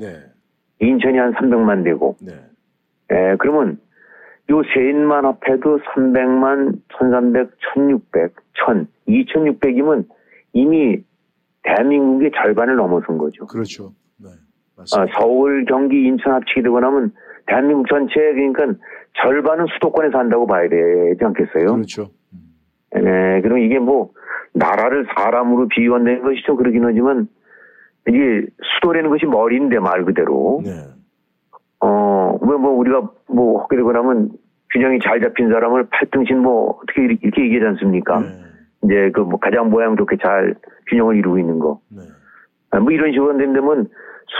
인천이 0.80 1.18
한 1.18 1.34
300만 1.34 1.84
되고, 1.84 2.16
네. 2.22 2.34
예, 3.12 3.36
그러면 3.40 3.80
요 4.50 4.62
셋만 4.74 5.26
합해도 5.26 5.80
300만, 5.80 6.80
1300, 7.00 7.52
1600, 7.74 8.34
1000, 8.66 8.88
2600이면 9.08 10.06
이미 10.54 11.04
대한민국의 11.64 12.32
절반을 12.32 12.76
넘어선 12.78 13.18
거죠. 13.18 13.46
그렇죠. 13.48 13.92
네. 14.18 14.30
아, 14.78 15.06
서울, 15.20 15.66
경기, 15.66 16.06
인천 16.06 16.34
합치게 16.34 16.62
되고 16.62 16.80
나면 16.80 17.12
대한민국 17.48 17.88
전체 17.90 18.14
그러니까 18.14 18.74
절반은 19.22 19.66
수도권에 19.74 20.12
산다고 20.12 20.48
봐야 20.48 20.70
되지 20.70 21.24
않겠어요? 21.24 21.74
그렇죠. 21.74 22.10
네, 22.94 23.42
그럼 23.42 23.60
이게 23.60 23.80
뭐 23.80 24.12
나라를 24.54 25.08
사람으로 25.16 25.68
비유한다는 25.68 26.24
것이 26.24 26.42
좀 26.46 26.56
그러긴 26.56 26.86
하지만 26.86 27.28
이게 28.08 28.46
수도라는 28.76 29.10
것이 29.10 29.26
머리인데 29.26 29.80
말 29.80 30.06
그대로. 30.06 30.62
네. 30.64 30.72
어, 31.80 32.38
뭐, 32.42 32.58
뭐, 32.58 32.72
우리가 32.72 33.10
뭐, 33.28 33.62
하게 33.64 33.78
되고 33.78 33.92
나면 33.92 34.32
균형이 34.74 35.00
잘 35.04 35.22
잡힌 35.22 35.50
사람을 35.50 35.88
팔등신 35.92 36.40
뭐, 36.40 36.80
어떻게 36.82 37.04
이렇게, 37.04 37.20
이렇게 37.24 37.44
얘기하지 37.44 37.68
않습니까? 37.68 38.20
이제 38.84 39.12
그 39.14 39.22
뭐 39.22 39.40
가장 39.40 39.70
모양 39.70 39.96
좋게 39.98 40.18
잘 40.24 40.56
균형을 40.90 41.16
이루고 41.18 41.40
있는 41.40 41.60
거. 41.60 41.80
아, 42.72 42.80
뭐 42.80 42.92
이런 42.92 43.12
식으로 43.12 43.38
된다면 43.38 43.88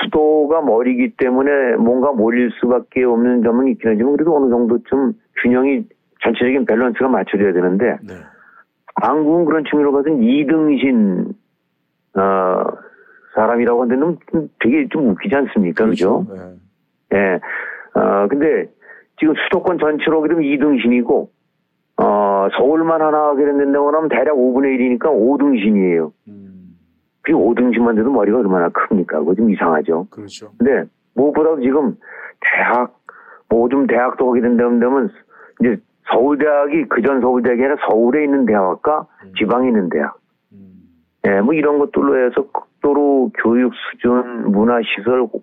수도가 0.04 0.62
머리기 0.62 1.14
때문에 1.18 1.76
뭔가 1.78 2.12
몰릴 2.12 2.52
수밖에 2.60 3.04
없는 3.04 3.42
점은 3.44 3.68
있긴 3.70 3.92
하지만 3.92 4.14
그래도 4.14 4.36
어느 4.36 4.50
정도 4.50 4.78
좀 4.84 5.14
균형이 5.42 5.86
전체적인 6.24 6.66
밸런스가 6.66 7.08
맞춰져야 7.08 7.54
되는데 7.54 7.98
한국은 8.96 9.46
그런 9.46 9.64
측면으로 9.64 9.94
봐서는 9.94 10.24
이등신 10.24 11.34
어, 12.16 12.64
사람이라고 13.36 13.82
하는데 13.84 14.00
좀 14.32 14.50
되게 14.60 14.88
좀 14.90 15.10
웃기지 15.12 15.36
않습니까? 15.36 15.86
그죠? 15.86 16.26
예. 17.14 17.40
어, 18.00 18.28
근데 18.28 18.70
지금 19.20 19.34
수도권 19.36 19.80
전체로 19.80 20.22
그러면 20.22 20.44
2등신이고, 20.46 21.30
어, 22.00 22.48
서울만 22.58 23.02
하나 23.02 23.30
하게 23.30 23.46
된다고 23.46 23.88
하면 23.88 24.10
대략 24.10 24.36
5분의 24.36 24.78
1이니까 24.78 25.06
5등신이에요. 25.06 26.12
그 27.24 27.34
5등신만 27.34 27.96
돼도 27.96 28.12
머리가 28.12 28.38
얼마나 28.38 28.70
큽니까? 28.70 29.20
그거 29.20 29.34
좀 29.36 29.50
이상하죠. 29.50 30.08
그렇죠. 30.10 30.52
근데 30.58 30.90
무엇보다도 31.16 31.62
지금 31.62 31.96
대학, 32.40 32.96
뭐 33.50 33.68
좀 33.70 33.88
대학도 33.88 34.30
하게 34.30 34.42
된다면 34.42 35.10
이제 35.60 35.78
서울대학이 36.12 36.86
그전 36.90 37.20
서울대학이 37.22 37.62
아니라 37.62 37.78
서울에 37.90 38.24
있는 38.24 38.46
대학과 38.46 39.08
지방에 39.38 39.68
있는 39.70 39.90
대학. 39.90 40.16
예, 41.28 41.42
뭐 41.42 41.54
이런 41.54 41.80
것들로 41.80 42.26
해서 42.26 42.48
극도로 42.52 43.32
교육 43.44 43.74
수준, 43.92 44.52
문화시설, 44.52 45.28
그 45.28 45.40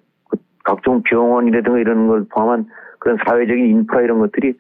각종 0.65 1.03
병원이라든가 1.03 1.79
이런 1.79 2.09
걸 2.09 2.25
포함한 2.31 2.67
그런 2.99 3.19
사회적인 3.27 3.67
인프라 3.67 4.01
이런 4.03 4.19
것들이 4.19 4.55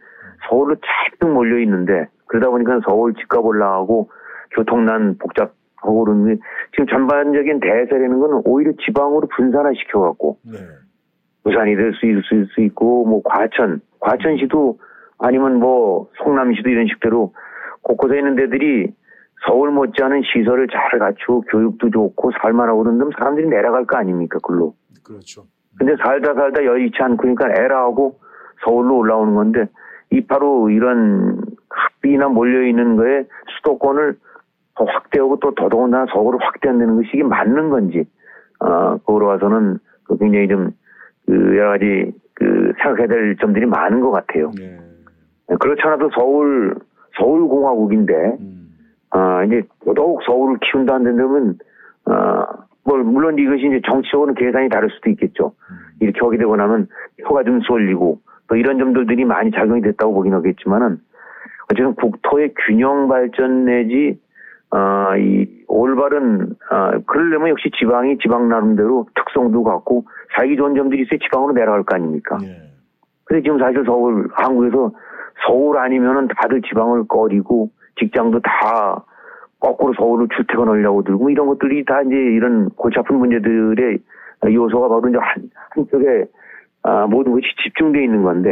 서울로 0.48 0.76
잔뜩 0.76 1.32
몰려 1.32 1.59
있는데 1.61 2.09
그러다 2.26 2.50
보니까 2.50 2.80
서울 2.86 3.14
집값 3.14 3.44
올라가고 3.44 4.11
교통난 4.52 5.16
복잡하고 5.18 6.05
그러는데 6.05 6.40
지금 6.72 6.86
전반적인 6.86 7.61
대세라는 7.61 8.20
건 8.20 8.42
오히려 8.44 8.72
지방으로 8.84 9.28
분산화 9.34 9.72
시켜갖고 9.74 10.38
부산이 11.42 11.76
될 11.76 11.92
수 11.94 12.07
있을 12.07 12.46
수 12.55 12.61
있고 12.62 13.05
뭐 13.07 13.22
과천, 13.22 13.80
과천시도 14.00 14.78
아니면 15.18 15.59
뭐 15.59 16.11
성남시도 16.22 16.68
이런 16.68 16.86
식대로 16.86 17.34
곳곳에 17.82 18.18
있는 18.18 18.34
데들이 18.36 18.92
서울 19.46 19.70
못지않은 19.70 20.22
시설을 20.22 20.68
잘 20.68 20.98
갖추고 20.98 21.42
교육도 21.42 21.90
좋고 21.90 22.30
살만하고 22.40 22.82
그런다면 22.82 23.12
사람들이 23.18 23.48
내려갈 23.48 23.84
거 23.84 23.98
아닙니까, 23.98 24.38
글로. 24.42 24.74
그렇죠. 25.05 25.44
근데 25.79 25.97
살다 25.97 26.35
살다 26.35 26.64
여의치 26.64 26.97
않고 27.01 27.16
그러니까 27.16 27.49
에라하고 27.49 28.18
서울로 28.64 28.99
올라오는 28.99 29.35
건데 29.35 29.66
이 30.11 30.20
바로 30.20 30.70
이런 30.70 31.43
학비나 31.68 32.29
몰려있는 32.29 32.97
거에 32.97 33.25
수도권을 33.57 34.16
더 34.77 34.85
확대하고 34.85 35.39
또 35.41 35.55
더더군다나 35.55 36.07
서울을 36.12 36.39
확대한다는 36.43 36.97
것이 36.97 37.11
이게 37.14 37.22
맞는 37.22 37.70
건지, 37.70 38.05
어, 38.61 38.97
거기로 38.99 39.27
와서는 39.27 39.79
그 40.05 40.18
굉장히 40.18 40.49
좀, 40.49 40.70
그 41.27 41.57
여러 41.57 41.70
가지 41.70 42.12
그 42.35 42.72
생각해야 42.83 43.07
될 43.07 43.37
점들이 43.37 43.66
많은 43.66 44.01
것 44.01 44.11
같아요. 44.11 44.51
그렇지 45.61 45.81
않아도 45.85 46.11
서울, 46.14 46.75
서울공화국인데, 47.18 48.39
아, 49.11 49.45
이제 49.45 49.62
더더욱 49.85 50.22
서울을 50.25 50.59
키운다 50.61 50.95
한다면, 50.95 51.59
아, 52.07 52.12
뭐, 52.12 52.64
물론 52.85 53.39
이것이 53.39 53.66
이제 53.66 53.80
정치적으로는 53.87 54.35
계산이 54.35 54.68
다를 54.68 54.91
수도 54.91 55.11
있겠죠. 55.11 55.55
이렇게 56.01 56.20
하게 56.20 56.37
되고 56.37 56.55
나면 56.55 56.89
혀가 57.22 57.45
좀 57.45 57.61
쏠리고, 57.62 58.20
또 58.49 58.57
이런 58.57 58.78
점들이 58.78 59.24
많이 59.24 59.51
작용이 59.51 59.80
됐다고 59.80 60.12
보긴 60.12 60.35
하겠지만은, 60.35 60.99
어쨌든 61.72 61.95
국토의 61.95 62.53
균형 62.66 63.09
발전 63.09 63.64
내지, 63.64 64.20
아, 64.70 65.16
이, 65.16 65.49
올바른, 65.66 66.55
아, 66.70 66.99
그러려면 67.07 67.49
역시 67.49 67.70
지방이 67.78 68.18
지방 68.18 68.49
나름대로 68.49 69.07
특성도 69.14 69.62
갖고, 69.62 70.05
살기 70.37 70.57
좋은 70.57 70.74
점들이 70.74 71.03
있어야 71.03 71.18
지방으로 71.22 71.55
내려갈 71.55 71.85
거 71.85 71.95
아닙니까? 71.95 72.37
근데 73.24 73.43
지금 73.43 73.59
사실 73.59 73.82
서울, 73.87 74.28
한국에서 74.32 74.93
서울 75.47 75.78
아니면은 75.78 76.28
다들 76.37 76.61
지방을 76.61 77.05
꺼리고, 77.09 77.70
직장도 77.99 78.41
다 78.41 79.05
거꾸로 79.65 79.95
서울을 79.95 80.29
주택을 80.37 80.69
하려고 80.69 81.03
들고 81.03 81.31
이런 81.31 81.47
것들이 81.47 81.85
다 81.87 82.03
이제 82.03 82.15
이런 82.15 82.69
골치 82.77 82.99
아픈 82.99 83.17
문제들의 83.17 83.99
요소가 84.53 84.89
바로 84.89 85.09
이제 85.09 85.17
한, 85.19 85.51
한쪽에 85.71 86.27
아, 86.83 87.07
모든 87.07 87.33
것이 87.33 87.45
집중되어 87.62 88.03
있는 88.03 88.23
건데 88.23 88.51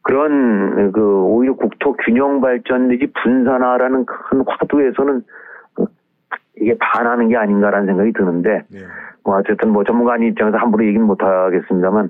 그런 0.00 0.92
그 0.92 1.00
오히려 1.22 1.54
국토 1.54 1.92
균형 1.92 2.40
발전 2.40 2.88
내지 2.88 3.12
분산화라는 3.22 4.06
큰 4.06 4.42
화두에서는 4.46 5.22
그 5.74 5.84
이게 6.56 6.74
반하는 6.78 7.28
게 7.28 7.36
아닌가라는 7.36 7.86
생각이 7.86 8.12
드는데 8.14 8.62
뭐 9.22 9.36
어쨌든 9.36 9.70
뭐 9.70 9.84
전문가 9.84 10.14
아닌 10.14 10.28
입장에서 10.28 10.56
함부로 10.56 10.86
얘기는 10.86 11.04
못 11.04 11.22
하겠습니다만 11.22 12.08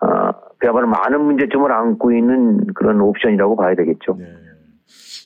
어, 0.00 0.30
그야말로 0.58 0.86
많은 0.86 1.20
문제점을 1.22 1.72
안고 1.72 2.12
있는 2.12 2.66
그런 2.74 3.00
옵션이라고 3.00 3.56
봐야 3.56 3.74
되겠죠. 3.74 4.16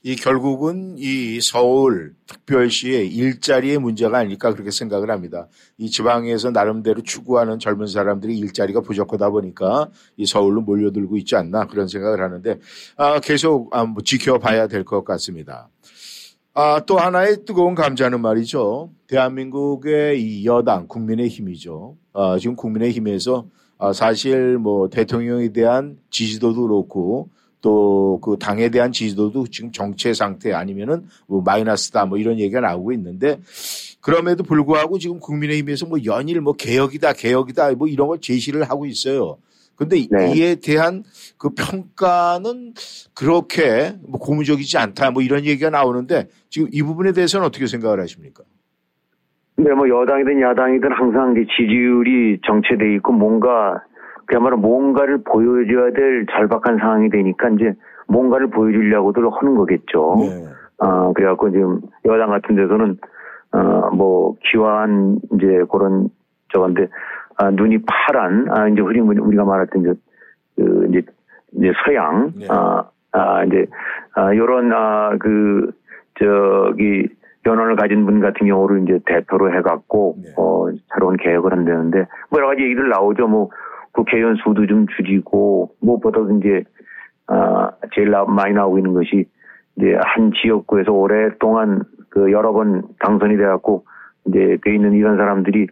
이 0.02 0.16
결국은 0.16 0.96
이 0.98 1.40
서울 1.40 2.14
특별시의 2.26 3.08
일자리의 3.08 3.78
문제가 3.78 4.18
아닐까 4.18 4.52
그렇게 4.52 4.70
생각을 4.70 5.10
합니다. 5.10 5.48
이 5.78 5.90
지방에서 5.90 6.50
나름대로 6.50 7.02
추구하는 7.02 7.58
젊은 7.58 7.86
사람들이 7.86 8.36
일자리가 8.38 8.80
부족하다 8.80 9.30
보니까 9.30 9.88
이 10.16 10.26
서울로 10.26 10.60
몰려들고 10.60 11.16
있지 11.18 11.36
않나 11.36 11.66
그런 11.66 11.88
생각을 11.88 12.20
하는데 12.20 12.58
아, 12.96 13.20
계속 13.20 13.74
아, 13.74 13.84
뭐 13.84 14.02
지켜봐야 14.02 14.66
될 14.66 14.82
것 14.84 15.04
같습니다. 15.04 15.68
아, 16.54 16.80
또 16.84 16.98
하나의 16.98 17.44
뜨거운 17.46 17.74
감자는 17.74 18.20
말이죠. 18.20 18.90
대한민국의 19.06 20.22
이 20.22 20.44
여당 20.44 20.86
국민의 20.86 21.28
힘이죠. 21.28 21.96
아, 22.12 22.36
지금 22.38 22.56
국민의 22.56 22.90
힘에서 22.90 23.46
아, 23.78 23.92
사실 23.92 24.58
뭐 24.58 24.88
대통령에 24.90 25.48
대한 25.52 25.98
지지도도 26.10 26.62
그렇고 26.68 27.30
또 27.62 28.02
그 28.22 28.36
당에 28.38 28.68
대한 28.68 28.92
지지도도 28.92 29.46
지금 29.48 29.72
정체 29.72 30.14
상태 30.14 30.52
아니면은 30.52 31.04
뭐 31.26 31.42
마이너스다 31.42 32.06
뭐 32.06 32.18
이런 32.18 32.38
얘기가 32.38 32.60
나오고 32.60 32.92
있는데 32.92 33.38
그럼에도 34.00 34.44
불구하고 34.44 34.98
지금 34.98 35.18
국민의힘에서 35.18 35.86
뭐 35.86 35.98
연일 36.04 36.40
뭐 36.40 36.52
개혁이다 36.54 37.14
개혁이다 37.14 37.72
뭐 37.74 37.88
이런 37.88 38.08
걸 38.08 38.20
제시를 38.20 38.64
하고 38.64 38.86
있어요. 38.86 39.38
근데 39.74 39.96
이에 39.98 40.56
대한 40.56 41.02
그 41.38 41.50
평가는 41.50 42.74
그렇게 43.14 43.94
뭐 44.06 44.20
고무적이지 44.20 44.78
않다 44.78 45.10
뭐 45.10 45.22
이런 45.22 45.44
얘기가 45.44 45.70
나오는데 45.70 46.28
지금 46.50 46.68
이 46.70 46.82
부분에 46.82 47.12
대해서는 47.12 47.46
어떻게 47.46 47.66
생각을 47.66 48.00
하십니까? 48.00 48.44
근데 49.56 49.72
뭐 49.72 49.88
여당이든 49.88 50.40
야당이든 50.40 50.92
항상 50.92 51.34
지지율이 51.34 52.40
정체돼 52.46 52.94
있고 52.96 53.12
뭔가 53.12 53.82
그야말로 54.32 54.56
뭔가를 54.56 55.18
보여줘야 55.24 55.92
될 55.92 56.24
절박한 56.24 56.78
상황이 56.78 57.10
되니까 57.10 57.50
이제 57.50 57.74
뭔가를 58.08 58.48
보여주려고들 58.48 59.24
하는 59.30 59.54
거겠죠. 59.56 60.16
아, 60.78 61.12
그래갖고 61.14 61.50
지금 61.50 61.80
여당 62.06 62.30
같은 62.30 62.56
데서는, 62.56 62.96
어, 63.52 63.90
뭐, 63.94 64.34
기와한 64.50 65.18
이제 65.34 65.64
그런, 65.70 66.08
저건데, 66.48 66.88
아, 67.36 67.50
눈이 67.50 67.80
파란, 67.84 68.46
아, 68.50 68.68
이제 68.68 68.80
우리, 68.80 69.00
우리가 69.00 69.44
말했던 69.44 69.82
이제, 69.82 69.92
그, 70.56 70.86
이제, 70.88 71.02
이제 71.52 71.72
서양, 71.84 72.32
아, 72.48 72.84
아, 73.12 73.44
이제, 73.44 73.66
아, 74.14 74.34
요런, 74.34 74.72
아, 74.72 75.16
그, 75.20 75.72
저기, 76.18 77.06
연원을 77.44 77.76
가진 77.76 78.06
분 78.06 78.20
같은 78.20 78.46
경우를 78.46 78.82
이제 78.84 78.98
대표로 79.04 79.54
해갖고, 79.56 80.16
어, 80.38 80.66
새로운 80.94 81.18
개혁을 81.18 81.52
한다는데, 81.52 82.06
뭐 82.30 82.38
여러 82.38 82.48
가지 82.48 82.62
얘기들 82.62 82.88
나오죠. 82.88 83.28
뭐, 83.28 83.50
국회의원 83.92 84.36
수도 84.36 84.66
좀 84.66 84.86
줄이고, 84.96 85.74
무엇보다도 85.80 86.38
이제, 86.38 86.64
아, 87.26 87.70
제일 87.94 88.10
나, 88.10 88.24
많이 88.24 88.54
나오고 88.54 88.78
있는 88.78 88.94
것이, 88.94 89.26
이제 89.76 89.96
한 90.00 90.32
지역구에서 90.40 90.92
오랫동안 90.92 91.82
그 92.08 92.32
여러 92.32 92.52
번 92.52 92.82
당선이 92.98 93.36
돼갖고, 93.36 93.84
이제 94.26 94.58
돼 94.64 94.74
있는 94.74 94.92
이런 94.92 95.16
사람들이 95.16 95.66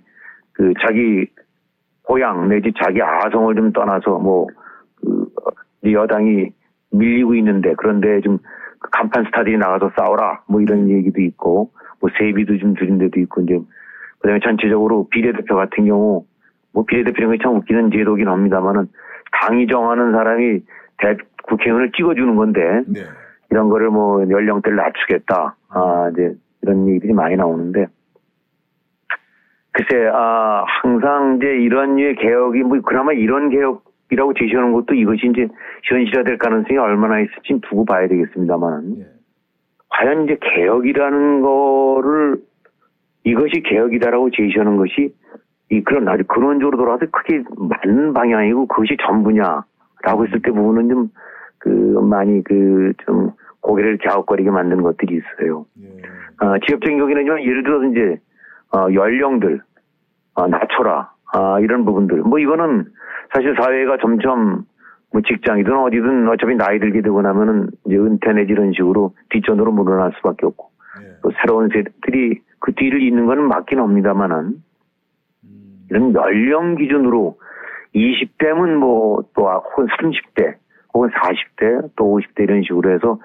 그 0.53 0.73
자기 0.85 1.27
고향 2.03 2.49
내지 2.49 2.73
자기 2.83 3.01
아성을 3.03 3.55
좀 3.55 3.73
떠나서 3.73 4.19
뭐, 4.19 4.47
그, 4.97 5.23
어, 5.23 5.91
여당이 5.91 6.51
밀리고 6.91 7.35
있는데 7.37 7.75
그런데 7.77 8.21
좀그 8.21 8.91
간판 8.93 9.25
스타들이 9.25 9.57
나가서 9.59 9.93
싸워라 9.97 10.43
뭐 10.49 10.61
이런 10.61 10.89
얘기도 10.91 11.21
있고 11.23 11.71
뭐 12.01 12.11
세비도 12.19 12.59
좀 12.59 12.75
줄인 12.77 12.99
데도 12.99 13.21
있고 13.21 13.43
이제 13.43 13.59
그다음에 14.19 14.41
전체적으로 14.41 15.09
비례대표 15.11 15.57
같은 15.57 15.87
경우 15.87 16.25
뭐 16.73 16.85
비례대표는 16.85 17.39
참 17.43 17.57
웃기는 17.57 17.91
제도긴 17.91 18.29
합니다만은 18.29 18.89
당이 19.33 19.67
정하는 19.67 20.13
사람이 20.13 20.61
대, 20.99 21.17
국회의원을 21.45 21.93
찍어주는 21.93 22.37
건데 22.37 22.83
네. 22.87 23.01
이런 23.51 23.69
거를 23.69 23.91
뭐 23.91 24.21
연령대를 24.29 24.77
낮추겠다 24.77 25.57
아 25.69 26.11
이제 26.13 26.35
이런 26.63 26.89
얘기들이 26.89 27.13
많이 27.13 27.37
나오는데 27.37 27.87
글쎄 29.73 30.09
아 30.13 30.65
항상 30.83 31.37
이제 31.37 31.47
이런 31.47 31.97
류의 31.97 32.17
개혁이 32.17 32.63
뭐 32.63 32.81
그나마 32.81 33.13
이런 33.13 33.51
개혁 33.51 33.85
이라고 34.11 34.35
제시하는 34.35 34.73
것도 34.73 34.95
이것이 34.95 35.29
이제 35.29 35.47
현실화될 35.85 36.39
가능성이 36.39 36.79
얼마나 36.79 37.21
있을지 37.21 37.61
두고 37.69 37.85
봐야 37.85 38.09
되겠습니다만 38.09 38.97
예. 38.99 39.07
과연 39.89 40.25
이제 40.25 40.37
개혁이라는 40.41 41.43
거를 41.43 42.39
이것이 43.25 43.63
개혁이다라고 43.65 44.31
제시하는 44.31 44.77
것이 44.77 45.15
이 45.71 45.83
그런 45.83 46.09
아주 46.09 46.25
근원적으로 46.25 46.77
돌아가서 46.77 47.07
크게 47.11 47.45
맞는 47.57 48.13
방향이고 48.13 48.67
그것이 48.67 48.97
전부냐라고 49.07 50.27
했을 50.27 50.41
때 50.43 50.51
부분은 50.51 50.89
좀 50.89 51.11
그 51.61 51.69
많이 51.69 52.43
그 52.43 52.93
좀 53.05 53.31
고개를 53.61 53.99
갸웃거리게 53.99 54.51
만드는 54.51 54.83
것들이 54.83 55.17
있어요. 55.17 55.67
어, 56.41 56.59
지역적인 56.67 56.99
경우에는 56.99 57.43
예를 57.45 57.63
들어서 57.63 57.85
이제 57.85 58.19
어, 58.75 58.87
연령들 58.93 59.61
어, 60.35 60.47
낮춰라 60.47 61.13
아, 61.35 61.61
이런 61.61 61.85
부분들. 61.85 62.23
뭐 62.23 62.39
이거는 62.39 62.87
사실 63.35 63.55
사회가 63.55 63.99
점점 64.01 64.65
뭐 65.13 65.21
직장이든 65.21 65.77
어디든 65.79 66.29
어차피 66.29 66.55
나이 66.55 66.79
들게 66.79 67.03
되고 67.03 67.21
나면은 67.21 67.69
이제 67.85 67.97
은퇴 67.99 68.33
내지 68.33 68.53
이런 68.53 68.73
식으로 68.73 69.13
뒷전으로 69.29 69.71
물러날 69.73 70.13
수밖에 70.17 70.47
없고. 70.47 70.71
또 71.23 71.31
새로운 71.43 71.69
세대들이 71.69 72.41
그 72.61 72.73
뒤를 72.73 73.03
잇는 73.03 73.27
거는 73.27 73.47
맞긴 73.47 73.81
합니다만은 73.81 74.55
이런 75.91 76.15
연령 76.15 76.77
기준으로 76.77 77.39
20대면 77.95 78.77
뭐 78.77 79.23
또 79.35 79.49
혹은 79.51 79.87
30대 79.87 80.55
혹은 80.95 81.11
40대 81.11 81.91
또 81.97 82.17
50대 82.17 82.45
이런 82.45 82.63
식으로 82.63 82.93
해서 82.93 83.19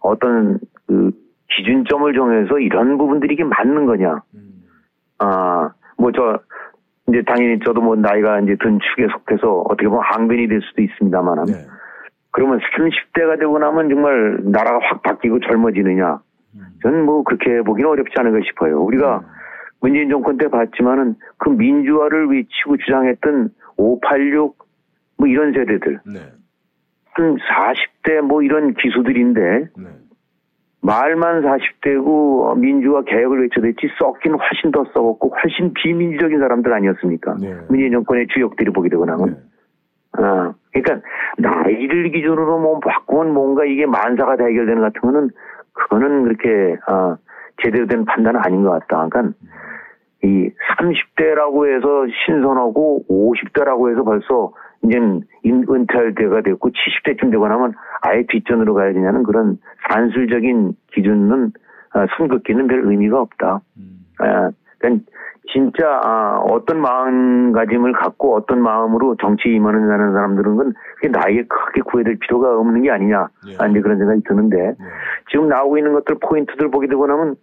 어떤 0.00 0.58
그 0.86 1.10
기준점을 1.56 2.12
정해서 2.14 2.58
이런 2.58 2.96
부분들이 2.98 3.34
이게 3.34 3.44
맞는 3.44 3.86
거냐. 3.86 4.22
아, 5.18 5.70
뭐 5.98 6.12
저 6.12 6.38
이제 7.08 7.22
당연히 7.26 7.58
저도 7.64 7.80
뭐 7.80 7.96
나이가 7.96 8.40
이제 8.40 8.56
든 8.60 8.78
축에 8.78 9.08
속해서 9.10 9.62
어떻게 9.68 9.88
보면 9.88 10.02
항변이 10.04 10.46
될 10.46 10.60
수도 10.62 10.82
있습니다만은 10.82 11.44
그러면 12.30 12.60
30대가 12.60 13.38
되고 13.38 13.58
나면 13.58 13.88
정말 13.88 14.38
나라가 14.44 14.78
확 14.82 15.02
바뀌고 15.02 15.40
젊어지느냐. 15.40 16.20
저는 16.82 17.04
뭐 17.04 17.24
그렇게 17.24 17.62
보기는 17.62 17.90
어렵지 17.90 18.12
않은가 18.16 18.38
싶어요. 18.46 18.80
우리가 18.82 19.22
문재인 19.80 20.10
정권 20.10 20.36
때 20.36 20.48
봤지만은 20.48 21.16
그 21.38 21.48
민주화를 21.50 22.28
외치고 22.30 22.76
주장했던 22.76 23.50
586 23.76 24.56
뭐 25.18 25.26
이런 25.26 25.52
세대들. 25.52 26.00
한 27.12 27.36
40대 27.36 28.20
뭐 28.20 28.42
이런 28.42 28.74
기수들인데 28.74 29.68
말만 30.82 31.42
40대고 31.42 32.58
민주화 32.58 33.02
개혁을 33.02 33.42
외쳐댔지 33.42 33.88
썩긴 33.98 34.34
훨씬 34.34 34.70
더 34.70 34.84
썩었고 34.94 35.34
훨씬 35.42 35.74
비민주적인 35.74 36.38
사람들 36.38 36.72
아니었습니까? 36.72 37.34
문재인 37.68 37.92
정권의 37.92 38.28
주역들이 38.28 38.70
보게 38.72 38.88
되고 38.88 39.04
나면. 39.04 39.36
아, 40.12 40.54
그러니까 40.72 41.06
나이를 41.38 42.10
기준으로 42.10 42.58
뭐 42.58 42.80
바꾸면 42.80 43.32
뭔가 43.34 43.64
이게 43.64 43.86
만사가 43.86 44.36
다 44.36 44.44
해결되는 44.44 44.82
것 44.82 44.92
같은 44.92 45.00
거는 45.00 45.30
그거는 45.72 46.24
그렇게 46.24 46.76
아, 46.86 47.16
제대로 47.62 47.86
된 47.86 48.04
판단은 48.04 48.40
아닌 48.42 48.62
것 48.62 48.70
같다. 48.70 49.06
그러니까 49.08 49.34
이 50.22 50.50
30대라고 50.78 51.74
해서 51.74 52.06
신선하고 52.26 53.04
50대라고 53.08 53.90
해서 53.90 54.04
벌써 54.04 54.52
이제는 54.84 55.22
은퇴할 55.44 56.14
때가 56.14 56.42
됐고 56.42 56.70
70대쯤 56.70 57.30
되고 57.30 57.46
나면 57.48 57.74
아예 58.02 58.24
뒷전으로 58.28 58.74
가야 58.74 58.92
되냐는 58.92 59.22
그런 59.22 59.58
산술적인 59.88 60.74
기준은 60.92 61.52
아, 61.92 62.06
손긋기는 62.16 62.66
별 62.66 62.84
의미가 62.84 63.20
없다. 63.20 63.60
아, 64.18 64.50
그러니까 64.78 65.04
진짜 65.52 66.00
아, 66.04 66.38
어떤 66.48 66.80
마음가짐을 66.80 67.92
갖고 67.92 68.36
어떤 68.36 68.62
마음으로 68.62 69.16
정치에 69.16 69.52
임하는 69.52 69.86
사람들은 69.88 70.56
건 70.56 70.74
그게 70.96 71.08
나이에 71.08 71.44
크게 71.48 71.82
구애될 71.82 72.18
필요가 72.20 72.56
없는 72.58 72.82
게 72.82 72.90
아니냐. 72.90 73.28
아, 73.58 73.66
이제 73.66 73.80
그런 73.80 73.98
생각이 73.98 74.22
드는데 74.24 74.74
지금 75.30 75.48
나오고 75.48 75.78
있는 75.78 75.92
것들 75.94 76.16
포인트들 76.20 76.70
보게 76.70 76.86
되고 76.86 77.06
나면 77.06 77.36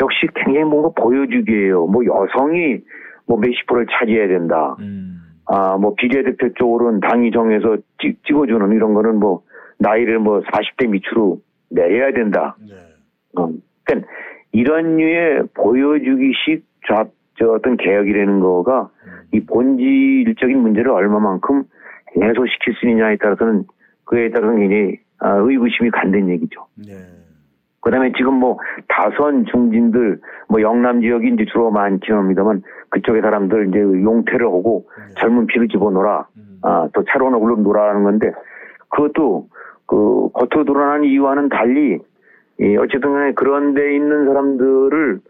역시 0.00 0.26
굉장히 0.34 0.64
뭔가 0.64 0.90
보여주기예요. 1.00 1.86
뭐 1.86 2.02
여성이 2.04 2.80
뭐 3.26 3.38
몇십 3.38 3.66
프로를 3.66 3.86
차지해야 3.90 4.28
된다. 4.28 4.76
아, 5.46 5.76
뭐 5.78 5.94
비례대표 5.94 6.52
쪽으로는 6.54 7.00
당이 7.00 7.30
정해서 7.30 7.76
찍, 8.00 8.22
찍어주는 8.24 8.72
이런 8.72 8.94
거는 8.94 9.16
뭐 9.16 9.42
나이를 9.78 10.18
뭐 10.18 10.40
40대 10.40 10.88
밑으로 10.88 11.40
내려야 11.70 12.12
된다. 12.12 12.56
어, 13.38 13.50
그러니까 13.84 14.10
이런 14.52 14.96
류의 14.96 15.42
보여주기식 15.54 16.64
좌, 16.88 17.04
저 17.38 17.52
어떤 17.52 17.76
개혁이라는 17.76 18.40
거가 18.40 18.90
이 19.32 19.40
본질적인 19.40 20.58
문제를 20.58 20.90
얼마만큼 20.90 21.64
해소시킬 22.20 22.74
수 22.74 22.86
있느냐에 22.86 23.16
따라서는 23.16 23.64
그에 24.04 24.30
따라서는 24.30 24.60
굉장히 24.60 24.98
아, 25.18 25.36
의구심이 25.36 25.90
간다는 25.90 26.28
얘기죠. 26.30 26.66
그 27.86 27.92
다음에 27.92 28.10
지금 28.16 28.34
뭐 28.34 28.58
다선 28.88 29.46
중진들 29.46 30.18
뭐 30.48 30.60
영남 30.60 31.00
지역이 31.00 31.34
이제 31.34 31.44
주로 31.44 31.70
많긴 31.70 32.16
합니다만 32.16 32.64
그쪽의 32.88 33.22
사람들 33.22 33.68
이제 33.68 33.78
용태를 33.78 34.44
하고 34.44 34.88
젊은 35.20 35.46
피를 35.46 35.68
집어넣어라. 35.68 36.26
아, 36.62 36.88
또 36.92 37.04
차로 37.04 37.30
너굴로 37.30 37.58
놀아라는 37.58 38.02
건데 38.02 38.32
그것도 38.88 39.46
그 39.86 40.30
겉으로 40.32 40.64
드러나는 40.64 41.04
이유와는 41.04 41.48
달리 41.48 42.00
이 42.58 42.76
어쨌든 42.76 43.12
간에 43.12 43.32
그런 43.34 43.74
데 43.74 43.94
있는 43.94 44.26
사람들을 44.26 45.20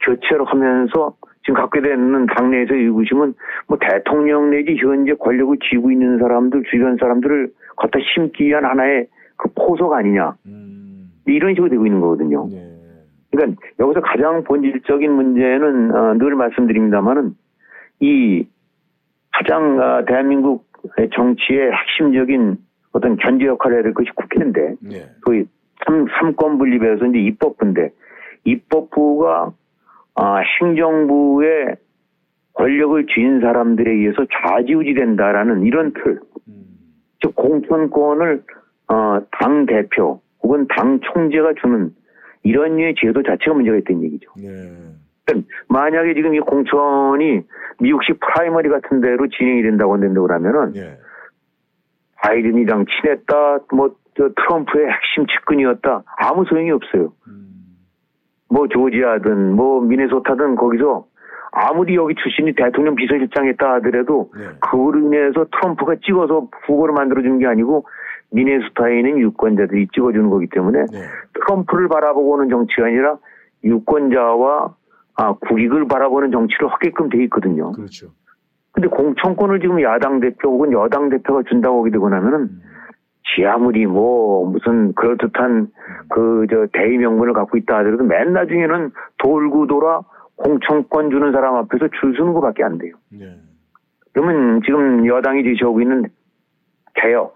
교체를 0.00 0.46
하면서 0.46 1.14
지금 1.44 1.60
갖게 1.60 1.82
되는 1.82 2.24
당내에서 2.34 2.76
의구심은 2.76 3.34
뭐 3.68 3.76
대통령 3.78 4.48
내지 4.48 4.74
현재 4.76 5.12
권력을 5.12 5.54
쥐고 5.68 5.90
있는 5.90 6.18
사람들 6.18 6.62
주변 6.70 6.96
사람들을 6.96 7.50
갖다 7.76 7.98
심기 8.14 8.46
위한 8.46 8.64
하나의 8.64 9.06
그 9.36 9.50
포석 9.54 9.92
아니냐. 9.92 10.34
이런 11.26 11.54
식으로 11.54 11.70
되고 11.70 11.86
있는 11.86 12.00
거거든요. 12.00 12.48
그러니까 13.30 13.60
여기서 13.80 14.00
가장 14.00 14.44
본질적인 14.44 15.10
문제는 15.12 15.94
어, 15.94 16.14
늘 16.14 16.34
말씀드립니다만은 16.34 17.34
이 18.00 18.46
가장 19.32 19.78
어, 19.80 20.04
대한민국 20.06 20.66
정치의 21.14 21.72
핵심적인 21.72 22.56
어떤 22.92 23.16
견제 23.16 23.46
역할을 23.46 23.76
해야 23.76 23.82
될 23.82 23.92
것이 23.94 24.08
국회인데 24.14 24.76
그 25.22 25.44
삼, 25.84 26.06
삼권 26.18 26.58
분립에서 26.58 27.06
이제 27.06 27.18
입법부인데 27.18 27.90
입법부가 28.44 29.52
아, 30.14 30.36
행정부의 30.60 31.76
권력을 32.54 33.06
쥔 33.14 33.40
사람들에 33.40 33.90
의해서 33.90 34.24
좌지우지 34.24 34.94
된다라는 34.94 35.64
이런 35.64 35.92
틀, 35.92 36.20
즉 37.20 37.34
공천권을 37.34 38.42
어, 38.88 39.20
당 39.32 39.66
대표 39.66 40.22
혹은 40.46 40.68
당 40.68 41.00
총재가 41.00 41.54
주는 41.60 41.90
이런 42.44 42.76
류의 42.76 42.94
제도 43.00 43.20
자체가 43.24 43.54
문제가 43.54 43.76
있다는 43.78 44.04
얘기죠. 44.04 44.30
그러니까 45.24 45.48
만약에 45.68 46.14
지금 46.14 46.36
이 46.36 46.38
공천이 46.38 47.42
미국식 47.80 48.20
primary 48.20 48.68
같은 48.68 49.00
데로 49.00 49.26
진행이 49.26 49.62
된다고 49.62 49.98
된다고 49.98 50.28
그러면은 50.28 50.72
바이든이랑 52.22 52.84
친했다, 52.86 53.58
뭐, 53.72 53.96
저 54.16 54.28
트럼프의 54.28 54.86
핵심 54.88 55.26
측근이었다. 55.26 56.04
아무 56.16 56.44
소용이 56.44 56.70
없어요. 56.70 57.12
뭐, 58.48 58.68
조지아든, 58.68 59.52
뭐, 59.52 59.80
미네소타든 59.80 60.54
거기서 60.54 61.06
아무리 61.50 61.96
여기 61.96 62.14
출신이 62.14 62.54
대통령 62.54 62.94
비서실장 62.94 63.48
했다 63.48 63.74
하더라도 63.74 64.30
그로 64.60 64.98
인해서 64.98 65.46
트럼프가 65.50 65.96
찍어서 66.04 66.48
후보를 66.66 66.94
만들어주는 66.94 67.38
게 67.40 67.46
아니고 67.46 67.86
미네소타에 68.30 68.98
있는 68.98 69.18
유권자들이 69.18 69.88
찍어주는 69.94 70.28
거기 70.30 70.46
때문에 70.48 70.84
트럼프를 71.34 71.88
바라보고 71.88 72.32
오는 72.32 72.48
정치가 72.48 72.86
아니라 72.86 73.16
유권자와 73.64 74.74
아, 75.18 75.32
국익을 75.32 75.88
바라보는 75.88 76.30
정치를 76.30 76.68
하게끔 76.68 77.08
돼 77.08 77.22
있거든요. 77.24 77.72
그렇죠. 77.72 78.08
근데 78.72 78.88
공천권을 78.88 79.60
지금 79.60 79.80
야당 79.80 80.20
대표 80.20 80.50
혹은 80.50 80.72
여당 80.72 81.08
대표가 81.08 81.42
준다고 81.48 81.80
하게 81.80 81.90
되고 81.90 82.08
나면은 82.10 82.50
지 83.34 83.44
아무리 83.46 83.86
뭐 83.86 84.46
무슨 84.50 84.92
그럴듯한 84.92 85.68
그 86.10 86.46
저 86.50 86.66
대의 86.72 86.98
명분을 86.98 87.32
갖고 87.32 87.56
있다 87.56 87.78
하더라도 87.78 88.04
맨 88.04 88.32
나중에는 88.34 88.92
돌고 89.18 89.66
돌아 89.66 90.02
공천권 90.36 91.10
주는 91.10 91.32
사람 91.32 91.56
앞에서 91.56 91.88
줄 91.98 92.14
서는 92.16 92.34
것밖에 92.34 92.62
안 92.62 92.76
돼요. 92.78 92.92
그러면 94.12 94.60
지금 94.64 95.06
여당이 95.06 95.42
제시하고 95.42 95.80
있는 95.80 96.04
개혁 96.94 97.35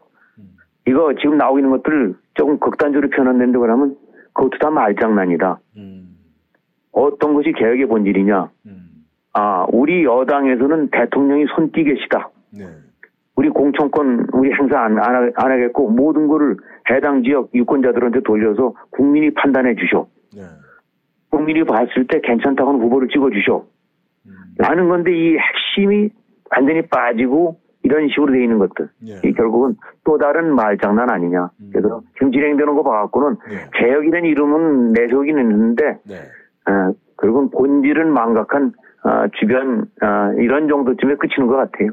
이거 0.87 1.15
지금 1.21 1.37
나오고 1.37 1.59
있는 1.59 1.71
것들 1.71 2.15
조금 2.35 2.59
극단적으로 2.59 3.09
표현한다고 3.11 3.65
하면 3.71 3.97
그것도 4.33 4.59
다 4.59 4.71
말장난이다. 4.71 5.59
어떤 6.93 7.35
것이 7.35 7.53
개혁의 7.53 7.87
본질이냐? 7.87 8.51
아 9.33 9.67
우리 9.73 10.05
여당에서는 10.05 10.89
대통령이 10.91 11.47
손띠 11.55 11.85
계시다. 11.85 12.31
우리 13.37 13.49
공천권 13.49 14.27
우리 14.33 14.53
행사 14.53 14.81
안, 14.81 14.99
안, 14.99 15.15
하- 15.15 15.31
안 15.37 15.51
하겠고 15.53 15.89
모든 15.91 16.27
거를 16.27 16.57
해당 16.91 17.23
지역 17.23 17.49
유권자들한테 17.55 18.21
돌려서 18.23 18.75
국민이 18.91 19.31
판단해 19.31 19.77
주쇼. 19.77 20.09
국민이 21.31 21.63
봤을 21.65 22.07
때 22.09 22.21
괜찮다고 22.23 22.71
하는 22.71 22.83
후보를 22.85 23.09
찍어 23.09 23.31
주쇼. 23.31 23.67
라는 24.59 24.89
건데 24.89 25.13
이 25.17 25.39
핵심이 25.39 26.11
완전히 26.51 26.83
빠지고 26.89 27.60
이런 27.83 28.09
식으로 28.09 28.33
돼 28.33 28.43
있는 28.43 28.59
것들. 28.59 28.89
이 29.25 29.33
결국은 29.33 29.77
또 30.05 30.19
다른 30.19 30.55
말장난 30.55 31.11
아니냐. 31.11 31.51
그래서 31.73 32.03
지금 32.15 32.31
진행되는 32.33 32.75
거 32.75 32.83
봐갖고는 32.83 33.37
개혁이라는 33.75 34.29
이름은 34.29 34.93
내세우긴 34.93 35.39
했는데 35.39 35.99
어, 36.69 36.93
결국은 37.21 37.51
본질은 37.51 38.13
망각한 38.13 38.73
어, 39.03 39.09
주변 39.41 39.87
어, 40.03 40.33
이런 40.39 40.69
정도쯤에 40.69 41.15
그치는 41.17 41.47
것 41.49 41.57
같아요. 41.57 41.89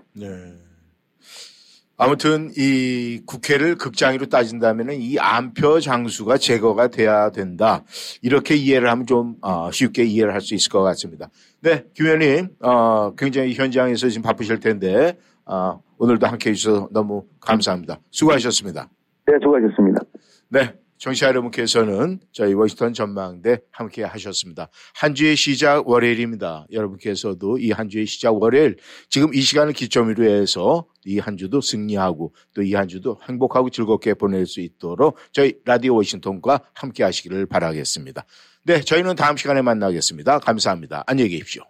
아무튼 1.99 2.51
이 2.55 3.21
국회를 3.25 3.75
극장으로 3.75 4.27
따진다면 4.27 4.91
이 4.91 5.17
안표 5.17 5.79
장수가 5.79 6.37
제거가 6.37 6.89
돼야 6.89 7.31
된다. 7.31 7.83
이렇게 8.21 8.53
이해를 8.55 8.87
하면 8.91 9.05
좀 9.07 9.35
어, 9.41 9.71
쉽게 9.71 10.03
이해를 10.03 10.33
할 10.33 10.41
수 10.41 10.53
있을 10.53 10.69
것 10.71 10.83
같습니다. 10.83 11.29
네, 11.61 11.85
김 11.95 12.05
의원님 12.05 12.49
어, 12.61 13.15
굉장히 13.17 13.53
현장에서 13.55 14.09
지금 14.09 14.21
바쁘실 14.21 14.59
텐데 14.59 15.17
어, 15.47 15.81
오늘도 15.97 16.27
함께 16.27 16.49
해 16.51 16.53
주셔서 16.53 16.89
너무 16.91 17.25
감사합니다. 17.39 17.99
수고하셨습니다. 18.11 18.89
네, 19.27 19.33
수고하셨습니다. 19.41 20.01
네. 20.49 20.73
청취자 20.99 21.27
여러분께서는 21.27 22.19
저희 22.31 22.55
워싱턴 22.55 22.91
전망대 22.91 23.59
함께 23.71 24.03
하셨습니다. 24.03 24.67
한 24.95 25.13
주의 25.13 25.35
시작 25.35 25.87
월요일입니다. 25.87 26.65
여러분께서도 26.71 27.59
이 27.59 27.69
한 27.69 27.87
주의 27.87 28.07
시작 28.07 28.31
월요일 28.41 28.77
지금 29.07 29.31
이 29.31 29.41
시간을 29.41 29.73
기점으로 29.73 30.23
해서 30.23 30.87
이 31.05 31.19
한 31.19 31.37
주도 31.37 31.61
승리하고 31.61 32.33
또 32.55 32.63
이 32.63 32.73
한 32.73 32.87
주도 32.87 33.19
행복하고 33.29 33.69
즐겁게 33.69 34.15
보낼 34.15 34.47
수 34.47 34.59
있도록 34.59 35.19
저희 35.33 35.53
라디오 35.65 35.93
워싱턴과 35.97 36.61
함께 36.73 37.03
하시기를 37.03 37.45
바라겠습니다. 37.45 38.25
네, 38.63 38.81
저희는 38.81 39.15
다음 39.15 39.37
시간에 39.37 39.61
만나겠습니다. 39.61 40.39
감사합니다. 40.39 41.03
안녕히 41.05 41.29
계십시오. 41.29 41.61